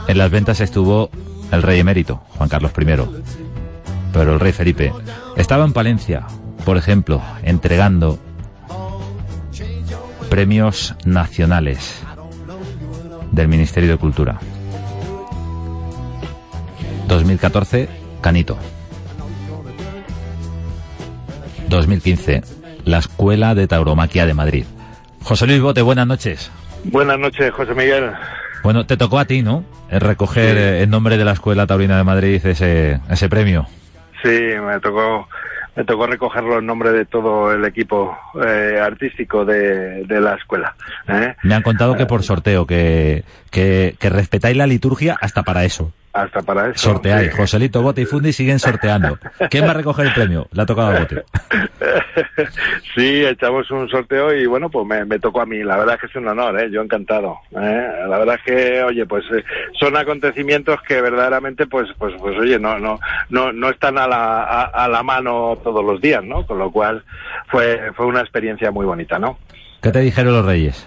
En 0.07 0.19
las 0.19 0.31
ventas 0.31 0.61
estuvo 0.61 1.11
el 1.53 1.62
rey 1.62 1.79
emérito, 1.79 2.23
Juan 2.37 2.49
Carlos 2.49 2.73
I. 2.77 2.85
Pero 4.12 4.33
el 4.33 4.41
rey 4.41 4.53
Felipe 4.53 4.93
estaba 5.37 5.65
en 5.65 5.73
Palencia, 5.73 6.27
por 6.65 6.77
ejemplo, 6.77 7.23
entregando 7.43 8.19
premios 10.29 10.95
nacionales 11.05 12.03
del 13.31 13.49
Ministerio 13.49 13.91
de 13.91 13.97
Cultura. 13.99 14.38
2014, 17.07 17.88
Canito. 18.23 18.57
2015, 21.69 22.43
la 22.85 22.99
Escuela 22.99 23.55
de 23.55 23.67
Tauromaquia 23.67 24.27
de 24.27 24.35
Madrid. 24.35 24.65
José 25.23 25.47
Luis 25.47 25.61
Bote, 25.61 25.83
buenas 25.83 26.07
noches. 26.07 26.51
Buenas 26.85 27.19
noches, 27.19 27.53
José 27.53 27.75
Miguel. 27.75 28.12
Bueno, 28.62 28.87
te 28.87 28.96
tocó 28.96 29.18
a 29.18 29.25
ti, 29.25 29.42
¿no? 29.42 29.64
Recoger 29.90 30.57
sí. 30.57 30.83
en 30.83 30.90
nombre 30.90 31.16
de 31.18 31.25
la 31.25 31.33
Escuela 31.33 31.66
Taurina 31.66 31.96
de 31.96 32.05
Madrid 32.05 32.44
ese, 32.44 33.01
ese 33.11 33.29
premio. 33.29 33.66
Sí, 34.22 34.38
me 34.64 34.79
tocó 34.81 35.29
me 35.75 35.85
tocó 35.85 36.07
recogerlo 36.07 36.59
en 36.59 36.66
nombre 36.66 36.92
de 36.92 37.07
todo 37.07 37.53
el 37.53 37.64
equipo 37.64 38.16
eh, 38.46 38.79
artístico 38.81 39.44
de, 39.44 40.05
de, 40.05 40.20
la 40.20 40.35
escuela. 40.35 40.75
¿eh? 41.09 41.35
Me 41.42 41.55
han 41.55 41.62
contado 41.62 41.96
que 41.96 42.05
por 42.05 42.22
sorteo, 42.22 42.66
que, 42.66 43.25
que, 43.51 43.96
que 43.98 44.11
respetáis 44.11 44.57
la 44.57 44.66
liturgia 44.66 45.16
hasta 45.20 45.42
para 45.42 45.64
eso. 45.64 45.92
Hasta 46.12 46.42
para 46.42 46.68
eso. 46.68 46.90
Sorteáis. 46.90 47.31
Sí. 47.31 47.37
Joselito, 47.37 47.81
Bote 47.81 48.03
y 48.03 48.05
Fundi 48.05 48.33
siguen 48.33 48.59
sorteando. 48.59 49.18
¿Quién 49.51 49.64
va 49.64 49.70
a 49.70 49.75
recoger 49.75 50.07
el 50.07 50.12
premio? 50.12 50.46
Le 50.53 50.62
ha 50.62 50.66
tocado 50.66 50.88
a 50.88 50.98
Bote. 50.98 51.25
sí, 52.94 53.25
echamos 53.25 53.70
un 53.70 53.88
sorteo 53.88 54.35
y 54.35 54.44
bueno, 54.44 54.68
pues 54.68 54.87
me, 54.87 55.07
me, 55.07 55.18
tocó 55.18 55.40
a 55.40 55.46
mí. 55.46 55.62
La 55.62 55.79
verdad 55.79 55.94
es 55.94 56.01
que 56.03 56.07
es 56.09 56.16
un 56.16 56.29
honor, 56.29 56.61
¿eh? 56.61 56.70
yo 56.70 56.83
encantado. 56.83 57.38
¿eh? 57.53 57.88
La 58.09 58.18
verdad 58.18 58.37
es 58.37 58.42
que, 58.42 58.83
oye, 58.83 59.07
pues 59.07 59.25
eh, 59.35 59.42
son 59.81 59.96
acontecimientos 59.96 60.83
que 60.83 61.01
verdaderamente, 61.01 61.66
pues, 61.66 61.88
pues, 61.96 62.12
pues, 62.20 62.38
oye, 62.38 62.59
no, 62.59 62.79
no, 62.79 63.01
no, 63.31 63.53
no 63.53 63.70
están 63.70 63.96
a 63.96 64.07
la, 64.07 64.42
a, 64.42 64.64
a 64.64 64.88
la 64.88 65.03
mano 65.03 65.59
todos 65.64 65.83
los 65.83 66.01
días, 66.01 66.22
¿no? 66.22 66.46
Con 66.46 66.59
lo 66.59 66.70
cual 66.70 67.03
fue, 67.48 67.90
fue 67.94 68.05
una 68.05 68.20
experiencia 68.20 68.70
muy 68.70 68.85
bonita, 68.85 69.18
¿no? 69.18 69.38
¿Qué 69.81 69.90
te 69.90 70.01
dijeron 70.01 70.35
los 70.35 70.44
reyes? 70.44 70.87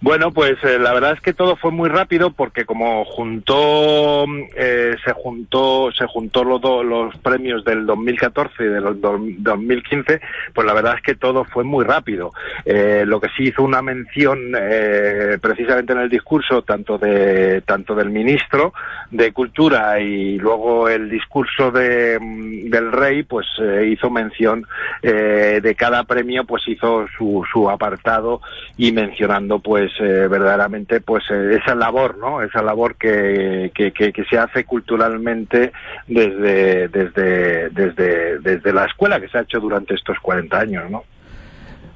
Bueno, 0.00 0.32
pues 0.32 0.54
eh, 0.64 0.78
la 0.78 0.92
verdad 0.92 1.12
es 1.12 1.20
que 1.20 1.32
todo 1.32 1.56
fue 1.56 1.70
muy 1.70 1.88
rápido 1.88 2.30
porque 2.30 2.64
como 2.64 3.04
juntó, 3.04 4.24
eh, 4.56 4.96
se 5.04 5.12
juntó, 5.12 5.90
se 5.92 6.06
juntó 6.06 6.44
los, 6.44 6.60
do, 6.60 6.82
los 6.82 7.16
premios 7.18 7.64
del 7.64 7.86
2014 7.86 8.64
y 8.64 8.66
del 8.66 9.00
do, 9.00 9.18
2015, 9.38 10.20
pues 10.54 10.66
la 10.66 10.74
verdad 10.74 10.96
es 10.96 11.02
que 11.02 11.14
todo 11.14 11.44
fue 11.44 11.64
muy 11.64 11.84
rápido. 11.84 12.32
Eh, 12.64 13.04
lo 13.06 13.20
que 13.20 13.28
sí 13.36 13.44
hizo 13.44 13.62
una 13.62 13.82
mención 13.82 14.54
eh, 14.58 15.38
precisamente 15.40 15.92
en 15.92 16.00
el 16.00 16.08
discurso 16.08 16.62
tanto 16.62 16.98
de 16.98 17.60
tanto 17.62 17.94
del 17.94 18.10
ministro 18.10 18.72
de 19.10 19.32
Cultura 19.32 20.00
y 20.00 20.38
luego 20.38 20.88
el 20.88 21.10
discurso 21.10 21.70
de, 21.70 22.18
del 22.18 22.90
rey, 22.92 23.22
pues 23.22 23.46
eh, 23.60 23.90
hizo 23.92 24.10
mención 24.10 24.66
eh, 25.02 25.60
de 25.62 25.74
cada 25.74 26.04
premio, 26.04 26.44
pues 26.44 26.66
hizo 26.66 27.06
su, 27.16 27.44
su 27.52 27.68
apartado 27.68 28.40
y 28.76 28.90
mencionando 28.92 29.58
pues 29.62 29.90
eh, 30.00 30.26
verdaderamente 30.28 31.00
pues 31.00 31.24
eh, 31.30 31.58
esa 31.62 31.74
labor 31.74 32.18
no 32.18 32.42
esa 32.42 32.62
labor 32.62 32.96
que, 32.96 33.70
que, 33.74 33.92
que, 33.92 34.12
que, 34.12 34.24
se 34.24 34.38
hace 34.38 34.64
culturalmente 34.64 35.72
desde 36.06 36.88
desde 36.88 37.70
desde 37.70 38.38
desde 38.40 38.72
la 38.72 38.86
escuela 38.86 39.20
que 39.20 39.28
se 39.28 39.38
ha 39.38 39.42
hecho 39.42 39.60
durante 39.60 39.94
estos 39.94 40.18
40 40.20 40.58
años 40.58 40.90
no 40.90 41.04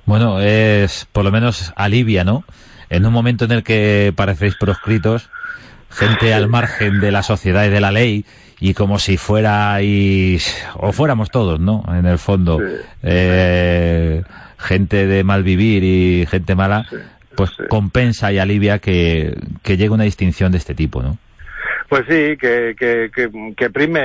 bueno 0.05 0.41
es 0.41 1.07
por 1.13 1.25
lo 1.25 1.33
menos 1.33 1.73
alivia 1.77 2.25
no 2.25 2.45
en 2.89 3.05
un 3.05 3.13
momento 3.13 3.45
en 3.45 3.53
el 3.53 3.63
que 3.63 4.13
parecéis 4.15 4.57
proscritos 4.57 5.31
gente 5.91 6.35
al 6.35 6.49
margen 6.49 7.01
de 7.01 7.13
la 7.13 7.23
sociedad 7.23 7.65
y 7.65 7.71
de 7.71 7.81
la 7.81 7.93
ley 7.93 8.25
y 8.61 8.75
como 8.75 8.99
si 8.99 9.17
fuerais 9.17 10.67
o 10.75 10.93
fuéramos 10.93 11.31
todos 11.31 11.61
no 11.61 11.85
en 11.89 12.07
el 12.07 12.19
fondo 12.19 12.59
sí. 12.59 12.65
eh, 13.03 14.23
gente 14.59 15.07
de 15.07 15.25
mal 15.25 15.43
vivir 15.43 15.85
y 15.85 16.27
gente 16.27 16.55
mala 16.55 16.87
sí 16.89 16.97
pues 17.37 17.51
sí. 17.51 17.63
compensa 17.69 18.33
y 18.33 18.39
alivia 18.39 18.79
que, 18.79 19.37
que 19.63 19.77
llegue 19.77 19.91
una 19.91 20.05
distinción 20.05 20.53
de 20.53 20.59
este 20.59 20.75
tipo, 20.75 21.03
¿no? 21.03 21.19
Pues 21.89 22.03
sí, 22.09 22.37
que, 22.37 22.75
que, 22.77 23.11
que, 23.15 23.55
que 23.57 23.71
prime 23.71 24.01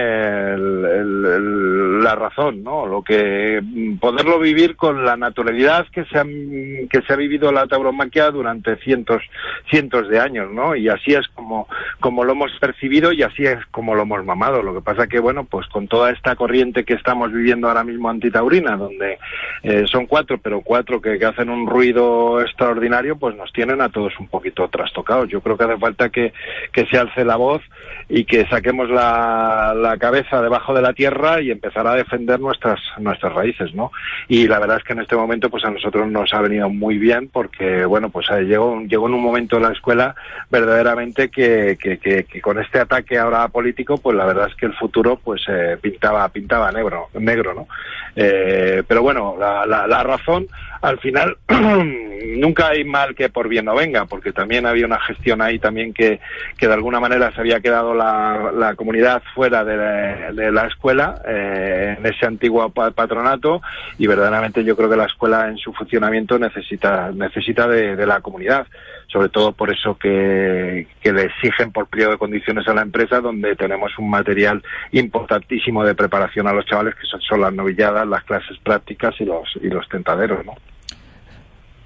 la 2.01 2.15
razón, 2.15 2.63
¿no? 2.63 2.85
Lo 2.85 3.01
que 3.01 3.61
poderlo 3.99 4.39
vivir 4.39 4.75
con 4.75 5.03
la 5.03 5.17
naturalidad 5.17 5.87
que 5.91 6.05
se 6.05 6.19
ha, 6.19 6.23
que 6.23 7.01
se 7.05 7.13
ha 7.13 7.15
vivido 7.15 7.51
la 7.51 7.65
tauromaquia 7.65 8.29
durante 8.29 8.75
cientos 8.77 9.23
cientos 9.69 10.09
de 10.09 10.19
años, 10.19 10.51
¿no? 10.51 10.75
Y 10.75 10.89
así 10.89 11.13
es 11.13 11.27
como 11.29 11.67
como 11.99 12.23
lo 12.23 12.33
hemos 12.33 12.51
percibido 12.59 13.11
y 13.11 13.23
así 13.23 13.45
es 13.45 13.65
como 13.71 13.95
lo 13.95 14.03
hemos 14.03 14.23
mamado. 14.25 14.61
Lo 14.61 14.75
que 14.75 14.81
pasa 14.81 15.07
que 15.07 15.19
bueno, 15.19 15.45
pues 15.45 15.65
con 15.67 15.87
toda 15.87 16.11
esta 16.11 16.35
corriente 16.35 16.83
que 16.83 16.93
estamos 16.93 17.31
viviendo 17.31 17.67
ahora 17.67 17.83
mismo 17.83 18.09
antitaurina, 18.09 18.77
donde 18.77 19.17
eh, 19.63 19.85
son 19.87 20.05
cuatro, 20.05 20.37
pero 20.37 20.61
cuatro 20.61 21.01
que, 21.01 21.17
que 21.17 21.25
hacen 21.25 21.49
un 21.49 21.67
ruido 21.67 22.41
extraordinario, 22.41 23.17
pues 23.17 23.35
nos 23.35 23.51
tienen 23.53 23.81
a 23.81 23.89
todos 23.89 24.13
un 24.19 24.27
poquito 24.27 24.67
trastocados. 24.67 25.29
Yo 25.29 25.41
creo 25.41 25.57
que 25.57 25.63
hace 25.63 25.77
falta 25.77 26.09
que 26.09 26.31
que 26.71 26.85
se 26.85 26.97
alce 26.97 27.25
la 27.25 27.37
voz 27.37 27.61
y 28.13 28.25
que 28.25 28.45
saquemos 28.47 28.89
la, 28.89 29.95
cabeza 29.99 30.41
debajo 30.41 30.73
de 30.73 30.81
la 30.81 30.93
tierra 30.93 31.41
y 31.41 31.51
empezar 31.51 31.85
a 31.87 31.95
defender 31.95 32.39
nuestras 32.39 32.79
nuestras 32.97 33.33
raíces, 33.33 33.73
¿no? 33.73 33.91
Y 34.27 34.47
la 34.47 34.59
verdad 34.59 34.77
es 34.77 34.83
que 34.83 34.93
en 34.93 34.99
este 34.99 35.15
momento 35.15 35.49
pues 35.49 35.63
a 35.63 35.71
nosotros 35.71 36.09
nos 36.09 36.33
ha 36.33 36.41
venido 36.41 36.69
muy 36.69 36.97
bien 36.97 37.29
porque 37.31 37.85
bueno 37.85 38.09
pues 38.09 38.27
eh, 38.31 38.41
llegó 38.43 38.81
llegó 38.81 39.07
en 39.07 39.13
un 39.13 39.21
momento 39.21 39.57
en 39.57 39.63
la 39.63 39.71
escuela 39.71 40.15
verdaderamente 40.49 41.29
que, 41.29 41.77
que, 41.79 41.99
que, 41.99 42.23
que, 42.23 42.41
con 42.41 42.59
este 42.59 42.79
ataque 42.79 43.17
ahora 43.17 43.47
político 43.47 43.97
pues 43.97 44.17
la 44.17 44.25
verdad 44.25 44.47
es 44.49 44.55
que 44.55 44.65
el 44.65 44.73
futuro 44.73 45.17
pues 45.23 45.43
eh, 45.47 45.77
pintaba 45.81 46.27
pintaba 46.29 46.71
negro 46.71 47.09
negro, 47.13 47.53
¿no? 47.53 47.67
Eh, 48.15 48.83
pero 48.87 49.03
bueno 49.03 49.35
la, 49.39 49.65
la, 49.65 49.87
la 49.87 50.03
razón 50.03 50.47
al 50.81 50.99
final 50.99 51.37
nunca 52.37 52.69
hay 52.69 52.83
mal 52.83 53.15
que 53.15 53.29
por 53.29 53.47
bien 53.47 53.65
no 53.65 53.75
venga, 53.75 54.05
porque 54.05 54.31
también 54.31 54.65
había 54.65 54.85
una 54.85 54.99
gestión 54.99 55.41
ahí 55.41 55.59
también 55.59 55.93
que, 55.93 56.19
que 56.57 56.67
de 56.67 56.73
alguna 56.73 56.99
manera 56.99 57.31
se 57.33 57.41
había 57.41 57.59
quedado 57.59 57.93
la, 57.93 58.51
la 58.53 58.75
comunidad 58.75 59.21
fuera 59.33 59.63
de 59.63 60.51
la, 60.51 60.67
escuela, 60.67 61.21
eh, 61.27 61.95
en 61.97 62.05
ese 62.05 62.25
antiguo 62.25 62.69
patronato, 62.71 63.61
y 63.97 64.07
verdaderamente 64.07 64.63
yo 64.63 64.75
creo 64.75 64.89
que 64.89 64.97
la 64.97 65.05
escuela 65.05 65.47
en 65.47 65.57
su 65.57 65.73
funcionamiento 65.73 66.39
necesita, 66.39 67.11
necesita 67.11 67.67
de 67.67 68.05
la 68.05 68.21
comunidad 68.21 68.65
sobre 69.11 69.29
todo 69.29 69.51
por 69.51 69.71
eso 69.71 69.97
que, 69.97 70.87
que, 71.01 71.11
le 71.11 71.23
exigen 71.23 71.71
por 71.71 71.87
pliego 71.87 72.11
de 72.11 72.17
condiciones 72.17 72.67
a 72.67 72.73
la 72.73 72.81
empresa, 72.81 73.19
donde 73.19 73.55
tenemos 73.55 73.91
un 73.97 74.09
material 74.09 74.63
importantísimo 74.91 75.83
de 75.83 75.95
preparación 75.95 76.47
a 76.47 76.53
los 76.53 76.65
chavales, 76.65 76.95
que 76.95 77.07
son, 77.07 77.21
son 77.21 77.41
las 77.41 77.53
novilladas, 77.53 78.07
las 78.07 78.23
clases 78.23 78.57
prácticas 78.63 79.13
y 79.19 79.25
los, 79.25 79.49
y 79.61 79.67
los 79.67 79.87
tentaderos, 79.89 80.45
¿no? 80.45 80.53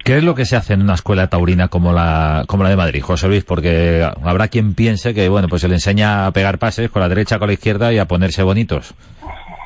¿Qué 0.04 0.18
es 0.18 0.22
lo 0.22 0.36
que 0.36 0.44
se 0.44 0.54
hace 0.54 0.74
en 0.74 0.82
una 0.82 0.94
escuela 0.94 1.26
taurina 1.26 1.66
como 1.66 1.92
la, 1.92 2.44
como 2.46 2.62
la 2.62 2.70
de 2.70 2.76
Madrid, 2.76 3.02
José 3.02 3.26
Luis? 3.26 3.42
Porque 3.42 4.08
habrá 4.22 4.46
quien 4.46 4.74
piense 4.74 5.14
que, 5.14 5.28
bueno, 5.28 5.48
pues 5.48 5.62
se 5.62 5.68
le 5.68 5.74
enseña 5.74 6.26
a 6.26 6.30
pegar 6.30 6.58
pases 6.58 6.90
con 6.90 7.02
la 7.02 7.08
derecha, 7.08 7.40
con 7.40 7.48
la 7.48 7.54
izquierda 7.54 7.92
y 7.92 7.98
a 7.98 8.04
ponerse 8.04 8.44
bonitos. 8.44 8.94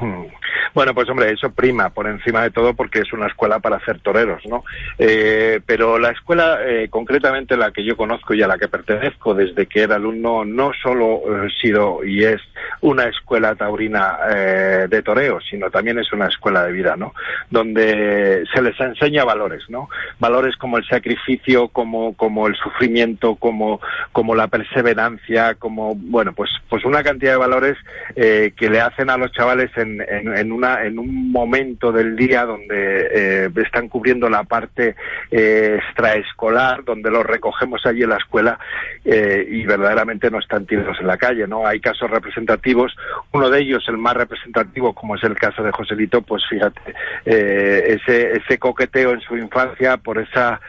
Bueno, 0.75 0.95
pues 0.95 1.09
hombre, 1.09 1.33
eso 1.33 1.51
prima 1.51 1.91
por 1.91 2.07
encima 2.07 2.43
de 2.43 2.51
todo 2.51 2.75
porque 2.75 3.01
es 3.01 3.13
una 3.13 3.27
escuela 3.27 3.59
para 3.59 3.77
hacer 3.77 4.01
toreros, 4.01 4.45
¿no? 4.47 4.65
Eh, 4.99 5.61
pero 5.67 5.99
la 5.99 6.11
escuela, 6.11 6.61
eh, 6.65 6.89
concretamente 6.89 7.57
la 7.57 7.73
que 7.73 7.85
yo 7.85 7.97
conozco 7.97 8.35
y 8.35 8.43
a 8.43 8.49
la 8.49 8.59
que 8.59 8.69
pertenezco 8.69 9.35
desde 9.35 9.67
que 9.67 9.83
era 9.83 9.97
alumno, 9.97 10.45
no 10.45 10.73
solo 10.83 11.23
ha 11.27 11.47
eh, 11.47 11.49
sido 11.61 12.05
y 12.05 12.25
es 12.25 12.41
una 12.81 13.05
escuela 13.05 13.55
taurina 13.55 14.19
eh, 14.35 14.87
de 14.89 15.03
toreo, 15.03 15.41
sino 15.41 15.71
también 15.71 15.99
es 15.99 16.13
una 16.13 16.27
escuela 16.27 16.65
de 16.65 16.73
vida, 16.73 16.97
¿no? 16.97 17.15
Donde 17.51 18.45
se 18.53 18.63
les 18.63 18.79
enseña 18.81 19.25
valores, 19.25 19.63
¿no? 19.69 19.89
Valores 20.19 20.57
como 20.57 20.79
el 20.79 20.87
sacrificio, 20.87 21.69
como, 21.69 22.15
como 22.15 22.47
el 22.47 22.55
sufrimiento, 22.57 23.37
como, 23.37 23.81
como 24.13 24.35
la 24.35 24.49
perseverancia, 24.49 25.55
como, 25.55 25.95
bueno, 25.95 26.33
pues, 26.33 26.51
pues 26.69 26.85
una 26.85 27.03
cantidad 27.03 27.33
de 27.33 27.39
valores 27.39 27.77
eh, 28.17 28.53
que 28.57 28.71
le 28.71 28.81
hacen 28.81 29.11
a 29.11 29.17
los 29.17 29.33
chavales 29.33 29.71
en, 29.77 30.01
en, 30.01 30.37
en 30.37 30.53
en 30.83 30.99
un 30.99 31.31
momento 31.33 31.93
del 31.93 32.17
día 32.17 32.45
donde 32.45 33.09
eh, 33.13 33.51
están 33.57 33.89
cubriendo 33.89 34.29
la 34.29 34.45
parte 34.45 34.97
eh, 35.31 35.79
extraescolar, 35.79 36.85
donde 36.85 37.11
los 37.11 37.25
recogemos 37.25 37.85
allí 37.87 38.03
en 38.03 38.11
la 38.11 38.17
escuela 38.17 38.59
eh, 39.05 39.47
y 39.49 39.65
verdaderamente 39.65 40.31
no 40.31 40.39
están 40.39 40.67
tirados 40.67 40.99
en 41.01 41.07
la 41.07 41.17
calle, 41.17 41.47
¿no? 41.47 41.67
Hay 41.67 41.81
casos 41.81 42.11
representativos. 42.11 42.95
Uno 43.33 43.51
de 43.51 43.61
ellos, 43.61 43.85
el 43.89 43.99
más 43.99 44.15
representativo, 44.15 44.95
como 44.95 45.17
es 45.17 45.25
el 45.25 45.35
caso 45.37 45.63
de 45.63 45.73
Joselito, 45.73 46.23
pues 46.23 46.43
fíjate, 46.49 46.81
eh, 47.25 47.99
ese, 48.01 48.33
ese 48.33 48.59
coqueteo 48.59 49.13
en 49.13 49.21
su 49.21 49.37
infancia 49.37 49.97
por 49.97 50.19
esa 50.19 50.61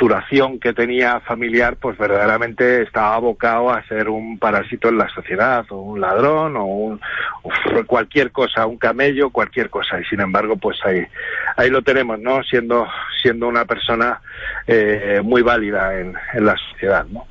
eh, 0.00 0.58
que 0.58 0.72
tenía 0.72 1.20
familiar, 1.20 1.76
pues 1.76 1.98
verdaderamente 1.98 2.82
estaba 2.82 3.14
abocado 3.16 3.70
a 3.70 3.86
ser 3.86 4.08
un 4.08 4.38
parásito 4.38 4.88
en 4.88 4.98
la 4.98 5.08
sociedad, 5.08 5.64
o 5.70 5.76
un 5.76 6.00
ladrón, 6.00 6.56
o, 6.56 6.64
un, 6.64 7.00
cualquier 7.86 8.30
cosa, 8.32 8.66
un 8.66 8.78
camello, 8.78 9.30
cualquier 9.30 9.68
cosa. 9.68 10.00
Y 10.00 10.04
sin 10.04 10.20
embargo, 10.20 10.56
pues 10.56 10.78
ahí, 10.84 11.04
ahí 11.56 11.70
lo 11.70 11.82
tenemos, 11.82 12.18
¿no? 12.18 12.42
Siendo, 12.44 12.86
siendo 13.22 13.48
una 13.48 13.64
persona 13.64 14.20
eh, 14.66 15.20
muy 15.22 15.42
válida 15.42 15.98
en, 15.98 16.14
en 16.34 16.46
la 16.46 16.56
sociedad, 16.56 17.04
¿no? 17.06 17.29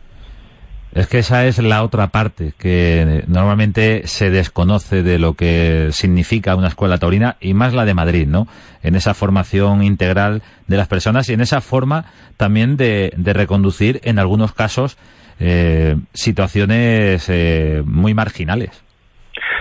Es 0.93 1.08
que 1.08 1.19
esa 1.19 1.45
es 1.45 1.60
la 1.60 1.84
otra 1.84 2.08
parte 2.08 2.54
que 2.58 3.23
normalmente 3.28 4.08
se 4.08 4.32
desconoce 4.32 5.04
de 5.04 5.19
lo 5.19 5.36
que 5.36 5.89
significa 5.91 6.56
una 6.56 6.69
escuela 6.69 6.97
taurina 6.97 7.38
y 7.39 7.54
más 7.54 7.73
la 7.73 7.86
de 7.86 7.93
Madrid, 7.93 8.28
¿no? 8.28 8.47
En 8.82 8.95
esa 8.95 9.13
formación 9.13 9.84
integral 9.84 10.41
de 10.67 10.78
las 10.78 10.88
personas 10.88 11.30
y 11.30 11.34
en 11.34 11.41
esa 11.41 11.62
forma 11.62 12.06
también 12.38 12.75
de, 12.75 13.13
reconducir 13.17 14.02
en 14.04 14.17
algunos 14.17 14.54
casos 14.54 14.97
eh, 15.39 15.95
situaciones 16.13 17.25
eh, 17.28 17.84
muy 17.86 18.15
marginales. 18.15 18.88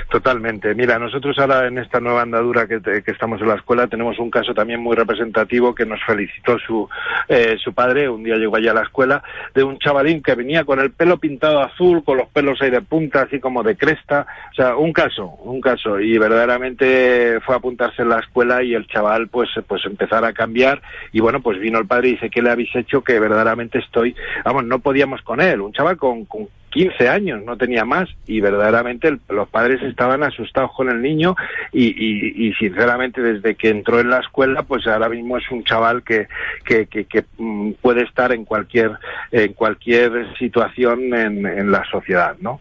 Totalmente. 0.08 0.74
Mira, 0.74 0.98
nosotros 0.98 1.38
ahora 1.38 1.66
en 1.66 1.76
esta 1.76 2.00
nueva 2.00 2.22
andadura 2.22 2.66
que, 2.66 2.80
estamos 3.06 3.42
en 3.42 3.48
la 3.48 3.56
escuela 3.56 3.88
tenemos 3.88 4.18
un 4.18 4.30
caso 4.30 4.54
también 4.54 4.80
muy 4.80 4.96
representativo 4.96 5.74
que 5.74 5.84
nos 5.84 6.02
felicitó 6.02 6.58
su, 6.58 6.88
eh, 7.28 7.58
su 7.62 7.74
padre, 7.74 8.08
un 8.08 8.24
día 8.24 8.36
llegó 8.36 8.56
allá 8.56 8.70
a 8.70 8.74
la 8.74 8.82
escuela, 8.84 9.22
de 9.54 9.64
un 9.64 9.78
chavalín 9.78 10.22
que 10.22 10.34
venía 10.34 10.64
con 10.64 10.80
el 10.80 10.92
pelo 10.92 11.18
pintado 11.18 11.60
azul, 11.60 12.02
con 12.04 12.16
los 12.16 12.28
pelos 12.30 12.62
ahí 12.62 12.70
de 12.70 12.80
punta, 12.80 13.22
así 13.22 13.38
como 13.38 13.62
de 13.62 13.76
cresta. 13.76 14.26
O 14.52 14.54
sea, 14.54 14.76
un 14.76 14.94
caso, 14.94 15.26
un 15.26 15.60
caso. 15.60 16.00
Y 16.00 16.16
verdaderamente 16.16 17.38
fue 17.44 17.54
a 17.54 17.58
apuntarse 17.58 18.00
en 18.00 18.08
la 18.08 18.20
escuela 18.20 18.62
y 18.62 18.72
el 18.72 18.86
chaval 18.86 19.28
pues, 19.28 19.50
pues 19.66 19.84
empezar 19.84 20.24
a 20.24 20.32
cambiar. 20.32 20.80
Y 21.12 21.20
bueno, 21.20 21.42
pues 21.42 21.60
vino 21.60 21.78
el 21.78 21.86
padre 21.86 22.08
y 22.08 22.12
dice, 22.12 22.30
¿qué 22.30 22.40
le 22.40 22.50
habéis 22.50 22.74
hecho? 22.74 23.04
Que 23.04 23.20
verdaderamente 23.20 23.78
estoy, 23.80 24.16
vamos, 24.42 24.64
no 24.64 24.78
podíamos 24.78 25.20
con 25.20 25.42
él. 25.42 25.60
Un 25.60 25.74
chaval 25.74 25.98
con, 25.98 26.24
con 26.24 26.48
15 26.70 27.08
años, 27.08 27.42
no 27.44 27.56
tenía 27.56 27.84
más, 27.84 28.08
y 28.26 28.40
verdaderamente 28.40 29.18
los 29.28 29.48
padres 29.48 29.82
estaban 29.82 30.22
asustados 30.22 30.70
con 30.76 30.90
el 30.90 31.00
niño 31.00 31.34
y, 31.72 32.52
sinceramente 32.58 33.20
desde 33.22 33.54
que 33.54 33.70
entró 33.70 34.00
en 34.00 34.10
la 34.10 34.18
escuela, 34.18 34.62
pues 34.62 34.86
ahora 34.86 35.08
mismo 35.08 35.38
es 35.38 35.50
un 35.50 35.64
chaval 35.64 36.02
que, 36.02 36.28
que, 36.64 36.86
que, 36.86 37.24
mm, 37.38 37.72
puede 37.80 38.02
estar 38.02 38.32
en 38.32 38.44
cualquier, 38.44 38.92
en 39.32 39.52
cualquier 39.54 40.36
situación 40.38 41.14
en, 41.14 41.70
la 41.70 41.84
sociedad, 41.90 42.36
¿no? 42.40 42.60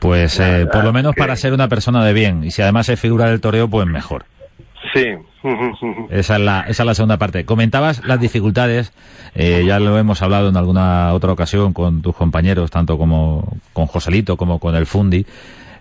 Pues 0.00 0.40
eh, 0.40 0.66
por 0.72 0.82
lo 0.82 0.92
menos 0.92 1.14
para 1.14 1.36
ser 1.36 1.52
una 1.52 1.68
persona 1.68 2.04
de 2.04 2.12
bien, 2.12 2.42
y 2.44 2.50
si 2.50 2.62
además 2.62 2.88
es 2.88 2.98
figura 2.98 3.28
del 3.28 3.40
toreo, 3.40 3.68
pues 3.68 3.86
mejor. 3.86 4.24
Sí. 4.92 5.04
Esa 6.10 6.36
es, 6.36 6.40
la, 6.40 6.60
esa 6.68 6.82
es 6.82 6.86
la 6.86 6.94
segunda 6.94 7.16
parte. 7.18 7.44
Comentabas 7.44 8.04
las 8.06 8.20
dificultades, 8.20 8.92
eh, 9.34 9.64
ya 9.66 9.80
lo 9.80 9.98
hemos 9.98 10.22
hablado 10.22 10.48
en 10.48 10.56
alguna 10.56 11.12
otra 11.12 11.32
ocasión 11.32 11.72
con 11.72 12.00
tus 12.00 12.14
compañeros, 12.14 12.70
tanto 12.70 12.96
como 12.96 13.56
con 13.72 13.86
Joselito 13.86 14.36
como 14.36 14.60
con 14.60 14.76
el 14.76 14.86
Fundi. 14.86 15.26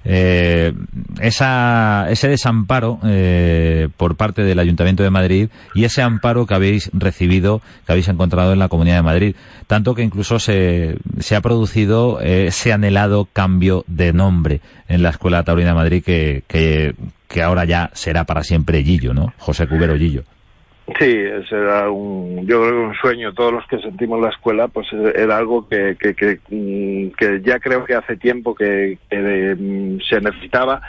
Eh, 0.03 0.73
esa, 1.19 2.07
ese 2.09 2.27
desamparo 2.27 2.99
eh, 3.05 3.89
por 3.97 4.15
parte 4.15 4.43
del 4.43 4.59
Ayuntamiento 4.59 5.03
de 5.03 5.09
Madrid 5.11 5.49
y 5.75 5.83
ese 5.83 6.01
amparo 6.01 6.47
que 6.47 6.55
habéis 6.55 6.89
recibido, 6.93 7.61
que 7.85 7.91
habéis 7.91 8.07
encontrado 8.07 8.53
en 8.53 8.59
la 8.59 8.69
Comunidad 8.69 8.95
de 8.95 9.03
Madrid. 9.03 9.35
Tanto 9.67 9.93
que 9.95 10.03
incluso 10.03 10.39
se, 10.39 10.97
se 11.19 11.35
ha 11.35 11.41
producido 11.41 12.19
ese 12.21 12.73
anhelado 12.73 13.27
cambio 13.31 13.83
de 13.87 14.13
nombre 14.13 14.61
en 14.87 15.03
la 15.03 15.09
Escuela 15.09 15.43
Taurina 15.43 15.69
de 15.69 15.75
Madrid 15.75 16.03
que, 16.03 16.43
que 16.47 16.95
que 17.31 17.41
ahora 17.41 17.65
ya 17.65 17.89
será 17.93 18.25
para 18.25 18.43
siempre 18.43 18.83
Gillo, 18.83 19.13
¿no? 19.13 19.33
José 19.37 19.67
Cubero 19.67 19.97
Gillo. 19.97 20.23
Sí, 20.99 21.05
ese 21.05 21.55
era 21.55 21.89
un, 21.89 22.45
yo 22.45 22.61
creo 22.61 22.71
que 22.71 22.87
un 22.87 22.95
sueño. 22.95 23.33
Todos 23.33 23.53
los 23.53 23.67
que 23.67 23.79
sentimos 23.79 24.19
la 24.19 24.29
escuela, 24.29 24.67
pues 24.67 24.87
era 24.93 25.37
algo 25.37 25.67
que, 25.67 25.95
que, 25.99 26.13
que, 26.15 26.39
mm, 26.49 27.11
que 27.11 27.41
ya 27.43 27.59
creo 27.59 27.85
que 27.85 27.95
hace 27.95 28.17
tiempo 28.17 28.55
que, 28.55 28.97
mm, 29.11 29.99
se 30.07 30.19
necesitaba 30.21 30.81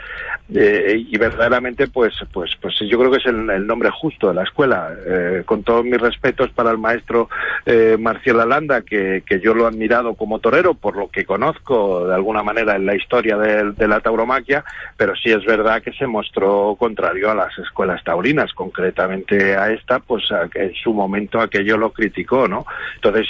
eh, 0.54 0.96
y 1.08 1.16
verdaderamente, 1.18 1.88
pues, 1.88 2.14
pues, 2.32 2.50
pues 2.60 2.74
yo 2.80 2.98
creo 2.98 3.10
que 3.10 3.18
es 3.18 3.26
el, 3.26 3.66
nombre 3.66 3.90
justo 3.90 4.28
de 4.28 4.34
la 4.34 4.42
escuela. 4.42 4.90
Eh, 5.06 5.42
con 5.44 5.62
todos 5.62 5.84
mis 5.84 6.00
respetos 6.00 6.50
para 6.50 6.70
el 6.70 6.78
maestro 6.78 7.28
eh, 7.66 7.96
Marcial 7.98 8.40
Alanda, 8.40 8.82
que, 8.82 9.22
que 9.26 9.40
yo 9.40 9.54
lo 9.54 9.64
he 9.64 9.68
admirado 9.68 10.14
como 10.14 10.40
torero 10.40 10.74
por 10.74 10.96
lo 10.96 11.08
que 11.08 11.24
conozco 11.24 12.06
de 12.06 12.14
alguna 12.14 12.42
manera 12.42 12.76
en 12.76 12.86
la 12.86 12.96
historia 12.96 13.36
de, 13.36 13.72
de 13.72 13.88
la 13.88 14.00
tauromaquia, 14.00 14.64
pero 14.96 15.14
sí 15.16 15.30
es 15.30 15.44
verdad 15.44 15.82
que 15.82 15.92
se 15.92 16.06
mostró 16.06 16.76
contrario 16.78 17.30
a 17.30 17.34
las 17.34 17.56
escuelas 17.58 18.02
taurinas, 18.04 18.52
concretamente 18.52 19.56
a 19.56 19.70
esta 19.70 19.91
pues 20.00 20.24
en 20.54 20.74
su 20.74 20.92
momento 20.92 21.40
aquello 21.40 21.76
lo 21.76 21.92
criticó, 21.92 22.48
¿no? 22.48 22.64
Entonces, 22.96 23.26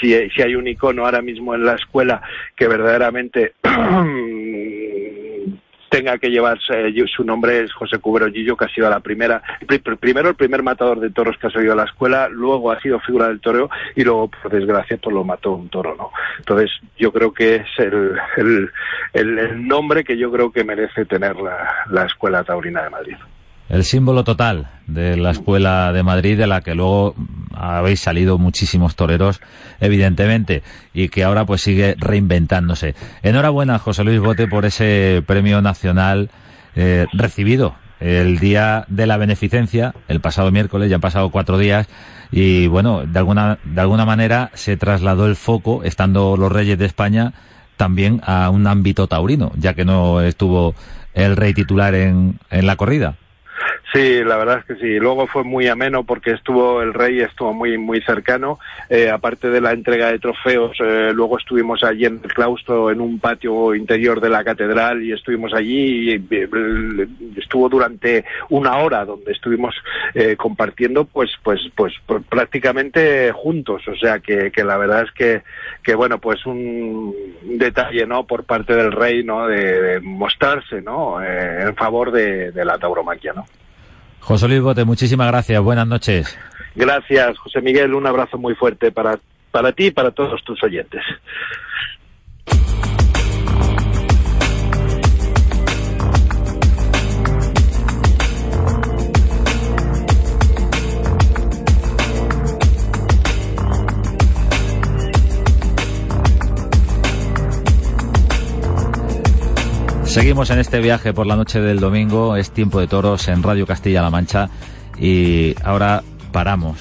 si, 0.00 0.12
si 0.30 0.42
hay 0.42 0.54
un 0.54 0.66
icono 0.66 1.04
ahora 1.04 1.22
mismo 1.22 1.54
en 1.54 1.64
la 1.64 1.74
escuela 1.74 2.22
que 2.56 2.68
verdaderamente 2.68 3.54
tenga 5.94 6.18
que 6.18 6.28
llevarse 6.28 6.92
su 7.06 7.22
nombre 7.22 7.60
es 7.60 7.72
José 7.72 7.98
Cubero 7.98 8.28
Gillo, 8.28 8.56
que 8.56 8.64
ha 8.64 8.68
sido 8.68 8.90
la 8.90 8.98
primera, 8.98 9.40
primero 10.00 10.30
el 10.30 10.34
primer 10.34 10.64
matador 10.64 10.98
de 10.98 11.10
toros 11.10 11.36
que 11.38 11.46
ha 11.46 11.50
salido 11.50 11.72
a 11.72 11.76
la 11.76 11.84
escuela, 11.84 12.28
luego 12.28 12.72
ha 12.72 12.80
sido 12.80 12.98
figura 12.98 13.28
del 13.28 13.40
toreo 13.40 13.70
y 13.94 14.02
luego, 14.02 14.28
por 14.28 14.50
desgracia, 14.50 14.98
pues 15.00 15.14
lo 15.14 15.22
mató 15.22 15.52
un 15.52 15.68
toro, 15.68 15.94
¿no? 15.96 16.10
Entonces, 16.38 16.70
yo 16.98 17.12
creo 17.12 17.32
que 17.32 17.56
es 17.56 17.66
el, 17.78 18.18
el, 18.36 18.70
el, 19.12 19.68
nombre 19.68 20.02
que 20.02 20.16
yo 20.16 20.32
creo 20.32 20.50
que 20.50 20.64
merece 20.64 21.04
tener 21.04 21.36
la 21.36 22.04
Escuela 22.06 22.42
Taurina 22.42 22.82
de 22.82 22.90
Madrid 22.90 23.16
el 23.68 23.84
símbolo 23.84 24.24
total 24.24 24.68
de 24.86 25.16
la 25.16 25.30
Escuela 25.30 25.92
de 25.92 26.02
Madrid, 26.02 26.36
de 26.36 26.46
la 26.46 26.60
que 26.60 26.74
luego 26.74 27.14
habéis 27.54 28.00
salido 28.00 28.38
muchísimos 28.38 28.96
toreros, 28.96 29.40
evidentemente, 29.80 30.62
y 30.92 31.08
que 31.08 31.24
ahora 31.24 31.46
pues 31.46 31.62
sigue 31.62 31.94
reinventándose. 31.98 32.94
Enhorabuena, 33.22 33.78
José 33.78 34.04
Luis 34.04 34.20
Bote, 34.20 34.46
por 34.46 34.64
ese 34.64 35.22
premio 35.26 35.62
nacional 35.62 36.30
eh, 36.76 37.06
recibido 37.12 37.76
el 38.00 38.38
día 38.38 38.84
de 38.88 39.06
la 39.06 39.16
beneficencia, 39.16 39.94
el 40.08 40.20
pasado 40.20 40.50
miércoles, 40.50 40.90
ya 40.90 40.96
han 40.96 41.00
pasado 41.00 41.30
cuatro 41.30 41.56
días, 41.56 41.88
y 42.30 42.66
bueno, 42.66 43.06
de 43.06 43.18
alguna, 43.18 43.58
de 43.64 43.80
alguna 43.80 44.04
manera 44.04 44.50
se 44.54 44.76
trasladó 44.76 45.26
el 45.26 45.36
foco, 45.36 45.84
estando 45.84 46.36
los 46.36 46.52
Reyes 46.52 46.78
de 46.78 46.84
España, 46.84 47.32
también 47.76 48.20
a 48.24 48.50
un 48.50 48.66
ámbito 48.66 49.06
taurino, 49.06 49.52
ya 49.56 49.74
que 49.74 49.84
no 49.84 50.20
estuvo 50.20 50.74
el 51.14 51.36
rey 51.36 51.54
titular 51.54 51.94
en, 51.94 52.38
en 52.50 52.66
la 52.66 52.76
corrida. 52.76 53.16
Sí, 53.94 54.24
la 54.24 54.36
verdad 54.36 54.58
es 54.58 54.64
que 54.64 54.74
sí. 54.74 54.98
Luego 54.98 55.28
fue 55.28 55.44
muy 55.44 55.68
ameno 55.68 56.02
porque 56.02 56.32
estuvo 56.32 56.82
el 56.82 56.92
rey, 56.92 57.20
estuvo 57.20 57.54
muy 57.54 57.78
muy 57.78 58.00
cercano. 58.00 58.58
Eh, 58.90 59.08
aparte 59.08 59.50
de 59.50 59.60
la 59.60 59.70
entrega 59.70 60.10
de 60.10 60.18
trofeos, 60.18 60.76
eh, 60.80 61.12
luego 61.14 61.38
estuvimos 61.38 61.84
allí 61.84 62.04
en 62.04 62.20
el 62.24 62.34
claustro, 62.34 62.90
en 62.90 63.00
un 63.00 63.20
patio 63.20 63.72
interior 63.72 64.20
de 64.20 64.30
la 64.30 64.42
catedral 64.42 65.00
y 65.00 65.12
estuvimos 65.12 65.54
allí. 65.54 66.10
Y, 66.12 66.24
estuvo 67.36 67.68
durante 67.68 68.24
una 68.48 68.78
hora 68.78 69.04
donde 69.04 69.30
estuvimos 69.30 69.76
eh, 70.14 70.34
compartiendo, 70.34 71.04
pues 71.04 71.30
pues 71.44 71.60
pues 71.76 71.94
prácticamente 72.28 73.30
juntos. 73.30 73.86
O 73.86 73.94
sea 73.94 74.18
que, 74.18 74.50
que 74.50 74.64
la 74.64 74.76
verdad 74.76 75.04
es 75.04 75.12
que 75.12 75.42
que 75.84 75.94
bueno 75.94 76.18
pues 76.18 76.44
un 76.46 77.14
detalle 77.44 78.06
no 78.06 78.26
por 78.26 78.42
parte 78.42 78.74
del 78.74 78.90
rey 78.90 79.22
no 79.22 79.46
de, 79.46 80.00
mostrarse 80.02 80.82
no 80.82 81.22
en 81.22 81.76
favor 81.76 82.10
de, 82.10 82.50
de 82.50 82.64
la 82.64 82.76
tauromaquia 82.76 83.32
no. 83.34 83.44
José 84.24 84.48
Luis 84.48 84.62
Bote, 84.62 84.84
muchísimas 84.84 85.26
gracias. 85.28 85.60
Buenas 85.62 85.86
noches. 85.86 86.38
Gracias, 86.74 87.38
José 87.38 87.60
Miguel. 87.60 87.92
Un 87.92 88.06
abrazo 88.06 88.38
muy 88.38 88.54
fuerte 88.54 88.90
para, 88.90 89.18
para 89.50 89.72
ti 89.72 89.86
y 89.86 89.90
para 89.90 90.12
todos 90.12 90.42
tus 90.44 90.62
oyentes. 90.62 91.02
Seguimos 110.14 110.48
en 110.50 110.60
este 110.60 110.78
viaje 110.78 111.12
por 111.12 111.26
la 111.26 111.34
noche 111.34 111.60
del 111.60 111.80
domingo, 111.80 112.36
es 112.36 112.52
tiempo 112.52 112.78
de 112.78 112.86
toros 112.86 113.26
en 113.26 113.42
Radio 113.42 113.66
Castilla-La 113.66 114.10
Mancha. 114.10 114.48
Y 114.96 115.56
ahora 115.64 116.04
paramos 116.30 116.78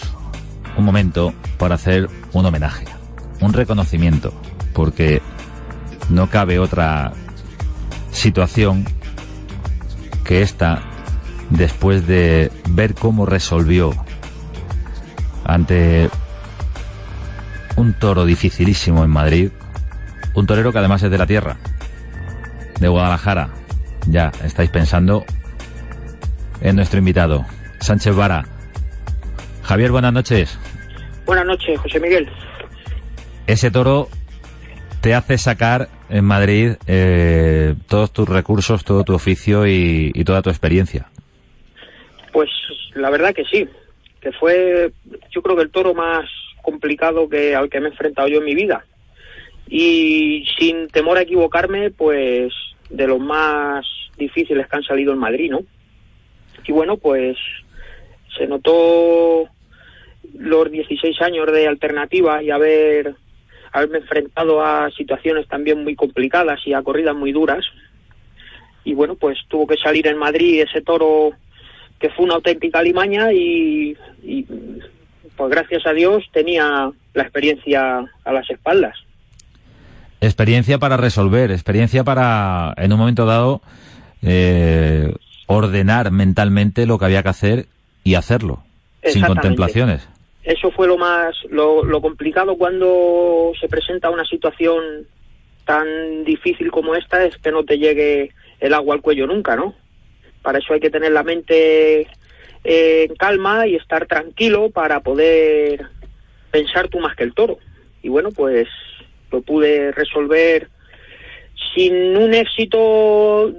un 0.78 0.86
momento 0.86 1.34
para 1.58 1.74
hacer 1.74 2.12
un 2.32 2.46
homenaje, 2.46 2.86
un 3.42 3.52
reconocimiento, 3.52 4.32
porque 4.72 5.24
no 6.10 6.30
cabe 6.30 6.60
otra 6.60 7.12
situación 8.12 8.86
que 10.24 10.44
esta 10.44 10.84
después 11.50 12.06
de 12.06 12.52
ver 12.70 12.94
cómo 12.94 13.26
resolvió 13.26 13.94
ante 15.44 16.08
un 17.78 17.96
toro 17.96 18.26
dificilísimo 18.26 19.04
en 19.04 19.10
Madrid, 19.10 19.50
un 20.36 20.46
torero 20.46 20.72
que 20.72 20.78
además 20.78 21.02
es 21.02 21.10
de 21.10 21.18
la 21.18 21.26
tierra, 21.26 21.58
de 22.80 22.88
Guadalajara. 22.88 23.50
Ya 24.08 24.32
estáis 24.44 24.70
pensando 24.70 25.24
en 26.62 26.76
nuestro 26.76 27.00
invitado, 27.00 27.46
Sánchez 27.80 28.16
Vara. 28.16 28.46
Javier, 29.64 29.92
buenas 29.92 30.14
noches. 30.14 30.60
Buenas 31.26 31.46
noches, 31.46 31.80
José 31.80 32.00
Miguel. 32.00 32.30
Ese 33.48 33.72
toro 33.72 34.10
te 35.02 35.14
hace 35.14 35.38
sacar 35.38 35.90
en 36.10 36.26
Madrid 36.26 36.74
eh, 36.88 37.76
todos 37.88 38.12
tus 38.12 38.28
recursos, 38.28 38.84
todo 38.84 39.04
tu 39.04 39.14
oficio 39.14 39.68
y, 39.68 40.12
y 40.14 40.24
toda 40.24 40.42
tu 40.42 40.50
experiencia. 40.50 41.08
Pues 42.32 42.50
la 42.96 43.10
verdad 43.10 43.34
que 43.34 43.46
sí, 43.46 43.68
que 44.22 44.32
fue 44.32 44.92
yo 45.32 45.42
creo 45.42 45.56
que 45.56 45.64
el 45.64 45.72
toro 45.72 45.94
más 45.94 46.30
complicado 46.62 47.28
que 47.28 47.56
al 47.56 47.70
que 47.70 47.80
me 47.80 47.88
he 47.88 47.92
enfrentado 47.92 48.28
yo 48.28 48.40
en 48.40 48.46
mi 48.46 48.56
vida. 48.56 48.86
Y 49.76 50.46
sin 50.56 50.88
temor 50.90 51.18
a 51.18 51.24
equivocarme, 51.24 51.90
pues 51.90 52.54
de 52.92 53.08
los 53.08 53.20
más 53.20 53.84
difíciles 54.20 54.68
que 54.68 54.76
han 54.76 54.84
salido 54.84 55.14
en 55.14 55.18
Madrid, 55.18 55.50
¿no? 55.50 55.62
Y 56.64 56.72
bueno, 56.72 56.98
pues 56.98 57.36
se 58.38 58.46
notó 58.46 59.50
los 60.38 60.70
16 60.72 61.20
años 61.24 61.52
de 61.52 61.68
alternativa 61.68 62.44
y 62.44 62.52
haber 62.52 63.16
haberme 63.72 63.98
enfrentado 63.98 64.64
a 64.64 64.92
situaciones 64.92 65.48
también 65.48 65.84
muy 65.84 65.96
complicadas 65.96 66.60
y 66.68 66.74
a 66.74 66.84
corridas 66.84 67.16
muy 67.16 67.32
duras. 67.32 67.66
Y 68.84 68.94
bueno, 68.94 69.16
pues 69.16 69.40
tuvo 69.48 69.66
que 69.66 69.78
salir 69.78 70.06
en 70.06 70.18
Madrid 70.18 70.62
ese 70.62 70.84
toro 70.84 71.32
que 72.00 72.12
fue 72.12 72.26
una 72.26 72.36
auténtica 72.36 72.84
limaña 72.84 73.34
y, 73.34 73.98
y 74.22 74.46
pues 75.36 75.50
gracias 75.50 75.88
a 75.88 75.94
Dios 75.94 76.24
tenía 76.32 76.92
la 77.16 77.24
experiencia 77.24 78.06
a 78.24 78.32
las 78.32 78.48
espaldas. 78.52 78.96
Experiencia 80.24 80.78
para 80.78 80.96
resolver, 80.96 81.52
experiencia 81.52 82.06
para, 82.06 82.74
en 82.78 82.94
un 82.94 83.00
momento 83.00 83.26
dado, 83.26 83.62
eh, 84.22 85.14
ordenar 85.48 86.12
mentalmente 86.12 86.86
lo 86.86 86.98
que 86.98 87.06
había 87.06 87.24
que 87.24 87.30
hacer 87.30 87.66
y 88.06 88.16
hacerlo, 88.16 88.64
sin 89.04 89.26
contemplaciones. 89.26 90.08
Eso 90.44 90.72
fue 90.72 90.88
lo 90.88 90.98
más, 90.98 91.36
lo, 91.50 91.84
lo 91.84 92.02
complicado 92.02 92.56
cuando 92.56 93.52
se 93.60 93.68
presenta 93.68 94.10
una 94.10 94.24
situación 94.24 95.08
tan 95.66 96.24
difícil 96.24 96.72
como 96.72 96.96
esta 96.96 97.26
es 97.26 97.36
que 97.38 97.52
no 97.52 97.66
te 97.66 97.78
llegue 97.78 98.32
el 98.62 98.74
agua 98.74 98.96
al 98.96 99.02
cuello 99.02 99.28
nunca, 99.28 99.58
¿no? 99.58 99.76
Para 100.42 100.60
eso 100.60 100.74
hay 100.74 100.80
que 100.80 100.90
tener 100.90 101.12
la 101.12 101.24
mente 101.24 102.08
eh, 102.64 103.08
en 103.10 103.16
calma 103.16 103.68
y 103.68 103.76
estar 103.76 104.06
tranquilo 104.06 104.70
para 104.70 105.02
poder 105.02 105.86
pensar 106.50 106.88
tú 106.88 107.00
más 107.00 107.14
que 107.18 107.24
el 107.24 107.34
toro. 107.34 107.58
Y 108.02 108.08
bueno, 108.08 108.30
pues 108.32 108.70
lo 109.34 109.42
pude 109.42 109.92
resolver 109.92 110.70
sin 111.74 112.16
un 112.16 112.34
éxito 112.34 113.52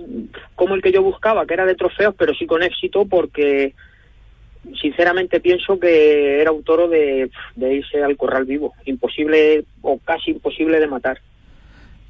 como 0.54 0.74
el 0.74 0.82
que 0.82 0.92
yo 0.92 1.02
buscaba, 1.02 1.46
que 1.46 1.54
era 1.54 1.66
de 1.66 1.74
trofeos, 1.74 2.14
pero 2.16 2.32
sí 2.32 2.46
con 2.46 2.62
éxito 2.62 3.04
porque 3.04 3.74
sinceramente 4.80 5.40
pienso 5.40 5.78
que 5.78 6.40
era 6.40 6.52
un 6.52 6.62
toro 6.62 6.88
de, 6.88 7.30
de 7.56 7.74
irse 7.74 8.02
al 8.02 8.16
corral 8.16 8.44
vivo, 8.44 8.72
imposible 8.86 9.64
o 9.82 9.98
casi 9.98 10.30
imposible 10.30 10.80
de 10.80 10.86
matar 10.86 11.20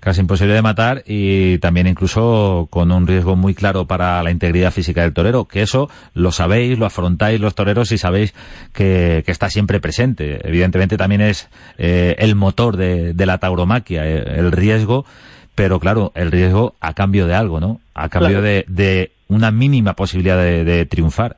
casi 0.04 0.20
imposible 0.20 0.54
de 0.54 0.62
matar 0.62 1.02
y 1.06 1.58
también 1.58 1.86
incluso 1.86 2.68
con 2.70 2.92
un 2.92 3.06
riesgo 3.06 3.34
muy 3.36 3.54
claro 3.54 3.86
para 3.86 4.22
la 4.22 4.30
integridad 4.30 4.70
física 4.70 5.00
del 5.02 5.14
torero, 5.14 5.46
que 5.46 5.62
eso 5.62 5.88
lo 6.14 6.30
sabéis, 6.30 6.78
lo 6.78 6.86
afrontáis 6.86 7.40
los 7.40 7.54
toreros 7.54 7.90
y 7.90 7.98
sabéis 7.98 8.34
que, 8.72 9.22
que 9.24 9.32
está 9.32 9.48
siempre 9.48 9.80
presente. 9.80 10.46
Evidentemente 10.46 10.96
también 10.96 11.22
es 11.22 11.48
eh, 11.78 12.14
el 12.18 12.34
motor 12.36 12.76
de, 12.76 13.14
de 13.14 13.26
la 13.26 13.38
tauromaquia, 13.38 14.06
eh, 14.06 14.22
el 14.36 14.52
riesgo, 14.52 15.06
pero 15.54 15.80
claro, 15.80 16.12
el 16.14 16.30
riesgo 16.30 16.74
a 16.80 16.94
cambio 16.94 17.26
de 17.26 17.34
algo, 17.34 17.58
¿no? 17.58 17.80
A 17.94 18.08
cambio 18.08 18.40
Claro. 18.40 18.42
de, 18.42 18.64
de 18.68 19.10
una 19.28 19.50
mínima 19.50 19.94
posibilidad 19.94 20.36
de, 20.36 20.64
de 20.64 20.84
triunfar. 20.84 21.36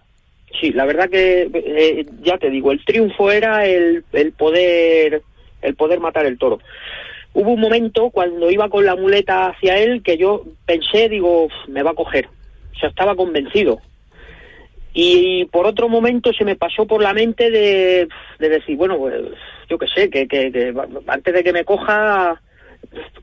Sí, 0.61 0.73
la 0.73 0.87
verdad 0.87 1.09
que 1.09 1.49
eh, 1.55 2.07
ya 2.23 2.37
te 2.39 2.51
digo, 2.51 2.73
el 2.73 2.85
triunfo 2.85 3.31
era 3.31 3.65
el, 3.67 4.05
el 4.13 4.33
poder 4.33 5.23
el 5.63 5.75
poder 5.75 6.01
matar 6.01 6.27
el 6.27 6.39
toro. 6.39 6.59
Hubo 7.39 7.51
un 7.51 7.61
momento 7.61 8.09
cuando 8.09 8.51
iba 8.51 8.71
con 8.71 8.87
la 8.87 8.97
muleta 8.97 9.49
hacia 9.49 9.77
él 9.77 10.03
que 10.03 10.17
yo 10.17 10.45
pensé, 10.65 11.11
digo, 11.11 11.45
"Uf, 11.45 11.53
me 11.69 11.83
va 11.83 11.91
a 11.91 11.95
coger. 11.95 12.29
O 12.75 12.79
sea, 12.79 12.89
estaba 12.89 13.15
convencido. 13.15 13.79
Y 14.95 15.45
por 15.45 15.67
otro 15.67 15.91
momento 15.91 16.33
se 16.33 16.47
me 16.47 16.57
pasó 16.57 16.87
por 16.87 17.03
la 17.03 17.13
mente 17.13 17.51
de, 17.51 18.09
de 18.39 18.49
decir, 18.49 18.79
bueno, 18.79 18.97
pues, 18.97 19.21
yo 19.69 19.77
qué 19.77 19.87
sé, 19.87 20.09
que, 20.09 20.27
que, 20.27 20.51
que 20.51 20.73
antes 21.09 21.35
de 21.35 21.45
que 21.45 21.53
me 21.53 21.67
coja, 21.67 22.41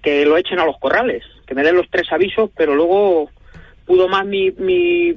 que 0.03 0.27
lo 0.27 0.37
echen 0.37 0.59
a 0.59 0.65
los 0.65 0.77
corrales, 0.77 1.23
que 1.47 1.55
me 1.55 1.63
den 1.63 1.75
los 1.75 1.89
tres 1.89 2.11
avisos, 2.11 2.51
pero 2.55 2.75
luego 2.75 3.31
pudo 3.87 4.07
más 4.07 4.27
mi, 4.27 4.51
mi 4.51 5.15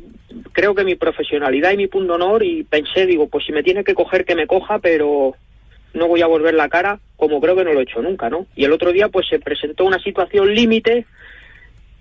creo 0.52 0.74
que 0.74 0.84
mi 0.84 0.94
profesionalidad 0.94 1.72
y 1.72 1.76
mi 1.76 1.86
punto 1.86 2.14
honor 2.14 2.42
y 2.42 2.64
pensé, 2.64 3.04
digo, 3.04 3.28
pues 3.28 3.44
si 3.44 3.52
me 3.52 3.62
tiene 3.62 3.84
que 3.84 3.92
coger, 3.92 4.24
que 4.24 4.34
me 4.34 4.46
coja, 4.46 4.78
pero 4.78 5.34
no 5.96 6.08
voy 6.08 6.22
a 6.22 6.26
volver 6.26 6.54
la 6.54 6.68
cara 6.68 7.00
como 7.16 7.40
creo 7.40 7.56
que 7.56 7.64
no 7.64 7.72
lo 7.72 7.80
he 7.80 7.84
hecho 7.84 8.02
nunca, 8.02 8.28
¿no? 8.28 8.46
Y 8.54 8.64
el 8.64 8.72
otro 8.72 8.92
día 8.92 9.08
pues 9.08 9.26
se 9.28 9.38
presentó 9.38 9.84
una 9.84 9.98
situación 9.98 10.54
límite 10.54 11.06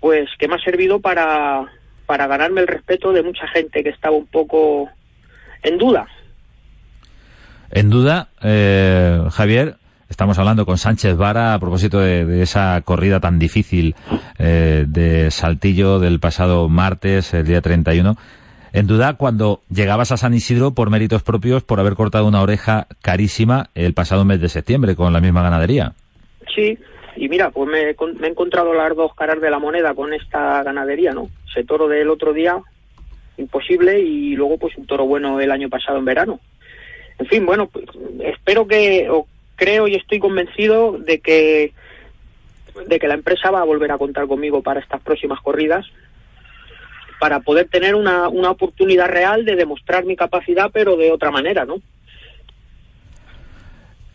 pues 0.00 0.28
que 0.38 0.46
me 0.46 0.56
ha 0.56 0.58
servido 0.58 1.00
para, 1.00 1.64
para 2.04 2.26
ganarme 2.26 2.60
el 2.60 2.66
respeto 2.66 3.12
de 3.12 3.22
mucha 3.22 3.48
gente 3.48 3.82
que 3.82 3.88
estaba 3.88 4.16
un 4.16 4.26
poco 4.26 4.88
en 5.62 5.78
duda. 5.78 6.06
En 7.70 7.90
duda, 7.90 8.28
eh, 8.42 9.22
Javier, 9.32 9.76
estamos 10.08 10.38
hablando 10.38 10.66
con 10.66 10.78
Sánchez 10.78 11.16
Vara 11.16 11.54
a 11.54 11.58
propósito 11.58 11.98
de, 11.98 12.24
de 12.24 12.42
esa 12.42 12.80
corrida 12.84 13.18
tan 13.20 13.38
difícil 13.38 13.96
eh, 14.38 14.84
de 14.86 15.30
Saltillo 15.30 15.98
del 15.98 16.20
pasado 16.20 16.68
martes, 16.68 17.34
el 17.34 17.46
día 17.46 17.60
31. 17.60 18.16
En 18.76 18.86
duda, 18.86 19.14
cuando 19.14 19.62
llegabas 19.70 20.12
a 20.12 20.18
San 20.18 20.34
Isidro 20.34 20.74
por 20.74 20.90
méritos 20.90 21.22
propios 21.22 21.62
por 21.62 21.80
haber 21.80 21.94
cortado 21.94 22.28
una 22.28 22.42
oreja 22.42 22.86
carísima 23.00 23.70
el 23.74 23.94
pasado 23.94 24.26
mes 24.26 24.38
de 24.38 24.50
septiembre 24.50 24.94
con 24.94 25.14
la 25.14 25.20
misma 25.22 25.42
ganadería. 25.42 25.94
Sí, 26.54 26.78
y 27.16 27.26
mira, 27.30 27.48
pues 27.50 27.70
me, 27.70 27.96
me 28.20 28.26
he 28.26 28.30
encontrado 28.30 28.74
las 28.74 28.94
dos 28.94 29.14
caras 29.14 29.40
de 29.40 29.48
la 29.48 29.58
moneda 29.58 29.94
con 29.94 30.12
esta 30.12 30.62
ganadería, 30.62 31.14
¿no? 31.14 31.30
Ese 31.50 31.64
toro 31.64 31.88
del 31.88 32.10
otro 32.10 32.34
día, 32.34 32.58
imposible, 33.38 33.98
y 33.98 34.36
luego 34.36 34.58
pues 34.58 34.76
un 34.76 34.86
toro 34.86 35.06
bueno 35.06 35.40
el 35.40 35.50
año 35.52 35.70
pasado 35.70 35.96
en 35.96 36.04
verano. 36.04 36.40
En 37.18 37.24
fin, 37.28 37.46
bueno, 37.46 37.68
pues, 37.68 37.86
espero 38.24 38.66
que, 38.66 39.08
o 39.08 39.26
creo 39.54 39.88
y 39.88 39.94
estoy 39.94 40.18
convencido 40.18 40.98
de 40.98 41.20
que 41.20 41.72
de 42.86 42.98
que 42.98 43.08
la 43.08 43.14
empresa 43.14 43.50
va 43.50 43.62
a 43.62 43.64
volver 43.64 43.90
a 43.90 43.96
contar 43.96 44.26
conmigo 44.26 44.60
para 44.60 44.80
estas 44.80 45.00
próximas 45.00 45.40
corridas 45.40 45.86
para 47.20 47.40
poder 47.40 47.68
tener 47.68 47.94
una, 47.94 48.28
una 48.28 48.50
oportunidad 48.50 49.08
real 49.08 49.44
de 49.44 49.56
demostrar 49.56 50.04
mi 50.04 50.16
capacidad 50.16 50.70
pero 50.72 50.96
de 50.96 51.10
otra 51.12 51.30
manera, 51.30 51.64
¿no? 51.64 51.76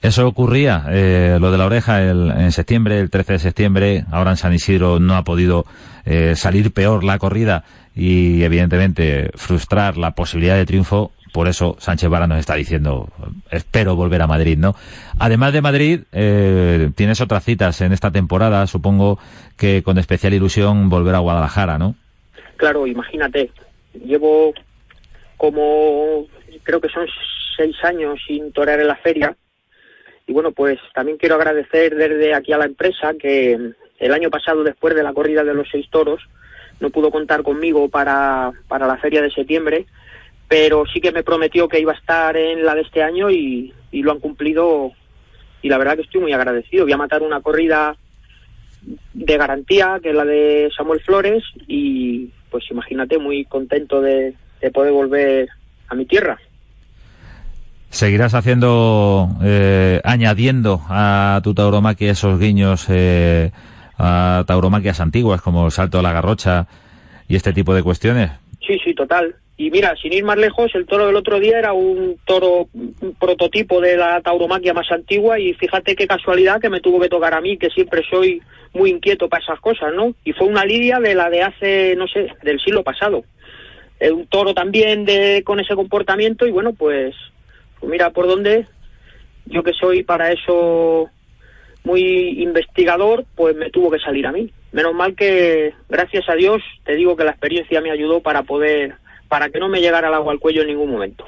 Eso 0.01 0.27
ocurría, 0.27 0.85
eh, 0.89 1.37
lo 1.39 1.51
de 1.51 1.57
la 1.59 1.65
oreja 1.67 2.01
el- 2.01 2.31
en 2.31 2.51
septiembre, 2.51 2.99
el 2.99 3.11
13 3.11 3.33
de 3.33 3.39
septiembre, 3.39 4.05
ahora 4.11 4.31
en 4.31 4.37
San 4.37 4.53
Isidro 4.53 4.99
no 4.99 5.15
ha 5.15 5.23
podido 5.23 5.65
eh, 6.05 6.33
salir 6.35 6.73
peor 6.73 7.03
la 7.03 7.19
corrida 7.19 7.63
y 7.95 8.41
evidentemente 8.41 9.29
frustrar 9.35 9.97
la 9.97 10.11
posibilidad 10.15 10.55
de 10.55 10.65
triunfo. 10.65 11.11
Por 11.31 11.47
eso 11.47 11.75
Sánchez 11.79 12.09
Vara 12.09 12.25
nos 12.25 12.39
está 12.39 12.55
diciendo, 12.55 13.09
espero 13.51 13.95
volver 13.95 14.23
a 14.23 14.27
Madrid, 14.27 14.57
¿no? 14.57 14.75
Además 15.19 15.53
de 15.53 15.61
Madrid, 15.61 16.01
eh, 16.11 16.89
tienes 16.95 17.21
otras 17.21 17.43
citas 17.45 17.79
en 17.81 17.93
esta 17.93 18.09
temporada, 18.09 18.65
supongo 18.65 19.19
que 19.55 19.83
con 19.83 19.99
especial 19.99 20.33
ilusión 20.33 20.89
volver 20.89 21.13
a 21.13 21.19
Guadalajara, 21.19 21.77
¿no? 21.77 21.93
Claro, 22.61 22.85
imagínate, 22.85 23.49
llevo 24.05 24.53
como 25.35 26.27
creo 26.61 26.79
que 26.79 26.89
son 26.89 27.07
seis 27.57 27.75
años 27.83 28.19
sin 28.27 28.51
torear 28.51 28.79
en 28.79 28.87
la 28.87 28.97
feria 28.97 29.35
y 30.27 30.31
bueno, 30.31 30.51
pues 30.51 30.77
también 30.93 31.17
quiero 31.17 31.33
agradecer 31.33 31.95
desde 31.95 32.35
aquí 32.35 32.53
a 32.53 32.59
la 32.59 32.65
empresa 32.65 33.15
que 33.19 33.73
el 33.97 34.13
año 34.13 34.29
pasado, 34.29 34.63
después 34.63 34.93
de 34.93 35.01
la 35.01 35.11
corrida 35.11 35.43
de 35.43 35.55
los 35.55 35.69
seis 35.71 35.89
toros, 35.89 36.21
no 36.79 36.91
pudo 36.91 37.09
contar 37.09 37.41
conmigo 37.41 37.89
para, 37.89 38.51
para 38.67 38.85
la 38.85 38.97
feria 38.97 39.23
de 39.23 39.31
septiembre, 39.31 39.87
pero 40.47 40.83
sí 40.85 41.01
que 41.01 41.11
me 41.11 41.23
prometió 41.23 41.67
que 41.67 41.79
iba 41.79 41.93
a 41.93 41.97
estar 41.97 42.37
en 42.37 42.63
la 42.63 42.75
de 42.75 42.81
este 42.81 43.01
año 43.01 43.31
y, 43.31 43.73
y 43.91 44.03
lo 44.03 44.11
han 44.11 44.19
cumplido 44.19 44.91
y 45.63 45.69
la 45.69 45.79
verdad 45.79 45.95
que 45.95 46.03
estoy 46.03 46.21
muy 46.21 46.33
agradecido. 46.33 46.85
Voy 46.85 46.93
a 46.93 46.97
matar 46.97 47.23
una 47.23 47.41
corrida 47.41 47.97
de 49.13 49.37
garantía, 49.37 49.99
que 50.01 50.09
es 50.09 50.15
la 50.15 50.25
de 50.25 50.71
Samuel 50.75 51.01
Flores, 51.01 51.43
y 51.67 52.31
pues 52.51 52.69
imagínate, 52.69 53.17
muy 53.17 53.45
contento 53.45 54.01
de, 54.01 54.35
de 54.61 54.71
poder 54.71 54.91
volver 54.91 55.49
a 55.87 55.95
mi 55.95 56.05
tierra. 56.05 56.37
Seguirás 57.89 58.33
haciendo, 58.33 59.27
eh, 59.43 59.99
añadiendo 60.03 60.81
a 60.87 61.41
tu 61.43 61.53
tauromaquia 61.53 62.11
esos 62.11 62.39
guiños 62.39 62.85
eh, 62.89 63.51
a 63.97 64.43
tauromaquias 64.47 65.01
antiguas 65.01 65.41
como 65.41 65.65
el 65.65 65.71
salto 65.71 65.97
de 65.97 66.03
la 66.03 66.13
garrocha 66.13 66.67
y 67.27 67.35
este 67.35 67.51
tipo 67.51 67.73
de 67.73 67.83
cuestiones. 67.83 68.31
Sí, 68.65 68.77
sí, 68.83 68.93
total. 68.93 69.35
Y 69.61 69.69
mira, 69.69 69.95
sin 70.01 70.11
ir 70.11 70.23
más 70.23 70.37
lejos, 70.37 70.73
el 70.73 70.87
toro 70.87 71.05
del 71.05 71.15
otro 71.15 71.39
día 71.39 71.59
era 71.59 71.71
un 71.71 72.17
toro 72.25 72.67
prototipo 73.19 73.79
de 73.79 73.95
la 73.95 74.19
tauromaquia 74.19 74.73
más 74.73 74.91
antigua 74.91 75.37
y 75.37 75.53
fíjate 75.53 75.95
qué 75.95 76.07
casualidad 76.07 76.59
que 76.59 76.71
me 76.71 76.79
tuvo 76.79 76.99
que 76.99 77.09
tocar 77.09 77.35
a 77.35 77.41
mí, 77.41 77.57
que 77.57 77.69
siempre 77.69 78.01
soy 78.09 78.41
muy 78.73 78.89
inquieto 78.89 79.29
para 79.29 79.43
esas 79.43 79.59
cosas, 79.59 79.93
¿no? 79.93 80.15
Y 80.23 80.33
fue 80.33 80.47
una 80.47 80.65
lidia 80.65 80.99
de 80.99 81.13
la 81.13 81.29
de 81.29 81.43
hace, 81.43 81.95
no 81.95 82.07
sé, 82.07 82.29
del 82.41 82.59
siglo 82.59 82.81
pasado. 82.81 83.23
Un 83.99 84.25
toro 84.25 84.55
también 84.55 85.05
de 85.05 85.43
con 85.45 85.59
ese 85.59 85.75
comportamiento 85.75 86.47
y 86.47 86.51
bueno, 86.51 86.73
pues, 86.73 87.13
pues 87.79 87.91
mira 87.91 88.09
por 88.09 88.25
dónde, 88.25 88.65
yo 89.45 89.61
que 89.61 89.73
soy 89.73 90.01
para 90.01 90.31
eso 90.31 91.11
muy 91.83 92.41
investigador, 92.41 93.25
pues 93.35 93.55
me 93.55 93.69
tuvo 93.69 93.91
que 93.91 93.99
salir 93.99 94.25
a 94.25 94.31
mí. 94.31 94.51
Menos 94.71 94.95
mal 94.95 95.15
que, 95.15 95.75
gracias 95.87 96.27
a 96.29 96.33
Dios, 96.33 96.63
te 96.83 96.95
digo 96.95 97.15
que 97.15 97.25
la 97.25 97.31
experiencia 97.31 97.79
me 97.79 97.91
ayudó 97.91 98.21
para 98.21 98.41
poder 98.41 98.95
para 99.31 99.49
que 99.49 99.59
no 99.61 99.69
me 99.69 99.79
llegara 99.79 100.09
el 100.09 100.13
agua 100.13 100.33
al 100.33 100.39
cuello 100.39 100.61
en 100.63 100.67
ningún 100.67 100.91
momento. 100.91 101.23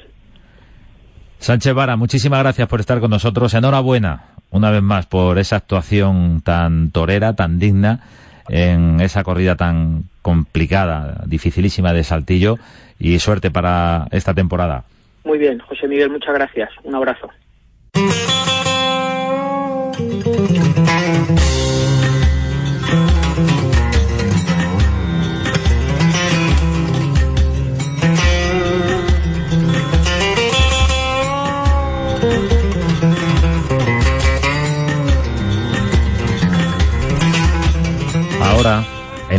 Sánchez 1.38 1.72
Vara, 1.72 1.96
muchísimas 1.96 2.40
gracias 2.40 2.68
por 2.68 2.80
estar 2.80 3.00
con 3.00 3.08
nosotros. 3.10 3.54
Enhorabuena, 3.54 4.26
una 4.50 4.70
vez 4.70 4.82
más, 4.82 5.06
por 5.06 5.38
esa 5.38 5.56
actuación 5.56 6.42
tan 6.42 6.90
torera, 6.90 7.32
tan 7.32 7.58
digna, 7.58 8.00
en 8.50 9.00
esa 9.00 9.24
corrida 9.24 9.56
tan 9.56 10.04
complicada, 10.20 11.22
dificilísima 11.24 11.94
de 11.94 12.04
Saltillo, 12.04 12.58
y 12.98 13.18
suerte 13.20 13.50
para 13.50 14.06
esta 14.10 14.34
temporada. 14.34 14.84
Muy 15.24 15.38
bien, 15.38 15.58
José 15.60 15.88
Miguel, 15.88 16.10
muchas 16.10 16.34
gracias. 16.34 16.68
Un 16.82 16.96
abrazo. 16.96 17.30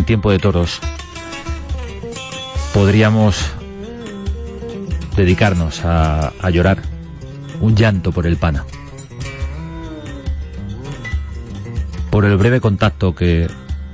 Tiempo 0.05 0.31
de 0.31 0.39
toros, 0.39 0.79
podríamos 2.73 3.51
dedicarnos 5.15 5.83
a, 5.83 6.33
a 6.41 6.49
llorar 6.49 6.81
un 7.61 7.75
llanto 7.75 8.11
por 8.11 8.27
el 8.27 8.37
pana. 8.37 8.65
Por 12.09 12.25
el 12.25 12.37
breve 12.37 12.61
contacto 12.61 13.13
que 13.13 13.49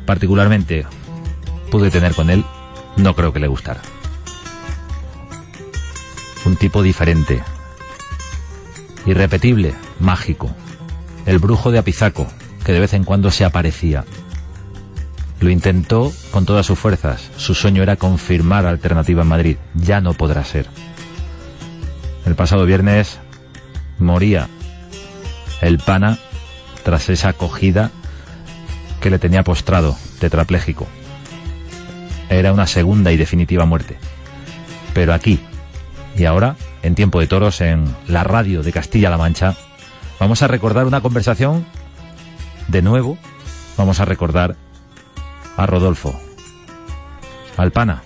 particularmente 0.05 0.85
pude 1.71 1.89
tener 1.89 2.13
con 2.13 2.29
él, 2.29 2.43
no 2.97 3.15
creo 3.15 3.33
que 3.33 3.39
le 3.39 3.47
gustara. 3.47 3.81
Un 6.45 6.55
tipo 6.55 6.83
diferente, 6.83 7.41
irrepetible, 9.05 9.73
mágico, 9.99 10.51
el 11.25 11.39
brujo 11.39 11.71
de 11.71 11.79
Apizaco, 11.79 12.27
que 12.65 12.73
de 12.73 12.79
vez 12.79 12.93
en 12.93 13.03
cuando 13.03 13.31
se 13.31 13.45
aparecía. 13.45 14.05
Lo 15.41 15.49
intentó 15.49 16.13
con 16.29 16.45
todas 16.45 16.67
sus 16.67 16.77
fuerzas. 16.77 17.31
Su 17.35 17.55
sueño 17.55 17.81
era 17.81 17.95
confirmar 17.95 18.67
alternativa 18.67 19.23
en 19.23 19.27
Madrid. 19.27 19.57
Ya 19.73 19.99
no 19.99 20.13
podrá 20.13 20.45
ser. 20.45 20.67
El 22.27 22.35
pasado 22.35 22.67
viernes 22.67 23.19
moría 23.97 24.47
el 25.61 25.79
pana 25.79 26.19
tras 26.83 27.09
esa 27.09 27.29
acogida 27.29 27.89
que 29.01 29.09
le 29.09 29.17
tenía 29.17 29.43
postrado, 29.43 29.97
tetrapléjico. 30.19 30.87
Era 32.29 32.53
una 32.53 32.67
segunda 32.67 33.11
y 33.11 33.17
definitiva 33.17 33.65
muerte. 33.65 33.97
Pero 34.93 35.11
aquí 35.11 35.39
y 36.15 36.25
ahora, 36.25 36.55
en 36.83 36.93
Tiempo 36.93 37.19
de 37.19 37.25
Toros, 37.25 37.61
en 37.61 37.95
la 38.07 38.23
radio 38.23 38.61
de 38.61 38.71
Castilla-La 38.71 39.17
Mancha, 39.17 39.55
vamos 40.19 40.43
a 40.43 40.47
recordar 40.47 40.85
una 40.85 41.01
conversación 41.01 41.65
de 42.67 42.83
nuevo. 42.83 43.17
Vamos 43.75 43.99
a 43.99 44.05
recordar 44.05 44.55
a 45.61 45.67
Rodolfo, 45.67 46.19
al 47.55 47.71
pana, 47.71 48.01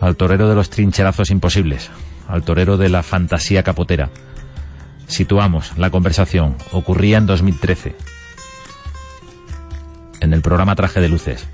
al 0.00 0.16
torero 0.16 0.48
de 0.48 0.54
los 0.54 0.70
trincherazos 0.70 1.30
imposibles, 1.30 1.90
al 2.28 2.44
torero 2.44 2.76
de 2.76 2.88
la 2.88 3.02
fantasía 3.02 3.64
capotera. 3.64 4.10
Situamos 5.08 5.76
la 5.76 5.90
conversación, 5.90 6.56
ocurría 6.70 7.18
en 7.18 7.26
2013, 7.26 7.96
en 10.20 10.32
el 10.32 10.42
programa 10.42 10.76
Traje 10.76 11.00
de 11.00 11.08
Luces. 11.08 11.48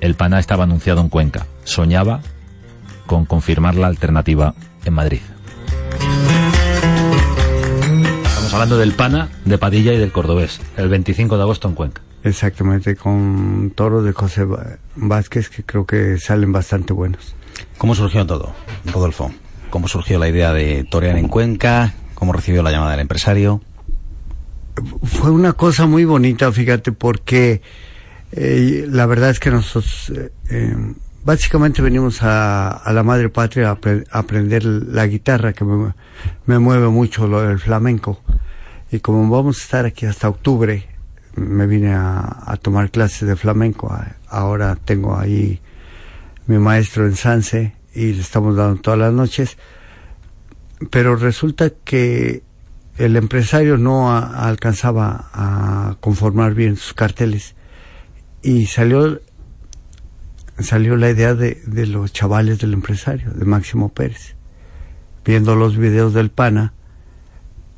El 0.00 0.16
pana 0.16 0.40
estaba 0.40 0.64
anunciado 0.64 1.00
en 1.00 1.08
Cuenca, 1.08 1.46
soñaba 1.62 2.20
con 3.06 3.26
confirmar 3.26 3.76
la 3.76 3.86
alternativa 3.86 4.54
en 4.84 4.94
Madrid. 4.94 5.20
Estamos 8.24 8.54
hablando 8.54 8.76
del 8.76 8.92
pana, 8.92 9.28
de 9.44 9.56
Padilla 9.56 9.92
y 9.92 9.98
del 9.98 10.10
Cordobés, 10.10 10.60
el 10.76 10.88
25 10.88 11.36
de 11.36 11.42
agosto 11.42 11.68
en 11.68 11.74
Cuenca. 11.74 12.07
Exactamente, 12.24 12.96
con 12.96 13.72
toro 13.74 14.02
de 14.02 14.12
José 14.12 14.46
Vázquez 14.96 15.48
que 15.48 15.62
creo 15.62 15.86
que 15.86 16.18
salen 16.18 16.52
bastante 16.52 16.92
buenos. 16.92 17.34
¿Cómo 17.78 17.94
surgió 17.94 18.26
todo, 18.26 18.52
Rodolfo? 18.86 19.30
¿Cómo 19.70 19.86
surgió 19.88 20.18
la 20.18 20.28
idea 20.28 20.52
de 20.52 20.84
torear 20.84 21.16
en 21.16 21.28
Cuenca? 21.28 21.94
¿Cómo 22.14 22.32
recibió 22.32 22.62
la 22.62 22.72
llamada 22.72 22.92
del 22.92 23.00
empresario? 23.00 23.60
Fue 25.04 25.30
una 25.30 25.52
cosa 25.52 25.86
muy 25.86 26.04
bonita, 26.04 26.50
fíjate, 26.50 26.92
porque 26.92 27.62
eh, 28.32 28.86
la 28.88 29.06
verdad 29.06 29.30
es 29.30 29.40
que 29.40 29.50
nosotros 29.50 30.10
eh, 30.14 30.32
eh, 30.50 30.76
básicamente 31.24 31.82
venimos 31.82 32.22
a, 32.22 32.70
a, 32.70 32.92
la 32.92 33.02
madre 33.02 33.28
patria 33.28 33.70
a, 33.70 33.78
aprender 34.18 34.64
la 34.64 35.06
guitarra, 35.06 35.52
que 35.52 35.64
me, 35.64 35.94
me 36.46 36.58
mueve 36.58 36.88
mucho 36.88 37.26
lo 37.28 37.42
del 37.42 37.58
flamenco. 37.58 38.20
Y 38.90 39.00
como 39.00 39.28
vamos 39.28 39.58
a 39.58 39.62
estar 39.62 39.84
aquí 39.84 40.06
hasta 40.06 40.28
octubre, 40.28 40.86
me 41.36 41.66
vine 41.66 41.92
a, 41.94 42.58
tomar 42.62 42.90
clases 42.90 43.28
de 43.28 43.36
flamenco. 43.36 43.94
Ahora 44.28 44.76
tengo 44.76 45.16
ahí 45.16 45.60
mi 46.46 46.58
maestro 46.58 47.06
en 47.06 47.16
Sanse 47.16 47.74
y 47.94 48.12
le 48.12 48.20
estamos 48.20 48.56
dando 48.56 48.80
todas 48.80 48.98
las 48.98 49.12
noches. 49.12 49.56
Pero 50.90 51.16
resulta 51.16 51.70
que 51.70 52.42
el 52.96 53.16
empresario 53.16 53.76
no 53.76 54.10
alcanzaba 54.16 55.30
a 55.32 55.96
conformar 56.00 56.54
bien 56.54 56.76
sus 56.76 56.94
carteles 56.94 57.54
y 58.42 58.66
salió 58.66 59.20
salió 60.58 60.96
la 60.96 61.08
idea 61.08 61.34
de, 61.34 61.62
de 61.66 61.86
los 61.86 62.12
chavales 62.12 62.58
del 62.58 62.72
empresario, 62.72 63.30
de 63.30 63.44
Máximo 63.44 63.90
Pérez. 63.90 64.34
Viendo 65.24 65.54
los 65.54 65.76
videos 65.76 66.14
del 66.14 66.30
PANA, 66.30 66.72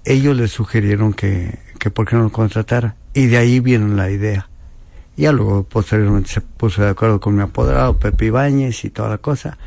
ellos 0.05 0.34
le 0.34 0.48
sugirieron 0.48 1.12
que, 1.12 1.59
que 1.80 1.90
por 1.90 2.06
qué 2.06 2.14
no 2.14 2.22
lo 2.22 2.30
contratara 2.30 2.94
y 3.12 3.26
de 3.26 3.38
ahí 3.38 3.58
vino 3.58 3.88
la 3.88 4.10
idea. 4.10 4.48
Ya 5.16 5.32
luego 5.32 5.64
posteriormente 5.64 6.30
se 6.30 6.40
puso 6.40 6.82
de 6.82 6.90
acuerdo 6.90 7.18
con 7.18 7.34
mi 7.34 7.42
apoderado 7.42 7.98
Pepe 7.98 8.26
Ibáñez 8.26 8.84
y 8.84 8.90
toda 8.90 9.08
la 9.08 9.18
cosa. 9.18 9.58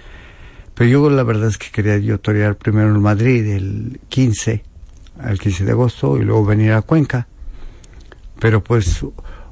Pero 0.73 0.89
yo 0.89 1.09
la 1.09 1.23
verdad 1.23 1.49
es 1.49 1.57
que 1.57 1.69
quería 1.69 1.97
yo 1.97 2.19
torear 2.19 2.55
primero 2.55 2.87
en 2.87 3.01
Madrid 3.01 3.45
el 3.47 3.99
15, 4.09 4.63
el 5.25 5.39
15 5.39 5.65
de 5.65 5.71
agosto 5.71 6.17
y 6.17 6.23
luego 6.23 6.45
venir 6.45 6.71
a 6.71 6.81
Cuenca. 6.81 7.27
Pero 8.39 8.63
pues 8.63 9.05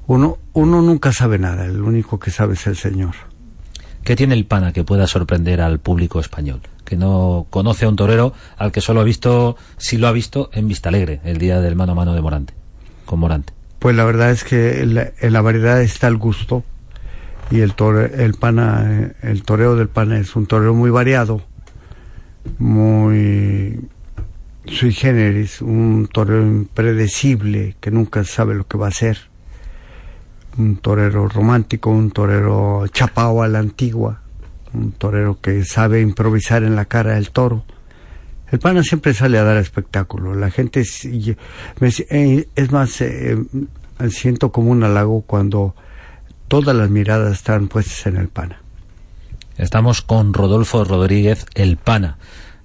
uno, 0.07 0.37
uno 0.53 0.81
nunca 0.81 1.11
sabe 1.11 1.37
nada, 1.37 1.65
el 1.65 1.81
único 1.81 2.19
que 2.19 2.31
sabe 2.31 2.53
es 2.53 2.65
el 2.67 2.77
Señor. 2.77 3.15
¿Qué 4.03 4.15
tiene 4.15 4.33
el 4.33 4.45
pana 4.45 4.73
que 4.73 4.83
pueda 4.83 5.05
sorprender 5.05 5.61
al 5.61 5.79
público 5.79 6.19
español? 6.19 6.61
Que 6.91 6.97
no 6.97 7.47
conoce 7.49 7.85
a 7.85 7.87
un 7.87 7.95
torero 7.95 8.33
al 8.57 8.73
que 8.73 8.81
solo 8.81 8.99
ha 8.99 9.05
visto, 9.05 9.55
si 9.77 9.95
lo 9.95 10.09
ha 10.09 10.11
visto, 10.11 10.49
en 10.51 10.67
Vista 10.67 10.89
Alegre, 10.89 11.21
el 11.23 11.37
día 11.37 11.61
del 11.61 11.77
mano 11.77 11.93
a 11.93 11.95
mano 11.95 12.13
de 12.13 12.19
Morante, 12.19 12.53
con 13.05 13.17
Morante. 13.17 13.53
Pues 13.79 13.95
la 13.95 14.03
verdad 14.03 14.29
es 14.31 14.43
que 14.43 14.81
en 14.81 15.31
la, 15.31 15.41
variedad 15.41 15.81
está 15.81 16.09
el 16.09 16.17
gusto 16.17 16.65
y 17.49 17.61
el 17.61 17.75
tore, 17.75 18.25
el 18.25 18.33
pana, 18.33 19.13
el 19.21 19.43
toreo 19.43 19.77
del 19.77 19.87
pana 19.87 20.19
es 20.19 20.35
un 20.35 20.47
toreo 20.47 20.73
muy 20.73 20.89
variado, 20.89 21.41
muy 22.57 23.79
sui 24.65 24.91
generis, 24.91 25.61
un 25.61 26.09
toreo 26.11 26.41
impredecible 26.41 27.77
que 27.79 27.89
nunca 27.89 28.25
sabe 28.25 28.53
lo 28.53 28.67
que 28.67 28.77
va 28.77 28.87
a 28.87 28.89
hacer, 28.89 29.17
un 30.57 30.75
torero 30.75 31.29
romántico, 31.29 31.89
un 31.89 32.11
torero 32.11 32.85
chapao 32.89 33.43
a 33.43 33.47
la 33.47 33.59
antigua, 33.59 34.20
un 34.73 34.91
torero 34.91 35.39
que 35.41 35.63
sabe 35.65 36.01
improvisar 36.01 36.63
en 36.63 36.75
la 36.75 36.85
cara 36.85 37.15
del 37.15 37.31
toro. 37.31 37.63
El 38.51 38.59
pana 38.59 38.83
siempre 38.83 39.13
sale 39.13 39.37
a 39.37 39.43
dar 39.43 39.57
espectáculo. 39.57 40.35
La 40.35 40.51
gente 40.51 40.81
es, 40.81 41.05
es 41.05 42.71
más, 42.71 43.01
eh, 43.01 43.37
siento 44.09 44.51
como 44.51 44.71
un 44.71 44.83
halago 44.83 45.21
cuando 45.21 45.73
todas 46.47 46.75
las 46.75 46.89
miradas 46.89 47.31
están 47.31 47.69
puestas 47.69 48.07
en 48.07 48.17
el 48.17 48.27
pana. 48.27 48.61
Estamos 49.57 50.01
con 50.01 50.33
Rodolfo 50.33 50.83
Rodríguez, 50.83 51.45
el 51.53 51.77
pana. 51.77 52.17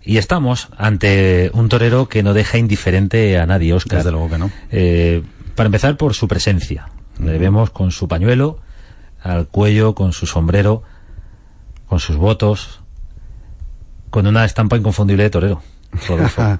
Y 0.02 0.18
estamos 0.18 0.68
ante 0.76 1.50
un 1.52 1.68
torero 1.68 2.08
que 2.08 2.22
no 2.22 2.32
deja 2.32 2.58
indiferente 2.58 3.38
a 3.38 3.46
nadie, 3.46 3.72
Oscar. 3.72 3.98
Desde 3.98 4.12
luego 4.12 4.30
que 4.30 4.38
no. 4.38 4.50
Eh, 4.70 5.22
para 5.54 5.66
empezar 5.66 5.96
por 5.96 6.14
su 6.14 6.26
presencia. 6.28 6.88
Le 7.20 7.38
vemos 7.38 7.70
con 7.70 7.90
su 7.90 8.08
pañuelo 8.08 8.58
al 9.22 9.48
cuello, 9.48 9.94
con 9.94 10.12
su 10.12 10.26
sombrero. 10.26 10.82
Con 11.88 12.00
sus 12.00 12.16
votos, 12.16 12.82
con 14.10 14.26
una 14.26 14.44
estampa 14.44 14.76
inconfundible 14.76 15.24
de 15.24 15.30
torero. 15.30 15.62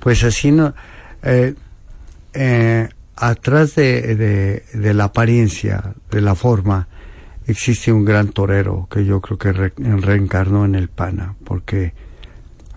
pues 0.00 0.24
así 0.24 0.50
no... 0.50 0.74
Eh, 1.22 1.54
eh, 2.34 2.88
atrás 3.16 3.74
de, 3.76 4.64
la 4.74 5.04
apariencia, 5.04 5.94
de 6.10 6.20
la 6.20 6.34
forma, 6.34 6.88
existe 7.46 7.92
un 7.92 8.04
gran 8.04 8.28
torero 8.28 8.88
que 8.90 9.04
yo 9.04 9.20
creo 9.20 9.38
que 9.38 9.52
reencarnó 9.52 10.64
en 10.64 10.74
el 10.74 10.88
pana, 10.88 11.34
porque 11.44 11.94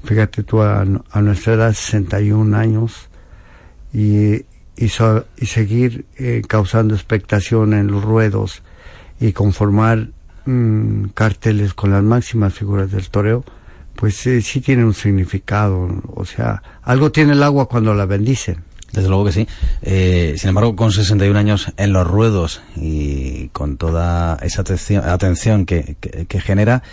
fíjate 0.03 0.43
tú 0.43 0.61
a, 0.61 0.85
nuestra 0.85 1.53
edad, 1.53 1.73
61 1.73 2.55
años, 2.55 3.09
y, 3.93 4.35
y, 4.35 4.45
y 4.75 5.45
seguir 5.45 6.05
eh, 6.17 6.41
causando 6.47 6.93
expectación 6.93 7.73
en 7.73 7.87
los 7.87 8.03
ruedos 8.03 8.61
y 9.19 9.31
conformar 9.31 10.09
mm, 10.47 11.09
carteles 11.13 11.73
con 11.73 11.91
las 11.91 12.03
máximas 12.03 12.53
figuras 12.53 12.91
del 12.91 13.09
toreo, 13.09 13.43
pues 13.95 14.15
sí 14.15 14.61
tiene 14.61 14.85
un 14.85 14.93
significado, 14.93 15.89
o 16.13 16.25
sea, 16.25 16.61
algo 16.83 17.11
tiene 17.11 17.33
el 17.33 17.43
agua 17.43 17.67
cuando 17.67 17.93
la 17.93 18.05
bendicen. 18.05 18.63
Desde 18.91 19.09
luego 19.09 19.25
que 19.25 19.31
sí. 19.31 19.47
Eh, 19.81 20.35
sin 20.37 20.49
embargo, 20.49 20.75
con 20.75 20.91
61 20.91 21.37
años 21.37 21.71
en 21.77 21.93
los 21.93 22.07
ruedos 22.07 22.61
y 22.75 23.49
con 23.49 23.77
toda 23.77 24.37
esa 24.41 24.61
atención, 24.61 25.65
que, 25.65 25.97
genera, 26.41 26.83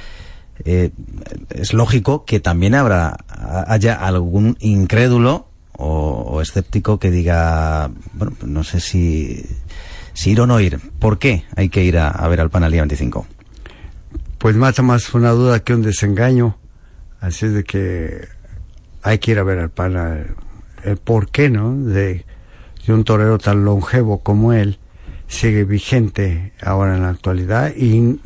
eh, 0.65 0.91
es 1.51 1.73
lógico 1.73 2.25
que 2.25 2.41
también 2.41 2.75
habrá 2.75 3.17
haya 3.69 3.95
algún 3.95 4.57
incrédulo 4.61 5.49
o, 5.77 6.41
escéptico 6.41 6.99
que 6.99 7.11
diga, 7.11 7.91
bueno, 8.13 8.37
no 8.45 8.65
sé 8.65 8.81
si, 8.81 9.45
ir 10.27 10.41
o 10.41 10.47
no 10.47 10.61
ir. 10.61 10.81
¿Por 10.99 11.19
qué 11.19 11.45
hay 11.57 11.69
que 11.69 11.85
ir 11.85 11.99
a, 11.99 12.27
ver 12.29 12.41
al 12.41 12.51
PAN 12.51 12.65
al 12.65 12.73
día 12.73 12.83
25? 12.83 13.27
Pues 14.45 14.57
mata 14.57 14.83
más 14.83 15.15
una 15.15 15.31
duda 15.31 15.61
que 15.61 15.73
un 15.73 15.81
desengaño. 15.81 16.59
Así 17.19 17.47
es 17.47 17.55
de 17.55 17.65
que 17.65 18.29
hay 19.03 19.19
que 19.19 19.31
ir 19.31 19.39
a 19.39 19.43
ver 19.43 19.59
al 19.59 19.71
PAN 19.71 19.97
el 20.85 20.99
por 20.99 21.31
qué, 21.31 21.49
¿no? 21.49 21.75
De, 21.75 22.27
un 22.89 23.05
torero 23.05 23.39
tan 23.39 23.65
longevo 23.65 24.23
como 24.23 24.53
él 24.53 24.79
sigue 25.29 25.65
vigente 25.65 26.53
ahora 26.61 26.95
en 26.95 27.05
la 27.05 27.09
actualidad 27.09 27.69
e 27.69 28.19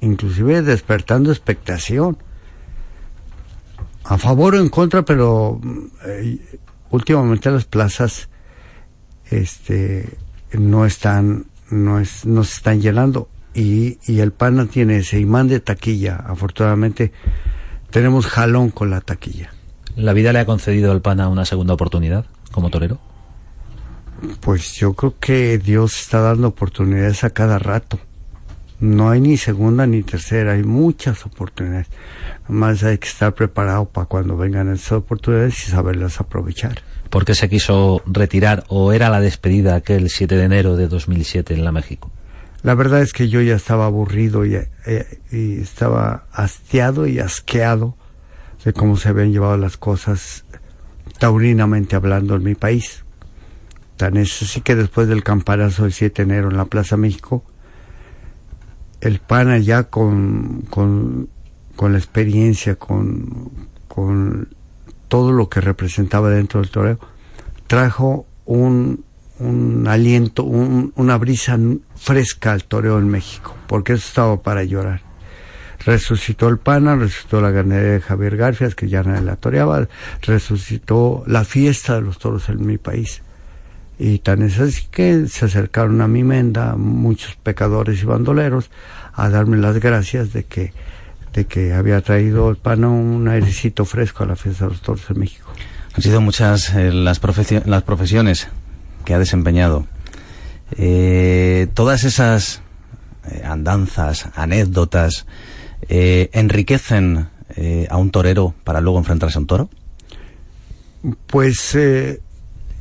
inclusive 0.00 0.62
despertando 0.62 1.30
expectación 1.30 2.16
a 4.04 4.16
favor 4.16 4.54
o 4.54 4.58
en 4.58 4.70
contra 4.70 5.04
pero 5.04 5.60
eh, 6.06 6.58
últimamente 6.90 7.50
las 7.50 7.66
plazas 7.66 8.30
este 9.30 10.08
no 10.54 10.86
están 10.86 11.44
no 11.68 12.00
es 12.00 12.24
no 12.24 12.44
se 12.44 12.56
están 12.56 12.80
llenando 12.80 13.28
y, 13.56 13.98
y 14.06 14.20
el 14.20 14.32
PAN 14.32 14.68
tiene 14.68 14.98
ese 14.98 15.18
imán 15.18 15.48
de 15.48 15.60
taquilla 15.60 16.16
afortunadamente 16.16 17.12
tenemos 17.90 18.26
jalón 18.26 18.70
con 18.70 18.90
la 18.90 19.00
taquilla 19.00 19.50
¿La 19.96 20.12
vida 20.12 20.30
le 20.34 20.40
ha 20.40 20.44
concedido 20.44 20.92
al 20.92 21.00
PANA 21.00 21.28
una 21.28 21.46
segunda 21.46 21.72
oportunidad 21.72 22.26
como 22.52 22.68
torero? 22.68 22.98
Pues 24.40 24.74
yo 24.74 24.92
creo 24.92 25.14
que 25.18 25.56
Dios 25.56 25.98
está 25.98 26.20
dando 26.20 26.48
oportunidades 26.48 27.24
a 27.24 27.30
cada 27.30 27.58
rato. 27.58 27.98
No 28.78 29.08
hay 29.08 29.22
ni 29.22 29.38
segunda 29.38 29.86
ni 29.86 30.02
tercera, 30.02 30.52
hay 30.52 30.64
muchas 30.64 31.24
oportunidades. 31.24 31.86
Más 32.46 32.84
hay 32.84 32.98
que 32.98 33.08
estar 33.08 33.34
preparado 33.34 33.86
para 33.86 34.04
cuando 34.06 34.36
vengan 34.36 34.70
esas 34.70 34.92
oportunidades 34.92 35.66
y 35.66 35.70
saberlas 35.70 36.20
aprovechar. 36.20 36.82
¿Por 37.08 37.24
qué 37.24 37.34
se 37.34 37.48
quiso 37.48 38.02
retirar 38.04 38.64
o 38.68 38.92
era 38.92 39.08
la 39.08 39.20
despedida 39.20 39.76
aquel 39.76 40.10
7 40.10 40.36
de 40.36 40.44
enero 40.44 40.76
de 40.76 40.88
2007 40.88 41.54
en 41.54 41.64
la 41.64 41.72
México? 41.72 42.10
La 42.66 42.74
verdad 42.74 43.00
es 43.00 43.12
que 43.12 43.28
yo 43.28 43.40
ya 43.42 43.54
estaba 43.54 43.86
aburrido 43.86 44.44
y, 44.44 44.56
eh, 44.56 45.20
y 45.30 45.60
estaba 45.60 46.26
hastiado 46.32 47.06
y 47.06 47.20
asqueado 47.20 47.94
de 48.64 48.72
cómo 48.72 48.96
se 48.96 49.08
habían 49.08 49.30
llevado 49.30 49.56
las 49.56 49.76
cosas 49.76 50.44
taurinamente 51.20 51.94
hablando 51.94 52.34
en 52.34 52.42
mi 52.42 52.56
país. 52.56 53.04
Tan 53.96 54.16
es 54.16 54.42
así 54.42 54.62
que 54.62 54.74
después 54.74 55.06
del 55.06 55.22
campanazo 55.22 55.84
del 55.84 55.92
7 55.92 56.24
de 56.24 56.32
enero 56.34 56.50
en 56.50 56.56
la 56.56 56.64
Plaza 56.64 56.96
México, 56.96 57.44
el 59.00 59.20
PANA 59.20 59.58
ya 59.58 59.84
con, 59.84 60.62
con, 60.62 61.28
la 61.80 61.98
experiencia, 61.98 62.74
con, 62.74 63.68
con 63.86 64.48
todo 65.06 65.30
lo 65.30 65.48
que 65.48 65.60
representaba 65.60 66.30
dentro 66.30 66.62
del 66.62 66.70
toreo, 66.70 66.98
trajo 67.68 68.26
un, 68.44 69.05
un 69.38 69.86
aliento, 69.88 70.44
una 70.44 71.18
brisa 71.18 71.58
fresca 71.94 72.52
al 72.52 72.64
toreo 72.64 72.98
en 72.98 73.08
México, 73.08 73.54
porque 73.66 73.94
eso 73.94 74.06
estaba 74.06 74.42
para 74.42 74.64
llorar 74.64 75.06
resucitó 75.86 76.48
el 76.48 76.58
PANA, 76.58 76.96
resucitó 76.96 77.40
la 77.40 77.50
ganadería 77.50 77.92
de 77.92 78.00
Javier 78.00 78.36
Garfias, 78.36 78.74
que 78.74 78.88
ya 78.88 79.02
nadie 79.04 79.22
la 79.22 79.36
toreaba, 79.36 79.88
resucitó 80.20 81.22
la 81.26 81.44
fiesta 81.44 81.94
de 81.94 82.02
los 82.02 82.18
toros 82.18 82.48
en 82.48 82.66
mi 82.66 82.76
país. 82.76 83.22
Y 83.98 84.18
tan 84.18 84.42
es 84.42 84.58
así 84.58 84.86
que 84.90 85.26
se 85.28 85.46
acercaron 85.46 86.02
a 86.02 86.08
mi 86.08 86.22
menda 86.22 86.74
muchos 86.76 87.36
pecadores 87.36 88.02
y 88.02 88.04
bandoleros 88.04 88.68
a 89.14 89.30
darme 89.30 89.56
las 89.56 89.78
gracias 89.78 90.32
de 90.32 90.44
que, 90.44 90.72
de 91.32 91.46
que 91.46 91.72
había 91.72 92.00
traído 92.02 92.50
el 92.50 92.56
PANA 92.56 92.88
un 92.88 93.26
airecito 93.28 93.84
fresco 93.84 94.24
a 94.24 94.26
la 94.26 94.36
fiesta 94.36 94.64
de 94.64 94.72
los 94.72 94.82
toros 94.82 95.08
en 95.08 95.20
México. 95.20 95.50
Han 95.94 96.02
sido 96.02 96.20
muchas 96.20 96.74
eh, 96.74 96.92
las, 96.92 97.20
las 97.64 97.82
profesiones 97.84 98.48
que 99.06 99.14
ha 99.14 99.18
desempeñado. 99.18 99.86
Eh, 100.76 101.68
todas 101.72 102.04
esas 102.04 102.60
eh, 103.32 103.42
andanzas, 103.44 104.28
anécdotas, 104.36 105.26
eh, 105.88 106.30
enriquecen 106.32 107.28
eh, 107.56 107.86
a 107.90 107.96
un 107.96 108.10
torero 108.10 108.54
para 108.62 108.80
luego 108.80 108.98
enfrentarse 108.98 109.38
a 109.38 109.40
un 109.40 109.46
toro? 109.46 109.70
Pues 111.26 111.76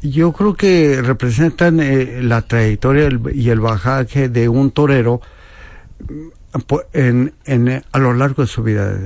yo 0.01 0.33
creo 0.33 0.55
que 0.55 1.01
representan 1.01 2.27
la 2.27 2.41
trayectoria 2.41 3.09
y 3.33 3.49
el 3.49 3.59
bajaje 3.59 4.29
de 4.29 4.49
un 4.49 4.71
torero 4.71 5.21
en, 6.93 7.33
a 7.91 7.99
lo 7.99 8.13
largo 8.13 8.41
de 8.41 8.47
su 8.47 8.63
vida 8.63 8.97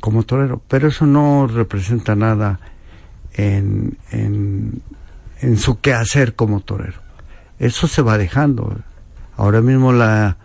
como 0.00 0.22
torero, 0.22 0.62
pero 0.68 0.88
eso 0.88 1.04
no 1.04 1.46
representa 1.46 2.14
nada 2.14 2.60
en, 3.34 3.98
en 5.42 5.58
su 5.58 5.80
quehacer 5.80 6.34
como 6.34 6.60
torero. 6.60 7.00
Eso 7.58 7.86
se 7.86 8.00
va 8.00 8.16
dejando. 8.16 8.76
Ahora 9.36 9.60
mismo 9.60 9.92
la, 9.92 10.38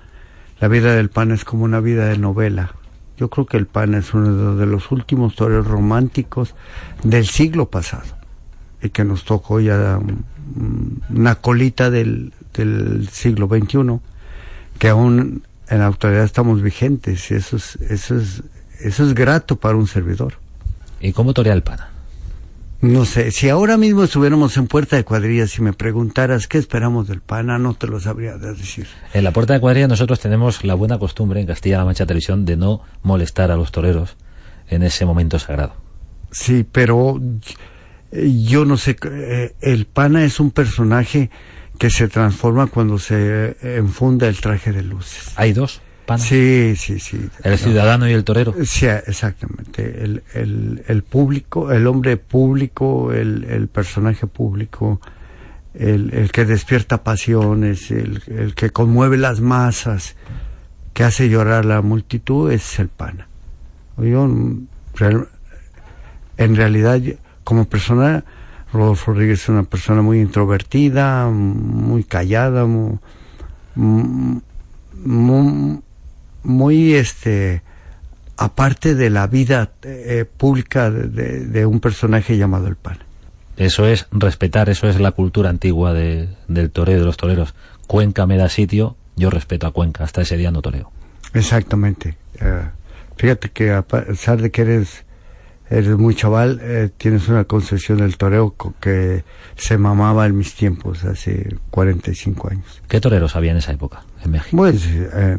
la 0.60 0.68
vida 0.68 0.94
del 0.96 1.10
pan 1.10 1.32
es 1.32 1.46
como 1.46 1.64
una 1.64 1.80
vida 1.80 2.06
de 2.08 2.18
novela. 2.18 2.74
Yo 3.18 3.30
creo 3.30 3.46
que 3.46 3.58
el 3.58 3.68
pan 3.68 3.94
es 3.94 4.14
uno 4.14 4.56
de 4.56 4.66
los 4.66 4.92
últimos 4.92 5.36
toreros 5.36 5.68
románticos 5.68 6.56
del 7.04 7.26
siglo 7.26 7.70
pasado 7.70 8.18
y 8.82 8.90
que 8.90 9.04
nos 9.04 9.24
tocó 9.24 9.60
ya 9.60 10.00
una 11.10 11.36
colita 11.36 11.90
del, 11.90 12.34
del 12.54 13.08
siglo 13.10 13.48
XXI 13.48 14.00
que 14.78 14.90
aún 14.90 15.44
en 15.70 15.80
la 15.80 15.88
actualidad 15.88 16.24
estamos 16.24 16.62
vigentes 16.62 17.32
y 17.32 17.36
eso 17.36 17.58
es, 17.58 17.76
eso 17.78 18.18
es, 18.18 18.44
eso 18.80 19.04
es 19.04 19.14
grato 19.14 19.56
para 19.58 19.76
un 19.76 19.88
servidor. 19.88 20.36
¿Y 21.00 21.14
cómo 21.14 21.34
torea 21.34 21.54
el 21.54 21.64
pan? 21.64 21.80
No 22.80 23.06
sé, 23.06 23.32
si 23.32 23.50
ahora 23.50 23.76
mismo 23.76 24.04
estuviéramos 24.04 24.56
en 24.58 24.68
Puerta 24.68 24.98
de 24.98 25.04
Cuadrilla, 25.04 25.48
si 25.48 25.64
me 25.64 25.74
preguntaras 25.74 26.48
qué 26.48 26.60
esperamos 26.60 27.08
del 27.08 27.22
PANA, 27.22 27.58
no 27.58 27.74
te 27.74 27.88
lo 27.88 28.00
sabría 28.00 28.38
decir. 28.38 28.88
En 29.14 29.24
la 29.24 29.32
Puerta 29.32 29.54
de 29.54 29.60
Cuadrilla 29.60 29.88
nosotros 29.88 30.20
tenemos 30.20 30.64
la 30.64 30.76
buena 30.76 31.00
costumbre 31.00 31.42
en 31.42 31.48
Castilla-La 31.48 31.86
Mancha 31.86 32.06
Televisión 32.06 32.46
de 32.46 32.56
no 32.56 32.82
molestar 33.02 33.50
a 33.50 33.56
los 33.56 33.72
toreros 33.72 34.16
en 34.70 34.84
ese 34.84 35.06
momento 35.06 35.40
sagrado. 35.40 35.74
Sí, 36.30 36.68
pero 36.72 37.20
yo 38.12 38.66
no 38.66 38.78
sé, 38.78 38.96
eh, 39.12 39.56
el 39.60 39.86
PANA 39.88 40.24
es 40.24 40.40
un 40.40 40.52
personaje 40.52 41.32
que 41.80 41.90
se 41.90 42.08
transforma 42.08 42.68
cuando 42.68 43.00
se 43.00 43.58
enfunda 43.62 44.28
el 44.28 44.40
traje 44.40 44.72
de 44.72 44.84
luces. 44.84 45.34
¿Hay 45.36 45.54
dos? 45.54 45.82
Sí, 46.16 46.76
sí, 46.78 47.00
sí. 47.00 47.30
El 47.44 47.58
ciudadano 47.58 48.08
y 48.08 48.14
el 48.14 48.24
torero. 48.24 48.54
Sí, 48.64 48.86
exactamente. 48.86 50.04
El, 50.04 50.24
el, 50.34 50.84
el 50.88 51.04
público, 51.04 51.72
el 51.72 51.86
hombre 51.86 52.16
público, 52.16 53.12
el, 53.12 53.44
el 53.44 53.68
personaje 53.68 54.26
público, 54.26 55.02
el, 55.74 56.14
el, 56.14 56.32
que 56.32 56.46
despierta 56.46 57.04
pasiones, 57.04 57.92
el, 57.92 58.24
el, 58.28 58.56
que 58.56 58.70
conmueve 58.70 59.18
las 59.18 59.42
masas, 59.42 60.16
que 60.94 61.04
hace 61.04 61.30
llorar 61.30 61.66
a 61.66 61.68
la 61.68 61.82
multitud, 61.82 62.52
es 62.52 62.80
el 62.80 62.88
pana. 62.88 63.28
Yo, 63.98 64.30
en 66.38 66.56
realidad, 66.56 67.02
como 67.44 67.66
persona, 67.66 68.24
Rodolfo 68.72 69.12
Rodríguez 69.12 69.44
es 69.44 69.50
una 69.50 69.64
persona 69.64 70.02
muy 70.02 70.22
introvertida, 70.22 71.28
muy 71.30 72.04
callada, 72.04 72.66
muy, 72.66 73.00
muy 73.76 75.82
muy 76.48 76.94
este 76.94 77.62
aparte 78.38 78.96
de 78.96 79.10
la 79.10 79.28
vida 79.28 79.72
eh, 79.84 80.26
pública 80.26 80.90
de, 80.90 81.66
un 81.66 81.80
personaje 81.80 82.38
llamado 82.38 82.68
el 82.68 82.76
pan. 82.76 83.00
Eso 83.58 83.86
es 83.86 84.08
respetar, 84.12 84.70
eso 84.70 84.88
es 84.88 85.00
la 85.00 85.12
cultura 85.12 85.50
antigua 85.50 85.94
de, 85.94 86.30
del 86.48 86.72
toreo, 86.72 87.00
de 87.00 87.06
los 87.06 87.18
toreros. 87.18 87.54
Cuenca 87.88 88.26
me 88.28 88.38
da 88.38 88.48
sitio, 88.48 88.96
yo 89.16 89.30
respeto 89.30 89.68
a 89.68 89.72
Cuenca, 89.72 90.04
hasta 90.04 90.22
ese 90.22 90.38
día 90.38 90.52
no 90.52 90.62
toreo. 90.62 90.92
Exactamente. 91.34 92.16
Eh, 92.40 92.62
fíjate 93.18 93.50
que 93.50 93.72
a 93.74 93.82
pesar 93.82 94.42
de 94.42 94.52
que 94.52 94.62
eres 94.62 95.04
eres 95.70 95.98
muy 95.98 96.16
chaval, 96.16 96.60
eh, 96.62 96.90
tienes 96.98 97.28
una 97.28 97.44
concepción 97.44 97.98
del 97.98 98.16
toreo 98.16 98.56
que 98.80 99.26
se 99.58 99.78
mamaba 99.78 100.26
en 100.26 100.38
mis 100.38 100.54
tiempos, 100.56 101.04
hace 101.04 101.58
45 101.72 102.52
años. 102.52 102.82
¿Qué 102.88 103.02
toreros 103.02 103.36
había 103.36 103.52
en 103.52 103.58
esa 103.58 103.74
época 103.74 104.04
en 104.24 104.32
México? 104.32 104.56
Pues 104.56 104.86
eh, 104.88 105.38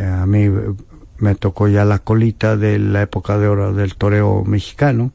a 0.00 0.26
mí 0.26 0.48
me 1.18 1.34
tocó 1.34 1.68
ya 1.68 1.84
la 1.84 2.00
colita 2.00 2.56
de 2.56 2.78
la 2.78 3.02
época 3.02 3.38
de 3.38 3.46
oro 3.48 3.72
del 3.72 3.94
toreo 3.94 4.44
mexicano. 4.44 5.12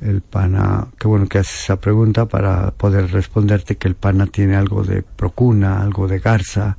El 0.00 0.22
pana, 0.22 0.86
qué 0.98 1.08
bueno 1.08 1.26
que 1.26 1.38
haces 1.38 1.64
esa 1.64 1.80
pregunta 1.80 2.26
para 2.26 2.70
poder 2.70 3.10
responderte 3.10 3.76
que 3.76 3.88
el 3.88 3.96
pana 3.96 4.26
tiene 4.26 4.56
algo 4.56 4.84
de 4.84 5.02
Procuna, 5.02 5.82
algo 5.82 6.08
de 6.08 6.20
Garza, 6.20 6.78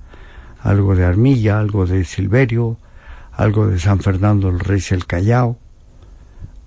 algo 0.61 0.95
de 0.95 1.05
Armilla, 1.05 1.59
algo 1.59 1.86
de 1.86 2.05
Silverio, 2.05 2.78
algo 3.34 3.67
de 3.67 3.78
San 3.78 3.99
Fernando 3.99 4.49
el 4.49 4.59
Rey 4.59 4.82
el 4.89 5.05
Callao, 5.05 5.57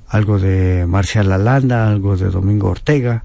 algo 0.09 0.39
de 0.39 0.87
Marcial 0.87 1.33
Alanda, 1.33 1.89
algo 1.89 2.17
de 2.17 2.31
Domingo 2.31 2.69
Ortega. 2.69 3.25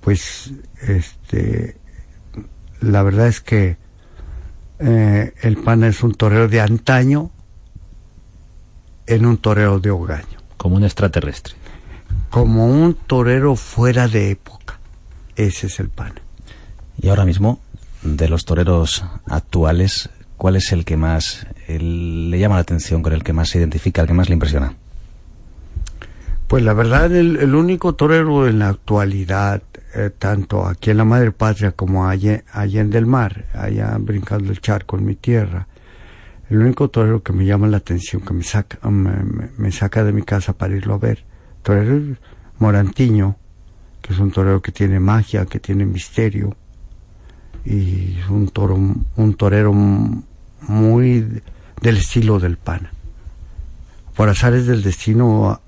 Pues 0.00 0.52
este 0.82 1.78
la 2.80 3.02
verdad 3.02 3.28
es 3.28 3.40
que 3.40 3.78
eh, 4.78 5.32
el 5.42 5.56
pana 5.58 5.88
es 5.88 6.02
un 6.02 6.14
torero 6.14 6.48
de 6.48 6.60
antaño 6.60 7.30
en 9.06 9.26
un 9.26 9.38
torero 9.38 9.80
de 9.80 9.90
hogaño. 9.90 10.38
Como 10.56 10.76
un 10.76 10.84
extraterrestre. 10.84 11.54
Como 12.30 12.66
un 12.66 12.94
torero 12.94 13.56
fuera 13.56 14.08
de 14.08 14.30
época. 14.30 14.78
Ese 15.36 15.68
es 15.68 15.80
el 15.80 15.88
pana. 15.88 16.20
Y 17.00 17.08
ahora 17.08 17.24
mismo, 17.24 17.60
de 18.02 18.28
los 18.28 18.44
toreros 18.44 19.04
actuales, 19.26 20.08
¿cuál 20.36 20.56
es 20.56 20.72
el 20.72 20.84
que 20.84 20.96
más 20.96 21.46
le 21.68 22.38
llama 22.38 22.56
la 22.56 22.62
atención, 22.62 23.02
con 23.02 23.12
el 23.12 23.22
que 23.22 23.32
más 23.32 23.50
se 23.50 23.58
identifica, 23.58 24.02
el 24.02 24.08
que 24.08 24.14
más 24.14 24.28
le 24.28 24.34
impresiona? 24.34 24.74
Pues 26.48 26.62
la 26.62 26.74
verdad, 26.74 27.12
el, 27.12 27.54
único 27.56 27.96
torero 27.96 28.46
en 28.46 28.60
la 28.60 28.68
actualidad, 28.68 29.62
eh, 29.94 30.10
tanto 30.16 30.64
aquí 30.64 30.90
en 30.90 30.98
la 30.98 31.04
madre 31.04 31.32
patria 31.32 31.72
como 31.72 32.06
allá, 32.06 32.44
allá 32.52 32.82
en 32.82 32.90
del 32.90 33.04
mar, 33.04 33.46
allá 33.52 33.96
brincando 33.98 34.52
el 34.52 34.60
charco 34.60 34.96
en 34.96 35.06
mi 35.06 35.16
tierra, 35.16 35.66
el 36.48 36.58
único 36.58 36.88
torero 36.88 37.20
que 37.24 37.32
me 37.32 37.44
llama 37.44 37.66
la 37.66 37.78
atención, 37.78 38.22
que 38.22 38.32
me 38.32 38.44
saca, 38.44 38.78
me, 38.88 39.72
saca 39.72 40.04
de 40.04 40.12
mi 40.12 40.22
casa 40.22 40.52
para 40.52 40.76
irlo 40.76 40.94
a 40.94 40.98
ver, 40.98 41.24
torero 41.64 42.16
Morantiño, 42.60 43.36
que 44.00 44.12
es 44.12 44.18
un 44.20 44.30
torero 44.30 44.62
que 44.62 44.70
tiene 44.70 45.00
magia, 45.00 45.46
que 45.46 45.58
tiene 45.58 45.84
misterio, 45.84 46.54
y 47.64 48.18
es 48.20 48.28
un, 48.30 48.48
toro, 48.50 48.76
un 48.76 49.34
torero 49.34 49.72
muy 49.72 51.42
del 51.82 51.96
estilo 51.96 52.38
del 52.38 52.56
pana. 52.56 52.92
Por 54.14 54.28
azares 54.28 54.66
del 54.66 54.82
destino, 54.82 55.60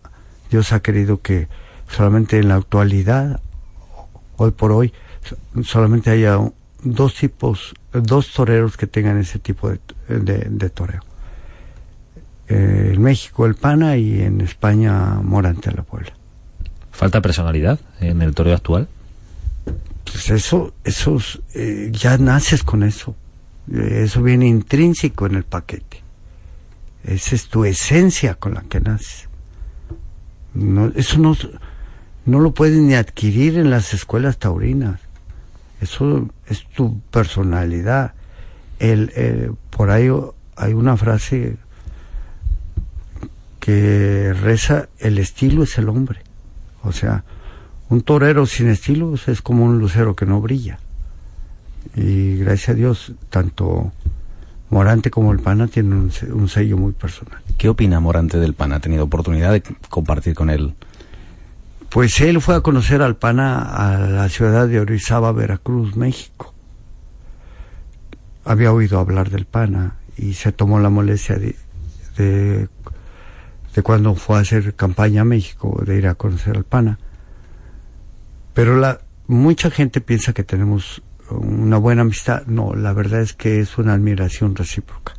Dios 0.50 0.72
ha 0.72 0.80
querido 0.80 1.20
que 1.20 1.48
solamente 1.88 2.38
en 2.38 2.48
la 2.48 2.56
actualidad, 2.56 3.40
hoy 4.36 4.50
por 4.50 4.72
hoy, 4.72 4.92
solamente 5.62 6.10
haya 6.10 6.38
dos 6.82 7.14
tipos, 7.14 7.74
dos 7.92 8.32
toreros 8.32 8.76
que 8.76 8.86
tengan 8.86 9.18
ese 9.18 9.38
tipo 9.38 9.70
de, 9.70 9.78
de, 10.08 10.70
toreo. 10.70 11.02
Eh, 12.48 12.92
en 12.94 13.02
México 13.02 13.46
el 13.46 13.54
Pana 13.54 13.96
y 13.96 14.20
en 14.22 14.40
España 14.40 15.14
Morante 15.22 15.70
la 15.72 15.82
Puebla. 15.82 16.12
¿Falta 16.92 17.20
personalidad 17.20 17.78
en 18.00 18.22
el 18.22 18.34
toreo 18.34 18.54
actual? 18.54 18.88
Pues 20.04 20.30
eso, 20.30 20.72
eso 20.84 21.18
eh, 21.54 21.90
ya 21.92 22.16
naces 22.18 22.62
con 22.62 22.82
eso. 22.82 23.14
Eh, 23.72 24.02
eso 24.04 24.22
viene 24.22 24.46
intrínseco 24.46 25.26
en 25.26 25.34
el 25.34 25.44
paquete. 25.44 26.02
Esa 27.04 27.34
es 27.34 27.48
tu 27.48 27.64
esencia 27.64 28.34
con 28.34 28.54
la 28.54 28.62
que 28.62 28.80
naces. 28.80 29.27
No, 30.54 30.86
eso 30.94 31.18
no, 31.18 31.36
no 32.26 32.40
lo 32.40 32.52
puedes 32.52 32.78
ni 32.78 32.94
adquirir 32.94 33.58
en 33.58 33.70
las 33.70 33.94
escuelas 33.94 34.38
taurinas. 34.38 35.00
Eso 35.80 36.28
es 36.46 36.66
tu 36.66 37.00
personalidad. 37.10 38.14
El, 38.78 39.12
eh, 39.14 39.50
por 39.70 39.90
ahí 39.90 40.08
hay 40.56 40.72
una 40.72 40.96
frase 40.96 41.56
que 43.60 44.34
reza, 44.34 44.88
el 44.98 45.18
estilo 45.18 45.62
es 45.62 45.78
el 45.78 45.88
hombre. 45.88 46.20
O 46.82 46.92
sea, 46.92 47.24
un 47.88 48.02
torero 48.02 48.46
sin 48.46 48.68
estilo 48.68 49.14
es 49.14 49.42
como 49.42 49.64
un 49.64 49.78
lucero 49.78 50.16
que 50.16 50.26
no 50.26 50.40
brilla. 50.40 50.78
Y 51.94 52.36
gracias 52.36 52.70
a 52.70 52.74
Dios, 52.74 53.12
tanto 53.30 53.92
Morante 54.70 55.10
como 55.10 55.32
el 55.32 55.40
PAN 55.40 55.68
tienen 55.68 56.10
un, 56.32 56.48
sello 56.48 56.76
muy 56.76 56.92
personal. 56.92 57.40
¿Qué 57.58 57.68
opina 57.68 57.98
Morante 57.98 58.38
del 58.38 58.54
PAN? 58.54 58.72
¿Ha 58.72 58.78
tenido 58.78 59.02
oportunidad 59.02 59.50
de 59.50 59.64
compartir 59.90 60.32
con 60.34 60.48
él? 60.48 60.76
Pues 61.90 62.20
él 62.20 62.40
fue 62.40 62.54
a 62.54 62.60
conocer 62.60 63.02
al 63.02 63.16
PANA 63.16 63.62
a 63.62 63.98
la 63.98 64.28
ciudad 64.28 64.68
de 64.68 64.78
Orizaba, 64.78 65.32
Veracruz, 65.32 65.96
México. 65.96 66.54
Había 68.44 68.72
oído 68.72 69.00
hablar 69.00 69.30
del 69.30 69.44
PANA 69.44 69.96
y 70.16 70.34
se 70.34 70.52
tomó 70.52 70.78
la 70.78 70.88
molestia 70.88 71.36
de, 71.36 71.56
de, 72.16 72.68
de 73.74 73.82
cuando 73.82 74.14
fue 74.14 74.36
a 74.36 74.42
hacer 74.42 74.76
campaña 74.76 75.22
a 75.22 75.24
México, 75.24 75.82
de 75.84 75.96
ir 75.96 76.06
a 76.06 76.14
conocer 76.14 76.56
al 76.56 76.64
PANA. 76.64 77.00
Pero 78.54 78.76
la, 78.76 79.00
mucha 79.26 79.68
gente 79.72 80.00
piensa 80.00 80.32
que 80.32 80.44
tenemos 80.44 81.02
una 81.28 81.78
buena 81.78 82.02
amistad. 82.02 82.46
No, 82.46 82.74
la 82.76 82.92
verdad 82.92 83.20
es 83.20 83.32
que 83.32 83.58
es 83.58 83.78
una 83.78 83.94
admiración 83.94 84.54
recíproca. 84.54 85.17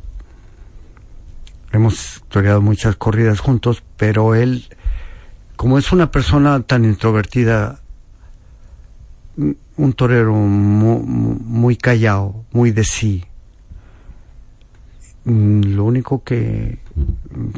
Hemos 1.72 2.22
toreado 2.28 2.60
muchas 2.60 2.96
corridas 2.96 3.40
juntos, 3.40 3.82
pero 3.96 4.34
él, 4.34 4.64
como 5.56 5.78
es 5.78 5.92
una 5.92 6.10
persona 6.10 6.60
tan 6.62 6.84
introvertida, 6.84 7.80
un 9.36 9.92
torero 9.94 10.34
muy, 10.34 11.76
callado, 11.76 12.44
muy 12.52 12.70
de 12.70 12.84
sí, 12.84 13.24
mm, 15.24 15.74
lo 15.74 15.84
único 15.84 16.22
que, 16.22 16.78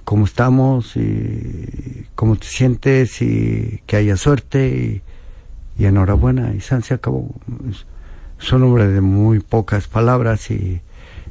como 0.04 0.26
estamos 0.26 0.96
y 0.96 2.06
cómo 2.14 2.36
te 2.36 2.46
sientes 2.46 3.22
y 3.22 3.82
que 3.86 3.96
haya 3.96 4.16
suerte 4.16 5.02
y, 5.78 5.84
enhorabuena 5.84 6.54
y 6.54 6.60
se 6.60 6.94
acabó. 6.94 7.34
Son 8.38 8.62
hombres 8.62 8.92
de 8.92 9.00
muy 9.00 9.40
pocas 9.40 9.88
palabras 9.88 10.50
y, 10.50 10.80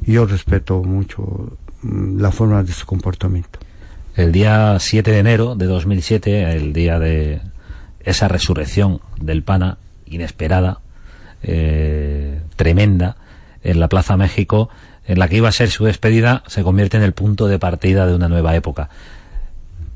yo 0.04 0.26
respeto 0.26 0.82
mucho 0.82 1.56
la 1.82 2.30
forma 2.30 2.62
de 2.62 2.72
su 2.72 2.86
comportamiento. 2.86 3.58
El 4.14 4.32
día 4.32 4.76
7 4.78 5.10
de 5.10 5.18
enero 5.18 5.54
de 5.54 5.66
2007, 5.66 6.52
el 6.52 6.72
día 6.72 6.98
de 6.98 7.40
esa 8.00 8.28
resurrección 8.28 9.00
del 9.18 9.42
PANA, 9.42 9.78
inesperada, 10.06 10.80
eh, 11.42 12.40
tremenda, 12.56 13.16
en 13.62 13.80
la 13.80 13.88
Plaza 13.88 14.16
México, 14.16 14.68
en 15.06 15.18
la 15.18 15.28
que 15.28 15.36
iba 15.36 15.48
a 15.48 15.52
ser 15.52 15.70
su 15.70 15.84
despedida, 15.84 16.42
se 16.46 16.62
convierte 16.62 16.96
en 16.96 17.02
el 17.02 17.12
punto 17.12 17.46
de 17.46 17.58
partida 17.58 18.06
de 18.06 18.14
una 18.14 18.28
nueva 18.28 18.54
época. 18.54 18.88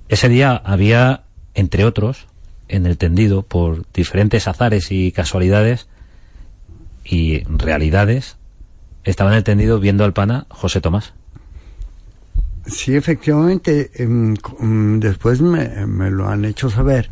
Ese 0.08 0.28
día 0.28 0.54
había, 0.64 1.22
entre 1.54 1.84
otros, 1.84 2.26
en 2.68 2.86
el 2.86 2.96
tendido, 2.96 3.42
por 3.42 3.84
diferentes 3.92 4.48
azares 4.48 4.90
y 4.90 5.12
casualidades, 5.12 5.88
y 7.04 7.44
realidades 7.44 8.36
estaban 9.04 9.34
entendido 9.34 9.78
viendo 9.78 10.04
al 10.04 10.12
pana 10.12 10.46
José 10.48 10.80
Tomás. 10.80 11.14
Sí, 12.66 12.96
efectivamente, 12.96 13.90
em, 13.94 14.34
después 14.98 15.40
me, 15.40 15.86
me, 15.86 16.10
lo 16.10 16.28
han 16.28 16.44
hecho 16.44 16.68
saber 16.68 17.10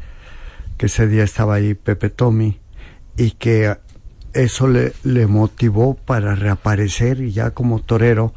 que 0.77 0.87
ese 0.87 1.07
día 1.07 1.23
estaba 1.23 1.55
ahí 1.55 1.75
Pepe 1.75 2.11
Tommy 2.11 2.59
y 3.17 3.33
que 3.33 3.77
eso 4.33 4.67
le, 4.67 4.93
le 5.05 5.29
motivó 5.29 5.95
para 5.95 6.35
reaparecer 6.35 7.25
ya 7.29 7.53
como 7.53 7.81
torero, 7.81 8.35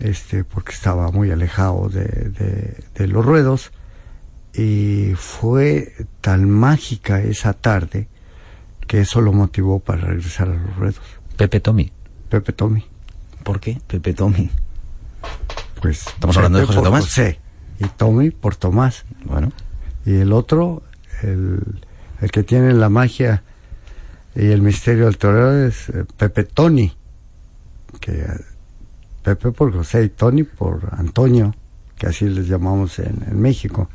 este, 0.00 0.42
porque 0.42 0.72
estaba 0.72 1.12
muy 1.12 1.30
alejado 1.30 1.88
de, 1.88 2.04
de, 2.04 2.84
de 2.94 3.06
los 3.06 3.24
ruedos 3.24 3.70
y 4.52 5.12
fue 5.16 5.92
tan 6.20 6.50
mágica 6.50 7.20
esa 7.22 7.52
tarde 7.52 8.08
que 8.86 9.00
eso 9.00 9.20
lo 9.20 9.32
motivó 9.32 9.78
para 9.78 10.02
regresar 10.02 10.48
a 10.48 10.54
los 10.54 10.76
ruedos. 10.76 11.00
Pepe 11.36 11.60
Tommy. 11.60 11.92
Pepe 12.28 12.52
Tommy. 12.52 12.84
¿Por 13.42 13.60
qué 13.60 13.78
Pepe 13.86 14.14
Tommy? 14.14 14.50
Pues 15.84 16.06
estamos 16.06 16.34
hablando 16.38 16.60
de 16.60 16.64
José 16.64 16.80
Tomás. 16.80 17.04
José 17.04 17.38
y 17.78 17.84
Tommy 17.84 18.30
por 18.30 18.56
Tomás. 18.56 19.04
Bueno. 19.26 19.52
Y 20.06 20.14
el 20.14 20.32
otro, 20.32 20.82
el, 21.22 21.60
el 22.22 22.30
que 22.30 22.42
tiene 22.42 22.72
la 22.72 22.88
magia 22.88 23.42
y 24.34 24.46
el 24.46 24.62
misterio 24.62 25.04
del 25.04 25.18
torero 25.18 25.66
es 25.66 25.90
eh, 25.90 26.06
Pepe 26.16 26.44
Tony. 26.44 26.90
Que 28.00 28.12
eh, 28.12 28.26
Pepe 29.22 29.52
por 29.52 29.74
José 29.74 30.04
y 30.04 30.08
Tony 30.08 30.44
por 30.44 30.88
Antonio, 30.92 31.54
que 31.98 32.06
así 32.06 32.30
les 32.30 32.48
llamamos 32.48 32.98
en, 32.98 33.22
en 33.28 33.38
México. 33.38 33.90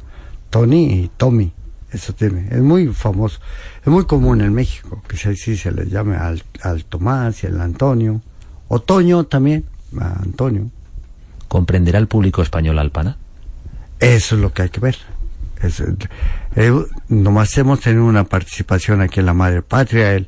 Tony 0.52 0.94
y 0.94 1.12
Tommy. 1.18 1.52
Eso 1.92 2.14
tiene, 2.14 2.50
es 2.52 2.62
muy 2.62 2.90
famoso, 2.90 3.40
es 3.82 3.88
muy 3.88 4.06
común 4.06 4.42
en 4.42 4.54
México 4.54 5.02
que 5.08 5.16
así 5.28 5.58
se 5.58 5.72
les 5.72 5.90
llame 5.90 6.18
al, 6.18 6.44
al 6.62 6.86
Tomás 6.86 7.44
y 7.44 7.48
al 7.48 7.60
Antonio, 7.60 8.22
Otoño 8.68 9.24
también, 9.24 9.66
a 10.00 10.22
Antonio. 10.22 10.70
¿Comprenderá 11.50 12.00
el 12.00 12.08
público 12.08 12.42
español 12.42 12.80
al 12.80 12.92
pana? 12.92 13.18
Eso 14.00 14.36
es 14.36 14.42
lo 14.42 14.54
que 14.54 14.62
hay 14.62 14.70
que 14.70 14.80
ver. 14.80 14.96
Eh, 16.56 16.72
nomás 17.10 17.58
hemos 17.58 17.82
tenido 17.82 18.06
una 18.06 18.24
participación 18.24 19.02
aquí 19.02 19.20
en 19.20 19.26
la 19.26 19.34
Madre 19.34 19.62
Patria 19.62 20.14
el, 20.14 20.28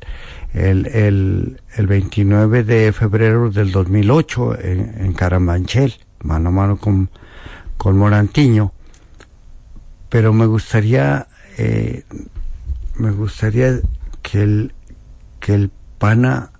el, 0.52 0.86
el, 0.88 1.62
el 1.76 1.86
29 1.86 2.64
de 2.64 2.92
febrero 2.92 3.50
del 3.50 3.72
2008 3.72 4.58
en, 4.60 4.94
en 4.98 5.12
Caramanchel, 5.14 5.94
mano 6.20 6.50
a 6.50 6.52
mano 6.52 6.76
con, 6.76 7.08
con 7.78 7.96
Morantiño. 7.96 8.72
Pero 10.10 10.32
me 10.34 10.44
gustaría, 10.44 11.28
eh, 11.56 12.04
me 12.96 13.12
gustaría 13.12 13.78
que 14.22 14.42
el, 14.42 14.74
que 15.40 15.54
el 15.54 15.70
pana 15.98 16.50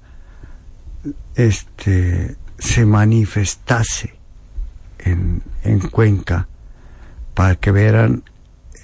este, 1.35 2.37
se 2.59 2.87
manifestase 2.87 4.22
en, 5.05 5.43
en 5.65 5.81
Cuenca 5.81 6.49
para 7.35 7.57
que 7.57 7.73
vieran 7.73 8.25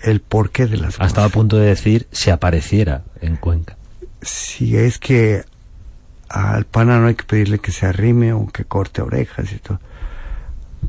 el 0.02 0.20
porqué 0.20 0.66
de 0.66 0.76
las 0.76 1.00
ha 1.00 1.06
estado 1.06 1.26
a 1.26 1.30
punto 1.30 1.56
de 1.56 1.66
decir 1.66 2.06
se 2.12 2.30
apareciera 2.30 3.04
en 3.20 3.36
Cuenca. 3.36 3.76
Si 4.22 4.76
es 4.76 4.98
que 4.98 5.44
al 6.28 6.64
pana 6.66 6.98
no 6.98 7.06
hay 7.06 7.14
que 7.14 7.24
pedirle 7.24 7.58
que 7.58 7.72
se 7.72 7.86
arrime 7.86 8.32
o 8.32 8.46
que 8.48 8.64
corte 8.64 9.02
orejas 9.02 9.52
y 9.52 9.58
todo. 9.58 9.80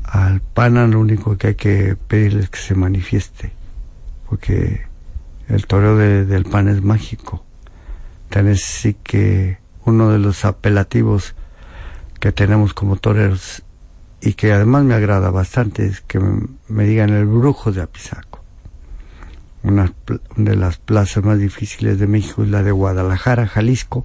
Al 0.04 0.40
pana 0.40 0.86
lo 0.86 1.00
único 1.00 1.36
que 1.36 1.48
hay 1.48 1.54
que 1.54 1.96
pedirle 1.96 2.42
es 2.42 2.50
que 2.50 2.58
se 2.58 2.74
manifieste. 2.74 3.52
Porque 4.28 4.82
el 5.48 5.66
toro 5.66 5.96
del 5.96 6.44
pan 6.44 6.68
es 6.68 6.82
mágico. 6.82 7.44
Tan 8.28 8.48
es 8.48 8.62
sí 8.62 8.94
que 9.02 9.58
uno 9.84 10.10
de 10.10 10.18
los 10.18 10.44
apelativos 10.44 11.34
que 12.20 12.32
tenemos 12.32 12.74
como 12.74 12.96
toreros 12.96 13.62
y 14.20 14.34
que 14.34 14.52
además 14.52 14.84
me 14.84 14.94
agrada 14.94 15.30
bastante 15.30 15.86
es 15.86 16.00
que 16.02 16.20
me, 16.68 16.84
digan 16.84 17.10
el 17.10 17.26
brujo 17.26 17.72
de 17.72 17.82
Apizaco. 17.82 18.40
Una, 19.62 19.92
de 20.36 20.56
las 20.56 20.78
plazas 20.78 21.22
más 21.24 21.38
difíciles 21.38 21.98
de 21.98 22.06
México 22.06 22.42
es 22.42 22.50
la 22.50 22.62
de 22.62 22.72
Guadalajara, 22.72 23.46
Jalisco, 23.46 24.04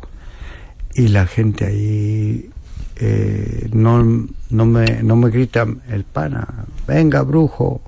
y 0.93 1.09
la 1.09 1.27
gente 1.27 1.65
ahí 1.65 2.49
eh, 2.97 3.69
no, 3.73 4.27
no, 4.49 4.65
me, 4.65 5.03
no 5.03 5.15
me 5.15 5.29
grita 5.29 5.65
el 5.89 6.03
pana, 6.03 6.65
venga 6.87 7.21
brujo, 7.21 7.81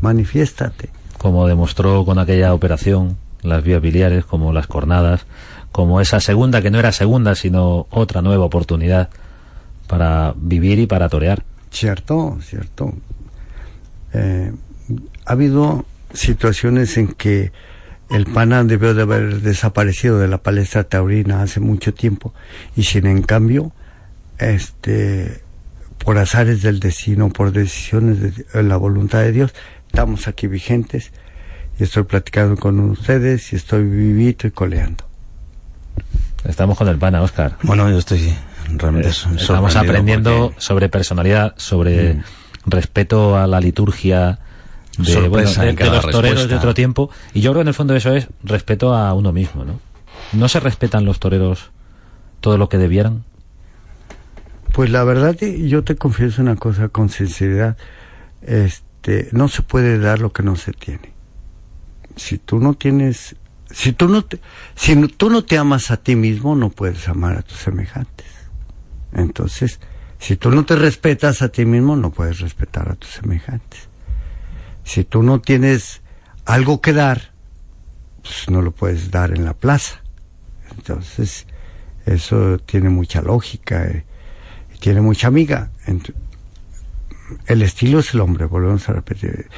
manifiéstate. 0.00 0.90
Como 1.18 1.46
demostró 1.46 2.04
con 2.04 2.18
aquella 2.18 2.54
operación, 2.54 3.16
las 3.42 3.62
vías 3.62 3.80
biliares, 3.80 4.24
como 4.24 4.52
las 4.52 4.66
cornadas, 4.66 5.26
como 5.72 6.00
esa 6.00 6.20
segunda 6.20 6.62
que 6.62 6.70
no 6.70 6.78
era 6.78 6.92
segunda, 6.92 7.34
sino 7.34 7.86
otra 7.90 8.22
nueva 8.22 8.44
oportunidad 8.44 9.10
para 9.86 10.34
vivir 10.36 10.78
y 10.78 10.86
para 10.86 11.08
torear. 11.08 11.44
Cierto, 11.74 12.38
cierto. 12.40 12.94
Eh, 14.12 14.52
ha 15.26 15.32
habido 15.32 15.84
situaciones 16.12 16.96
en 16.96 17.08
que 17.08 17.50
el 18.10 18.26
pana 18.26 18.62
debió 18.62 18.94
de 18.94 19.02
haber 19.02 19.40
desaparecido 19.40 20.20
de 20.20 20.28
la 20.28 20.38
palestra 20.38 20.84
taurina 20.84 21.42
hace 21.42 21.58
mucho 21.58 21.92
tiempo 21.92 22.32
y 22.76 22.84
sin 22.84 23.08
en 23.08 23.22
cambio 23.22 23.72
este 24.38 25.42
por 25.98 26.18
azares 26.18 26.62
del 26.62 26.78
destino 26.78 27.30
por 27.30 27.50
decisiones 27.50 28.20
de 28.20 28.62
la 28.62 28.76
voluntad 28.76 29.22
de 29.22 29.32
Dios 29.32 29.52
estamos 29.86 30.28
aquí 30.28 30.46
vigentes 30.46 31.10
y 31.80 31.82
estoy 31.82 32.04
platicando 32.04 32.56
con 32.56 32.78
ustedes 32.78 33.52
y 33.52 33.56
estoy 33.56 33.82
vivito 33.82 34.46
y 34.46 34.52
coleando 34.52 35.04
estamos 36.44 36.78
con 36.78 36.86
el 36.86 36.98
pana 36.98 37.20
Oscar 37.20 37.56
bueno 37.64 37.90
yo 37.90 37.98
estoy 37.98 38.32
realmente 38.68 39.08
estamos 39.08 39.76
aprendiendo 39.76 40.54
sobre 40.58 40.88
personalidad 40.88 41.54
sobre 41.56 42.14
mm. 42.14 42.22
respeto 42.66 43.36
a 43.36 43.46
la 43.46 43.60
liturgia 43.60 44.38
de, 44.98 45.28
bueno, 45.28 45.50
de, 45.50 45.72
de 45.72 45.90
los 45.90 46.10
toreros 46.10 46.48
de 46.48 46.54
otro 46.54 46.74
tiempo. 46.74 47.10
Y 47.32 47.40
yo 47.40 47.50
creo 47.50 47.60
que 47.60 47.62
en 47.62 47.68
el 47.68 47.74
fondo 47.74 47.96
eso 47.96 48.14
es 48.14 48.28
respeto 48.42 48.94
a 48.94 49.12
uno 49.14 49.32
mismo, 49.32 49.64
¿no? 49.64 49.80
¿No 50.32 50.48
se 50.48 50.60
respetan 50.60 51.04
los 51.04 51.18
toreros 51.18 51.70
todo 52.40 52.58
lo 52.58 52.68
que 52.68 52.78
debieran? 52.78 53.24
Pues 54.72 54.90
la 54.90 55.04
verdad, 55.04 55.36
yo 55.38 55.84
te 55.84 55.96
confieso 55.96 56.42
una 56.42 56.56
cosa 56.56 56.88
con 56.88 57.08
sinceridad. 57.08 57.76
Este, 58.42 59.28
no 59.32 59.48
se 59.48 59.62
puede 59.62 59.98
dar 59.98 60.18
lo 60.18 60.32
que 60.32 60.42
no 60.42 60.56
se 60.56 60.72
tiene. 60.72 61.12
Si 62.16 62.38
tú 62.38 62.58
no 62.58 62.74
tienes, 62.74 63.36
si 63.70 63.92
tú 63.92 64.08
no 64.08 64.24
te, 64.24 64.40
si 64.74 64.96
tú 65.08 65.30
no 65.30 65.44
te 65.44 65.58
amas 65.58 65.90
a 65.90 65.96
ti 65.96 66.16
mismo, 66.16 66.56
no 66.56 66.70
puedes 66.70 67.08
amar 67.08 67.36
a 67.36 67.42
tus 67.42 67.58
semejantes. 67.58 68.26
Entonces, 69.14 69.80
si 70.18 70.36
tú 70.36 70.50
no 70.50 70.64
te 70.64 70.76
respetas 70.76 71.42
a 71.42 71.48
ti 71.48 71.64
mismo, 71.64 71.96
no 71.96 72.10
puedes 72.10 72.40
respetar 72.40 72.90
a 72.90 72.94
tus 72.94 73.10
semejantes 73.10 73.88
si 74.84 75.04
tú 75.04 75.22
no 75.22 75.40
tienes 75.40 76.02
algo 76.44 76.80
que 76.80 76.92
dar, 76.92 77.32
pues 78.22 78.48
no 78.48 78.62
lo 78.62 78.70
puedes 78.70 79.10
dar 79.10 79.32
en 79.32 79.44
la 79.44 79.54
plaza. 79.54 80.02
Entonces, 80.76 81.46
eso 82.06 82.58
tiene 82.58 82.90
mucha 82.90 83.22
lógica 83.22 83.86
eh, 83.86 84.04
y 84.74 84.78
tiene 84.78 85.00
mucha 85.00 85.26
amiga. 85.26 85.70
El 87.46 87.62
estilo 87.62 88.00
es 88.00 88.14
el 88.14 88.20
hombre, 88.20 88.44
volvemos 88.44 88.88
a 88.88 88.92
repetir. 88.92 89.48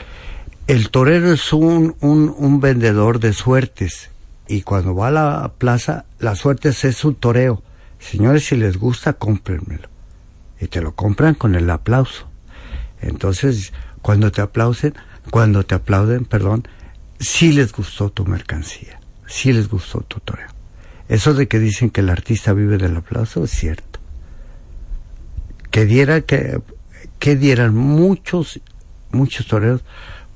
El 0.68 0.90
torero 0.90 1.32
es 1.32 1.52
un, 1.52 1.96
un, 2.00 2.34
un 2.36 2.60
vendedor 2.60 3.18
de 3.18 3.32
suertes 3.32 4.10
y 4.48 4.62
cuando 4.62 4.94
va 4.94 5.08
a 5.08 5.12
la 5.12 5.52
plaza, 5.58 6.04
la 6.20 6.36
suerte 6.36 6.68
es 6.68 7.04
un 7.04 7.16
toreo. 7.16 7.62
Señores, 8.10 8.44
si 8.44 8.56
les 8.56 8.76
gusta, 8.76 9.14
cómprenmelo. 9.14 9.88
Y 10.60 10.68
te 10.68 10.80
lo 10.80 10.94
compran 10.94 11.34
con 11.34 11.54
el 11.56 11.68
aplauso. 11.70 12.28
Entonces, 13.00 13.72
cuando 14.00 14.30
te 14.30 14.42
aplauden, 14.42 14.94
cuando 15.30 15.64
te 15.64 15.74
aplauden, 15.74 16.24
perdón, 16.24 16.68
si 17.18 17.52
les 17.52 17.72
gustó 17.72 18.10
tu 18.10 18.24
mercancía, 18.24 19.00
si 19.26 19.52
les 19.52 19.68
gustó 19.68 20.02
tu 20.02 20.20
toreo. 20.20 20.48
Eso 21.08 21.34
de 21.34 21.48
que 21.48 21.58
dicen 21.58 21.90
que 21.90 22.00
el 22.00 22.10
artista 22.10 22.52
vive 22.52 22.78
del 22.78 22.96
aplauso 22.96 23.44
es 23.44 23.50
cierto. 23.50 23.98
Que 25.72 25.84
diera 25.84 26.20
que, 26.20 26.60
que 27.18 27.34
dieran 27.34 27.74
muchos, 27.74 28.60
muchos 29.10 29.46
toreros 29.46 29.82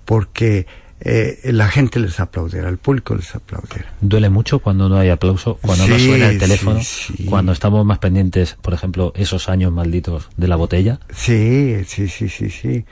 porque 0.05 0.67
eh, 1.01 1.41
la 1.45 1.69
gente 1.69 1.99
les 1.99 2.21
aplaudiera, 2.21 2.69
el 2.69 2.79
público 2.79 3.15
les 3.15 3.35
aplaudiera. 3.35 3.93
¿Duele 4.01 4.31
mucho 4.31 4.59
cuando 4.59 4.89
no 4.89 4.99
hay 4.99 5.09
aplauso? 5.09 5.59
Cuando 5.63 5.87
no 5.87 5.99
suena 5.99 6.29
el 6.29 6.39
teléfono? 6.39 6.81
Cuando 7.27 7.53
estamos 7.53 7.85
más 7.87 7.99
pendientes, 7.99 8.57
por 8.61 8.75
ejemplo, 8.75 9.13
esos 9.17 9.49
años 9.49 9.73
malditos 9.73 10.29
de 10.37 10.49
la 10.49 10.57
botella? 10.57 11.01
Sí, 11.11 11.77
sí, 11.87 12.09
sí, 12.09 12.29
sí, 12.29 12.51
sí 12.51 12.85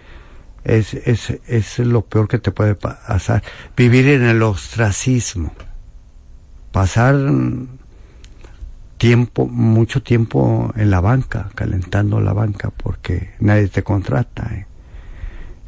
es, 0.68 0.94
es, 0.94 1.30
es 1.46 1.78
lo 1.78 2.02
peor 2.02 2.28
que 2.28 2.38
te 2.38 2.52
puede 2.52 2.74
pasar. 2.74 3.42
Vivir 3.76 4.08
en 4.08 4.24
el 4.24 4.42
ostracismo. 4.42 5.52
Pasar 6.72 7.16
tiempo, 8.98 9.46
mucho 9.46 10.02
tiempo 10.02 10.72
en 10.76 10.90
la 10.90 11.00
banca, 11.00 11.48
calentando 11.54 12.20
la 12.20 12.32
banca, 12.32 12.70
porque 12.70 13.30
nadie 13.40 13.68
te 13.68 13.82
contrata. 13.82 14.50
¿eh? 14.54 14.66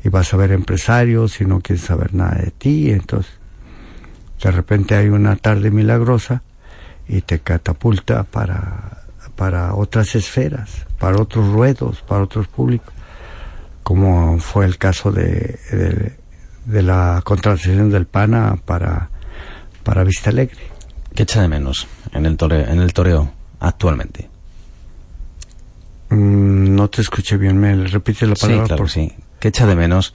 Y 0.02 0.08
vas 0.08 0.32
a 0.32 0.36
ver 0.36 0.52
empresarios 0.52 1.40
y 1.40 1.44
no 1.44 1.60
quieres 1.60 1.84
saber 1.84 2.14
nada 2.14 2.36
de 2.36 2.50
ti. 2.50 2.90
Entonces, 2.90 3.32
de 4.42 4.50
repente 4.50 4.94
hay 4.94 5.08
una 5.08 5.36
tarde 5.36 5.70
milagrosa 5.70 6.42
y 7.06 7.20
te 7.22 7.40
catapulta 7.40 8.24
para, 8.24 9.02
para 9.36 9.74
otras 9.74 10.14
esferas, 10.14 10.86
para 10.98 11.20
otros 11.20 11.52
ruedos, 11.52 12.02
para 12.02 12.22
otros 12.22 12.48
públicos 12.48 12.94
como 13.90 14.38
fue 14.38 14.66
el 14.66 14.78
caso 14.78 15.10
de, 15.10 15.58
de, 16.64 16.82
la 16.82 17.20
contratación 17.24 17.90
del 17.90 18.06
PANA 18.06 18.56
para, 18.64 19.10
para 19.82 20.04
Vista 20.04 20.30
Alegre. 20.30 20.60
¿Qué 21.12 21.24
echa 21.24 21.42
de 21.42 21.48
menos 21.48 21.88
en 22.12 22.24
el, 22.24 22.36
toreo, 22.36 22.68
en 22.68 22.78
el 22.78 22.92
toreo 22.92 23.32
actualmente? 23.58 24.28
Mm, 26.10 26.72
no 26.72 26.88
te 26.88 27.00
escuché 27.00 27.36
bien, 27.36 27.58
me 27.58 27.74
repite 27.88 28.28
la 28.28 28.36
palabra. 28.36 28.62
Sí, 28.62 28.68
claro, 28.68 28.86
sí. 28.86 29.12
¿Qué 29.40 29.48
echa 29.48 29.66
de 29.66 29.74
menos 29.74 30.14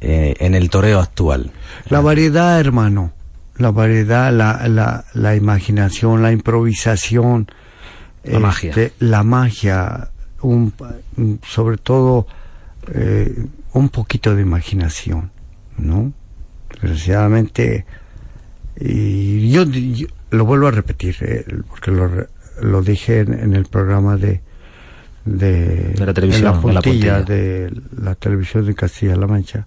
eh, 0.00 0.34
en 0.38 0.54
el 0.54 0.70
toreo 0.70 1.00
actual? 1.00 1.50
La 1.88 2.00
variedad, 2.00 2.60
hermano. 2.60 3.12
La 3.56 3.70
variedad, 3.70 4.32
la, 4.32 4.68
la, 4.68 5.04
la 5.14 5.34
imaginación, 5.34 6.22
la 6.22 6.32
improvisación. 6.32 7.48
La 8.24 8.38
magia. 8.38 8.70
Este, 8.70 8.92
la 8.98 9.22
magia. 9.24 10.10
Un, 10.42 10.72
sobre 11.46 11.76
todo 11.76 12.26
eh, 12.88 13.46
un 13.74 13.88
poquito 13.88 14.34
de 14.34 14.42
imaginación, 14.42 15.30
¿no? 15.78 16.12
Desgraciadamente, 16.70 17.86
y 18.78 19.50
yo, 19.50 19.64
lo 20.30 20.44
vuelvo 20.44 20.66
a 20.66 20.72
repetir, 20.72 21.16
eh, 21.20 21.44
porque 21.68 21.90
lo, 21.90 22.10
lo 22.60 22.82
dije 22.82 23.20
en, 23.20 23.54
el 23.54 23.66
programa 23.66 24.16
de, 24.16 24.42
de, 25.24 25.94
la 25.98 26.12
televisión, 26.12 26.60
de 27.24 27.72
la, 27.96 28.14
televisión 28.14 28.66
de 28.66 28.74
Castilla-La 28.74 29.26
Mancha, 29.26 29.66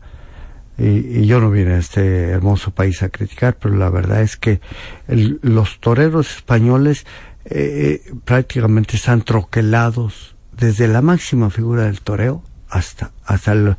y, 0.78 1.26
yo 1.26 1.40
no 1.40 1.50
vine 1.52 1.74
a 1.74 1.78
este 1.78 2.30
hermoso 2.30 2.72
país 2.72 3.02
a 3.04 3.10
criticar, 3.10 3.58
pero 3.60 3.76
la 3.76 3.90
verdad 3.90 4.22
es 4.22 4.36
que 4.36 4.60
los 5.08 5.80
toreros 5.80 6.36
españoles 6.36 7.06
eh, 7.46 8.02
prácticamente 8.26 8.98
están 8.98 9.22
troquelados 9.22 10.36
desde 10.52 10.88
la 10.88 11.02
máxima 11.02 11.50
figura 11.50 11.84
del 11.84 12.02
toreo 12.02 12.44
hasta, 12.70 13.12
hasta 13.26 13.54
el 13.54 13.78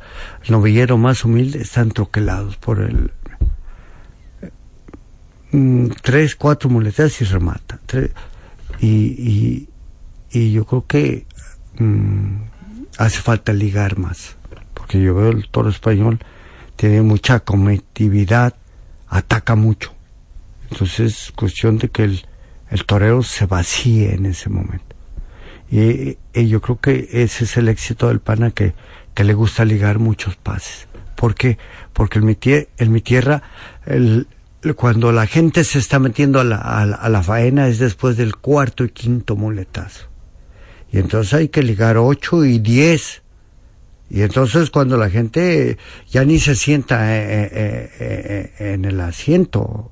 novillero 0.49 0.97
más 0.97 1.23
humilde 1.23 1.61
están 1.61 1.91
troquelados 1.91 2.57
por 2.57 2.81
el 2.81 3.11
mm, 5.51 5.89
tres, 6.01 6.35
cuatro 6.35 6.69
muletas 6.69 7.21
y 7.21 7.25
remata. 7.25 7.79
y, 8.79 8.87
y, 8.87 9.69
y, 10.31 10.51
yo 10.51 10.65
creo 10.65 10.85
que 10.87 11.26
mm, 11.77 12.43
hace 12.97 13.21
falta 13.21 13.53
ligar 13.53 13.97
más, 13.97 14.35
porque 14.73 15.01
yo 15.01 15.15
veo 15.15 15.29
el 15.29 15.49
toro 15.49 15.69
español 15.69 16.19
tiene 16.77 17.01
mucha 17.01 17.41
cometividad, 17.41 18.55
ataca 19.09 19.55
mucho. 19.55 19.93
Entonces 20.71 20.99
es 20.99 21.31
cuestión 21.33 21.77
de 21.79 21.89
que 21.89 22.03
el, 22.03 22.25
el 22.69 22.85
torero 22.85 23.23
se 23.23 23.45
vacíe 23.45 24.13
en 24.13 24.27
ese 24.27 24.49
momento. 24.49 24.95
Y, 25.69 26.17
yo 26.33 26.61
creo 26.61 26.79
que 26.79 27.09
ese 27.11 27.43
es 27.43 27.57
el 27.57 27.67
éxito 27.67 28.07
del 28.07 28.21
pana 28.21 28.51
que, 28.51 28.73
que 29.13 29.25
le 29.25 29.33
gusta 29.33 29.65
ligar 29.65 29.99
muchos 29.99 30.37
pases. 30.37 30.87
Porque 31.15 31.57
en 32.13 32.25
mi, 32.25 32.35
tierra, 33.01 33.41
cuando 34.75 35.11
la 35.11 35.25
gente 35.25 35.63
se 35.63 35.79
está 35.79 35.97
metiendo 35.97 36.39
a 36.39 36.43
la, 36.43 36.57
a, 36.57 37.09
la, 37.09 37.23
faena 37.23 37.67
es 37.67 37.79
después 37.79 38.17
del 38.17 38.35
cuarto 38.35 38.85
y 38.85 38.89
quinto 38.89 39.35
muletazo. 39.35 40.07
Y 40.91 40.99
entonces 40.99 41.33
hay 41.33 41.49
que 41.49 41.63
ligar 41.63 41.97
ocho 41.97 42.45
y 42.45 42.59
diez. 42.59 43.21
Y 44.09 44.21
entonces 44.21 44.69
cuando 44.69 44.97
la 44.97 45.09
gente 45.09 45.77
ya 46.09 46.23
ni 46.23 46.39
se 46.39 46.55
sienta 46.55 47.17
eh, 47.17 47.49
eh, 47.51 47.91
eh, 47.99 48.73
en 48.73 48.85
el 48.85 48.99
asiento, 49.01 49.91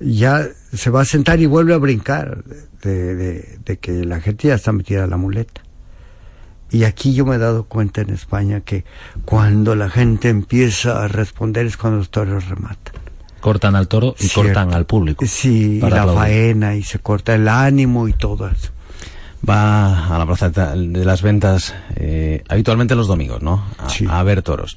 ya 0.00 0.46
se 0.72 0.90
va 0.90 1.02
a 1.02 1.04
sentar 1.04 1.40
y 1.40 1.46
vuelve 1.46 1.74
a 1.74 1.78
brincar 1.78 2.42
de, 2.82 3.78
que 3.80 4.04
la 4.04 4.20
gente 4.20 4.48
ya 4.48 4.54
está 4.54 4.72
metida 4.72 5.04
a 5.04 5.06
la 5.06 5.16
muleta. 5.16 5.62
Y 6.70 6.82
aquí 6.82 7.14
yo 7.14 7.24
me 7.24 7.36
he 7.36 7.38
dado 7.38 7.64
cuenta 7.64 8.00
en 8.00 8.10
España 8.10 8.60
que 8.60 8.84
cuando 9.24 9.76
la 9.76 9.88
gente 9.88 10.28
empieza 10.28 11.04
a 11.04 11.08
responder 11.08 11.66
es 11.66 11.76
cuando 11.76 11.98
los 11.98 12.10
toros 12.10 12.48
rematan. 12.48 12.94
Cortan 13.40 13.76
al 13.76 13.86
toro 13.86 14.16
y 14.18 14.28
cortan 14.28 14.74
al 14.74 14.86
público. 14.86 15.24
Sí, 15.24 15.76
y 15.76 15.88
la 15.88 16.08
faena 16.08 16.74
y 16.74 16.82
se 16.82 16.98
corta 16.98 17.36
el 17.36 17.46
ánimo 17.46 18.08
y 18.08 18.12
todo 18.14 18.48
eso. 18.48 18.72
Va 19.48 20.14
a 20.14 20.18
la 20.18 20.26
plaza 20.26 20.48
de 20.48 21.04
las 21.04 21.22
ventas 21.22 21.74
eh, 21.94 22.42
habitualmente 22.48 22.94
los 22.94 23.06
domingos, 23.06 23.42
¿no? 23.42 23.64
A, 23.78 24.18
a 24.18 24.22
ver 24.22 24.42
toros. 24.42 24.76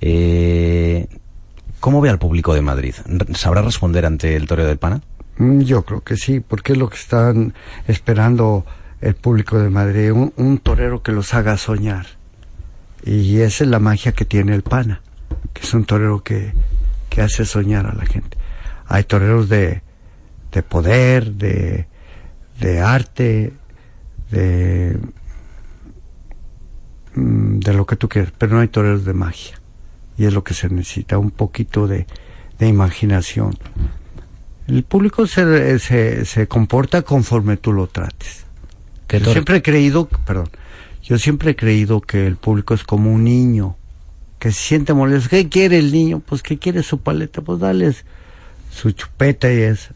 Eh, 0.00 1.06
¿Cómo 1.80 2.00
ve 2.00 2.10
al 2.10 2.18
público 2.18 2.54
de 2.54 2.60
Madrid? 2.60 2.94
¿Sabrá 3.34 3.62
responder 3.62 4.04
ante 4.04 4.36
el 4.36 4.46
toreo 4.46 4.66
del 4.66 4.78
Pana? 4.78 5.00
Mm, 5.38 5.60
yo 5.60 5.82
creo 5.82 6.02
que 6.02 6.16
sí, 6.16 6.40
porque 6.40 6.72
es 6.72 6.78
lo 6.78 6.90
que 6.90 6.96
están 6.96 7.54
esperando 7.86 8.66
el 9.00 9.14
público 9.14 9.58
de 9.58 9.70
Madrid, 9.70 10.12
un, 10.12 10.58
torero 10.58 11.02
que 11.02 11.12
los 11.12 11.32
haga 11.32 11.56
soñar. 11.56 12.06
Y 13.04 13.40
esa 13.40 13.64
es 13.64 13.70
la 13.70 13.78
magia 13.78 14.12
que 14.12 14.26
tiene 14.26 14.54
el 14.54 14.62
Pana, 14.62 15.00
que 15.54 15.62
es 15.62 15.72
un 15.72 15.86
torero 15.86 16.22
que, 16.22 16.52
que 17.08 17.22
hace 17.22 17.46
soñar 17.46 17.86
a 17.86 17.94
la 17.94 18.04
gente. 18.04 18.36
Hay 18.86 19.04
toreros 19.04 19.48
de, 19.48 19.80
de 20.52 20.62
poder, 20.62 21.32
de, 21.32 21.86
de 22.60 22.80
arte, 22.80 23.54
de, 24.30 24.98
mm, 27.14 27.58
de 27.58 27.74
lo 27.74 27.86
que 27.86 27.96
tú 27.96 28.08
quieras, 28.08 28.32
pero 28.36 28.54
no 28.54 28.60
hay 28.60 28.68
toreros 28.68 29.04
de 29.04 29.14
magia. 29.14 29.60
Y 30.16 30.26
es 30.26 30.34
lo 30.34 30.44
que 30.44 30.54
se 30.54 30.68
necesita, 30.68 31.18
un 31.18 31.30
poquito 31.30 31.86
de, 31.86 32.06
de 32.58 32.68
imaginación, 32.68 33.56
el 34.66 34.84
público 34.84 35.26
se, 35.26 35.78
se, 35.78 36.24
se 36.24 36.46
comporta 36.46 37.02
conforme 37.02 37.56
tú 37.56 37.72
lo 37.72 37.88
trates. 37.88 38.44
Yo 39.08 39.32
siempre 39.32 39.56
he 39.56 39.62
creído, 39.62 40.08
perdón, 40.08 40.48
yo 41.02 41.18
siempre 41.18 41.52
he 41.52 41.56
creído 41.56 42.00
que 42.00 42.26
el 42.26 42.36
público 42.36 42.74
es 42.74 42.84
como 42.84 43.12
un 43.12 43.24
niño 43.24 43.76
que 44.38 44.52
se 44.52 44.60
siente 44.60 44.94
molesto. 44.94 45.28
¿Qué 45.28 45.48
quiere 45.48 45.78
el 45.78 45.90
niño? 45.90 46.20
Pues 46.20 46.42
que 46.42 46.58
quiere 46.58 46.84
su 46.84 47.00
paleta, 47.00 47.42
pues 47.42 47.58
dale 47.58 47.92
su 48.70 48.92
chupeta 48.92 49.52
y 49.52 49.62
eso. 49.62 49.92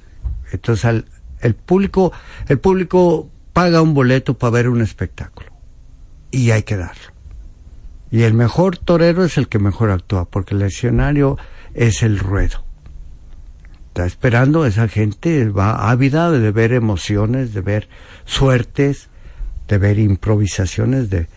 Entonces 0.51 1.05
el 1.41 1.55
público, 1.55 2.13
el 2.49 2.59
público 2.59 3.31
paga 3.55 3.81
un 3.81 3.95
boleto 3.95 4.37
para 4.37 4.51
ver 4.51 4.69
un 4.69 4.83
espectáculo 4.83 5.51
y 6.31 6.51
hay 6.51 6.65
que 6.65 6.77
darlo. 6.77 7.15
Y 8.11 8.25
el 8.25 8.35
mejor 8.35 8.77
torero 8.77 9.25
es 9.25 9.39
el 9.39 9.49
que 9.49 9.59
mejor 9.59 9.91
actúa, 9.91 10.27
porque 10.27 10.55
el 10.55 10.61
escenario 10.61 11.39
es 11.73 12.03
el 12.03 12.19
ruedo 12.19 12.65
está 13.95 14.07
esperando 14.07 14.67
esa 14.67 14.89
gente, 14.89 15.49
va 15.51 15.89
ávida 15.89 16.33
de 16.33 16.51
ver 16.51 16.73
emociones, 16.73 17.55
de 17.55 17.61
ver 17.61 17.89
suertes, 18.25 19.09
de 19.69 19.79
ver 19.79 20.01
improvisaciones, 20.01 21.11
de, 21.11 21.29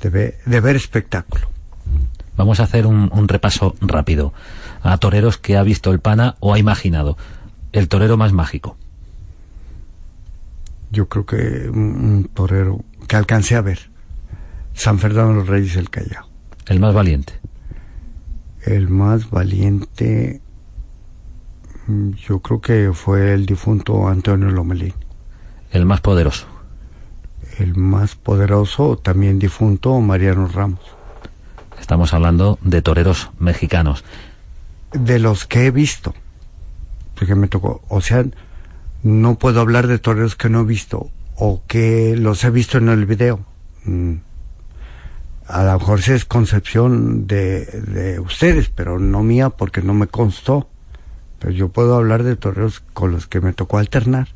de, 0.00 0.60
ver, 0.60 0.76
espectáculo. 0.76 1.48
Vamos 2.36 2.60
a 2.60 2.64
hacer 2.64 2.86
un, 2.86 3.26
repaso 3.26 3.74
rápido 3.80 4.32
a 4.84 4.96
toreros 4.98 5.38
que 5.38 5.56
ha 5.56 5.64
visto 5.64 5.90
el 5.90 5.98
pana 5.98 6.36
o 6.38 6.54
ha 6.54 6.58
imaginado. 6.60 7.18
El 7.72 7.88
torero 7.88 8.16
más 8.16 8.32
mágico. 8.32 8.76
Yo 10.94 11.08
creo 11.08 11.26
que 11.26 11.68
un, 11.68 12.30
torero 12.32 12.84
que 13.08 13.16
alcancé 13.16 13.56
a 13.56 13.60
ver. 13.60 13.90
San 14.74 14.98
Fernando 14.98 15.32
de 15.32 15.38
los 15.40 15.48
Reyes 15.48 15.74
del 15.74 15.90
Callao. 15.90 16.28
El 16.66 16.78
más 16.80 16.94
valiente. 16.94 17.34
El 18.64 18.88
más 18.88 19.28
valiente 19.28 20.40
yo 22.26 22.38
creo 22.38 22.60
que 22.60 22.92
fue 22.94 23.34
el 23.34 23.44
difunto 23.44 24.08
Antonio 24.08 24.50
Lomelín. 24.50 24.94
El 25.70 25.84
más 25.84 26.00
poderoso. 26.00 26.46
El 27.58 27.76
más 27.76 28.14
poderoso, 28.14 28.96
también 28.96 29.38
difunto, 29.38 30.00
Mariano 30.00 30.48
Ramos. 30.48 30.80
Estamos 31.80 32.14
hablando 32.14 32.58
de 32.62 32.82
toreros 32.82 33.30
mexicanos. 33.38 34.04
De 34.92 35.18
los 35.18 35.44
que 35.46 35.66
he 35.66 35.70
visto. 35.70 36.14
Porque 37.14 37.34
me 37.34 37.48
tocó. 37.48 37.82
O 37.88 38.00
sea, 38.00 38.24
no 39.04 39.38
puedo 39.38 39.60
hablar 39.60 39.86
de 39.86 40.00
toreros 40.00 40.34
que 40.34 40.48
no 40.48 40.62
he 40.62 40.64
visto 40.64 41.10
o 41.36 41.62
que 41.68 42.16
los 42.16 42.42
he 42.42 42.50
visto 42.50 42.78
en 42.78 42.88
el 42.88 43.06
video. 43.06 43.44
Mm. 43.84 44.14
A 45.46 45.62
lo 45.62 45.78
mejor 45.78 46.00
es 46.00 46.24
concepción 46.24 47.28
de, 47.28 47.66
de 47.66 48.18
ustedes, 48.18 48.70
pero 48.70 48.98
no 48.98 49.22
mía 49.22 49.50
porque 49.50 49.82
no 49.82 49.94
me 49.94 50.08
constó 50.08 50.68
yo 51.50 51.68
puedo 51.68 51.96
hablar 51.96 52.22
de 52.22 52.36
toreros 52.36 52.80
con 52.92 53.12
los 53.12 53.26
que 53.26 53.40
me 53.40 53.52
tocó 53.52 53.78
alternar. 53.78 54.28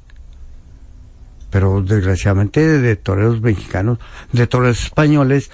Pero 1.51 1.83
desgraciadamente 1.83 2.79
de 2.79 2.97
toreros 2.97 3.41
mexicanos, 3.41 3.99
de 4.33 4.47
toreros 4.47 4.83
españoles, 4.83 5.51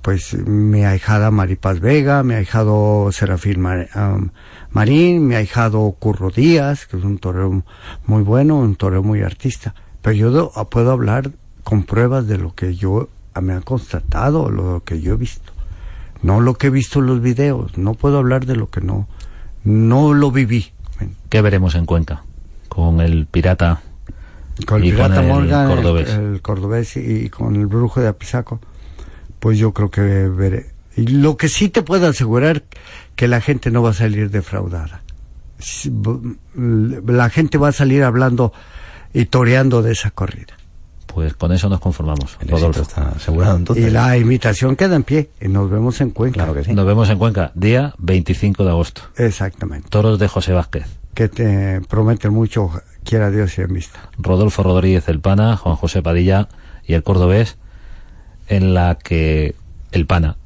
pues 0.00 0.34
mi 0.34 0.84
ahijada 0.84 1.30
Maripaz 1.30 1.80
Vega, 1.80 2.22
mi 2.22 2.34
ahijado 2.34 3.10
Serafín 3.12 3.62
Marín, 4.70 5.26
mi 5.26 5.34
ahijado 5.34 5.90
Curro 5.98 6.30
Díaz, 6.30 6.86
que 6.86 6.96
es 6.96 7.04
un 7.04 7.18
torero 7.18 7.62
muy 8.06 8.22
bueno, 8.22 8.58
un 8.58 8.76
torero 8.76 9.02
muy 9.02 9.22
artista. 9.22 9.74
Pero 10.02 10.14
yo 10.14 10.52
puedo 10.70 10.92
hablar 10.92 11.30
con 11.64 11.84
pruebas 11.84 12.26
de 12.26 12.38
lo 12.38 12.54
que 12.54 12.76
yo 12.76 13.08
me 13.40 13.52
han 13.52 13.62
constatado, 13.62 14.50
lo 14.50 14.82
que 14.84 15.00
yo 15.00 15.14
he 15.14 15.16
visto. 15.16 15.52
No 16.22 16.40
lo 16.40 16.54
que 16.54 16.66
he 16.66 16.70
visto 16.70 16.98
en 16.98 17.06
los 17.06 17.20
videos, 17.20 17.78
no 17.78 17.94
puedo 17.94 18.18
hablar 18.18 18.44
de 18.44 18.56
lo 18.56 18.68
que 18.68 18.80
no, 18.80 19.06
no 19.64 20.14
lo 20.14 20.30
viví. 20.30 20.72
¿Qué 21.28 21.42
veremos 21.42 21.74
en 21.74 21.86
Cuenca? 21.86 22.24
Con 22.68 23.00
el 23.00 23.26
pirata 23.26 23.80
con 24.66 24.82
el 24.82 24.90
pirata 24.90 25.22
Morgan, 25.22 25.68
cordobés. 25.68 26.10
El, 26.10 26.42
cordobés 26.42 26.96
y 26.96 27.30
con 27.30 27.54
el 27.54 27.66
brujo 27.66 28.00
de 28.00 28.08
Apizaco, 28.08 28.60
pues 29.38 29.58
yo 29.58 29.72
creo 29.72 29.90
que 29.90 30.00
veré. 30.00 30.70
Y 30.96 31.06
lo 31.06 31.36
que 31.36 31.48
sí 31.48 31.68
te 31.68 31.82
puedo 31.82 32.08
asegurar 32.08 32.64
que 33.18 33.26
la 33.26 33.40
gente 33.40 33.72
no 33.72 33.82
va 33.82 33.90
a 33.90 33.94
salir 33.94 34.30
defraudada. 34.30 35.02
La 36.54 37.30
gente 37.30 37.58
va 37.58 37.68
a 37.70 37.72
salir 37.72 38.04
hablando 38.04 38.52
y 39.12 39.24
toreando 39.24 39.82
de 39.82 39.90
esa 39.90 40.12
corrida. 40.12 40.54
Pues 41.08 41.34
con 41.34 41.50
eso 41.50 41.68
nos 41.68 41.80
conformamos. 41.80 42.38
Rodolfo 42.46 42.82
está 42.82 43.08
asegurado 43.08 43.56
entonces. 43.56 43.84
Y 43.84 43.90
la 43.90 44.16
invitación 44.16 44.76
queda 44.76 44.94
en 44.94 45.02
pie. 45.02 45.30
Y 45.40 45.48
nos 45.48 45.68
vemos 45.68 46.00
en 46.00 46.10
Cuenca. 46.10 46.34
Claro 46.34 46.54
que 46.54 46.62
sí. 46.62 46.72
Nos 46.72 46.86
vemos 46.86 47.10
en 47.10 47.18
Cuenca, 47.18 47.50
día 47.56 47.92
25 47.98 48.62
de 48.62 48.70
agosto. 48.70 49.02
Exactamente. 49.16 49.88
Toros 49.88 50.20
de 50.20 50.28
José 50.28 50.52
Vázquez. 50.52 50.86
Que 51.14 51.28
te 51.28 51.80
prometen 51.88 52.32
mucho, 52.32 52.70
quiera 53.02 53.32
Dios 53.32 53.58
y 53.58 53.62
en 53.62 53.74
vista. 53.74 54.10
Rodolfo 54.16 54.62
Rodríguez 54.62 55.08
el 55.08 55.18
Pana, 55.18 55.56
Juan 55.56 55.74
José 55.74 56.02
Padilla 56.02 56.46
y 56.86 56.94
el 56.94 57.02
cordobés, 57.02 57.58
en 58.46 58.74
la 58.74 58.96
que 58.96 59.56
el 59.90 60.06
Pana 60.06 60.36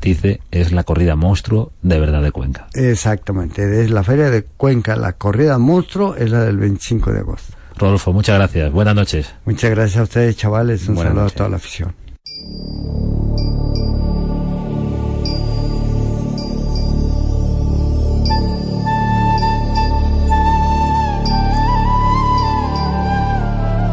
dice 0.00 0.40
es 0.50 0.72
la 0.72 0.84
corrida 0.84 1.16
monstruo 1.16 1.72
de 1.82 1.98
verdad 2.00 2.22
de 2.22 2.32
Cuenca. 2.32 2.68
Exactamente. 2.74 3.82
Es 3.82 3.90
la 3.90 4.02
feria 4.02 4.30
de 4.30 4.44
Cuenca, 4.44 4.96
la 4.96 5.12
corrida 5.12 5.58
monstruo 5.58 6.14
es 6.16 6.30
la 6.30 6.44
del 6.44 6.58
25 6.58 7.12
de 7.12 7.20
agosto. 7.20 7.54
Rodolfo, 7.76 8.12
muchas 8.12 8.36
gracias. 8.36 8.72
Buenas 8.72 8.94
noches. 8.94 9.32
Muchas 9.44 9.70
gracias 9.70 9.98
a 9.98 10.02
ustedes, 10.02 10.36
chavales. 10.36 10.88
Un 10.88 10.96
saludo 10.96 11.26
a 11.26 11.30
toda 11.30 11.48
la 11.48 11.56
afición. 11.56 11.94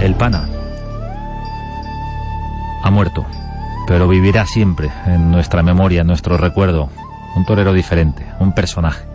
El 0.01 0.13
pana 0.13 0.47
ha 2.83 2.91
muerto. 2.91 3.25
Pero 3.87 4.07
vivirá 4.07 4.45
siempre 4.45 4.89
en 5.05 5.31
nuestra 5.31 5.63
memoria, 5.63 6.01
en 6.01 6.07
nuestro 6.07 6.37
recuerdo. 6.37 6.89
Un 7.35 7.45
torero 7.45 7.73
diferente, 7.73 8.25
un 8.39 8.53
personaje. 8.53 9.05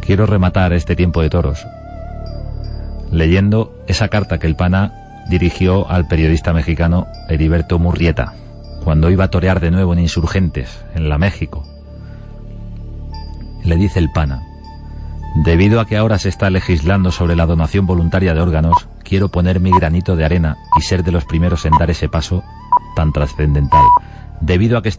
Quiero 0.00 0.26
rematar 0.26 0.72
este 0.72 0.96
tiempo 0.96 1.20
de 1.20 1.30
toros 1.30 1.66
leyendo 3.10 3.72
esa 3.86 4.08
carta 4.08 4.38
que 4.38 4.46
el 4.46 4.56
pana 4.56 4.92
dirigió 5.28 5.90
al 5.90 6.06
periodista 6.06 6.52
mexicano 6.52 7.06
Heriberto 7.28 7.78
Murrieta 7.78 8.34
cuando 8.84 9.10
iba 9.10 9.24
a 9.24 9.30
torear 9.30 9.60
de 9.60 9.70
nuevo 9.70 9.92
en 9.92 9.98
Insurgentes, 9.98 10.84
en 10.94 11.08
la 11.08 11.18
México. 11.18 11.64
Le 13.64 13.76
dice 13.76 13.98
el 13.98 14.12
pana, 14.12 14.45
debido 15.44 15.80
a 15.80 15.86
que 15.86 15.96
ahora 15.96 16.18
se 16.18 16.28
está 16.28 16.48
legislando 16.50 17.12
sobre 17.12 17.36
la 17.36 17.46
donación 17.46 17.86
voluntaria 17.86 18.32
de 18.34 18.40
órganos, 18.40 18.88
quiero 19.02 19.28
poner 19.28 19.60
mi 19.60 19.70
granito 19.70 20.16
de 20.16 20.24
arena 20.24 20.56
y 20.78 20.82
ser 20.82 21.04
de 21.04 21.12
los 21.12 21.24
primeros 21.24 21.64
en 21.66 21.72
dar 21.78 21.90
ese 21.90 22.08
paso 22.08 22.42
tan 22.94 23.12
trascendental. 23.12 23.84
Debido 24.40 24.78
a 24.78 24.82
que 24.82 24.90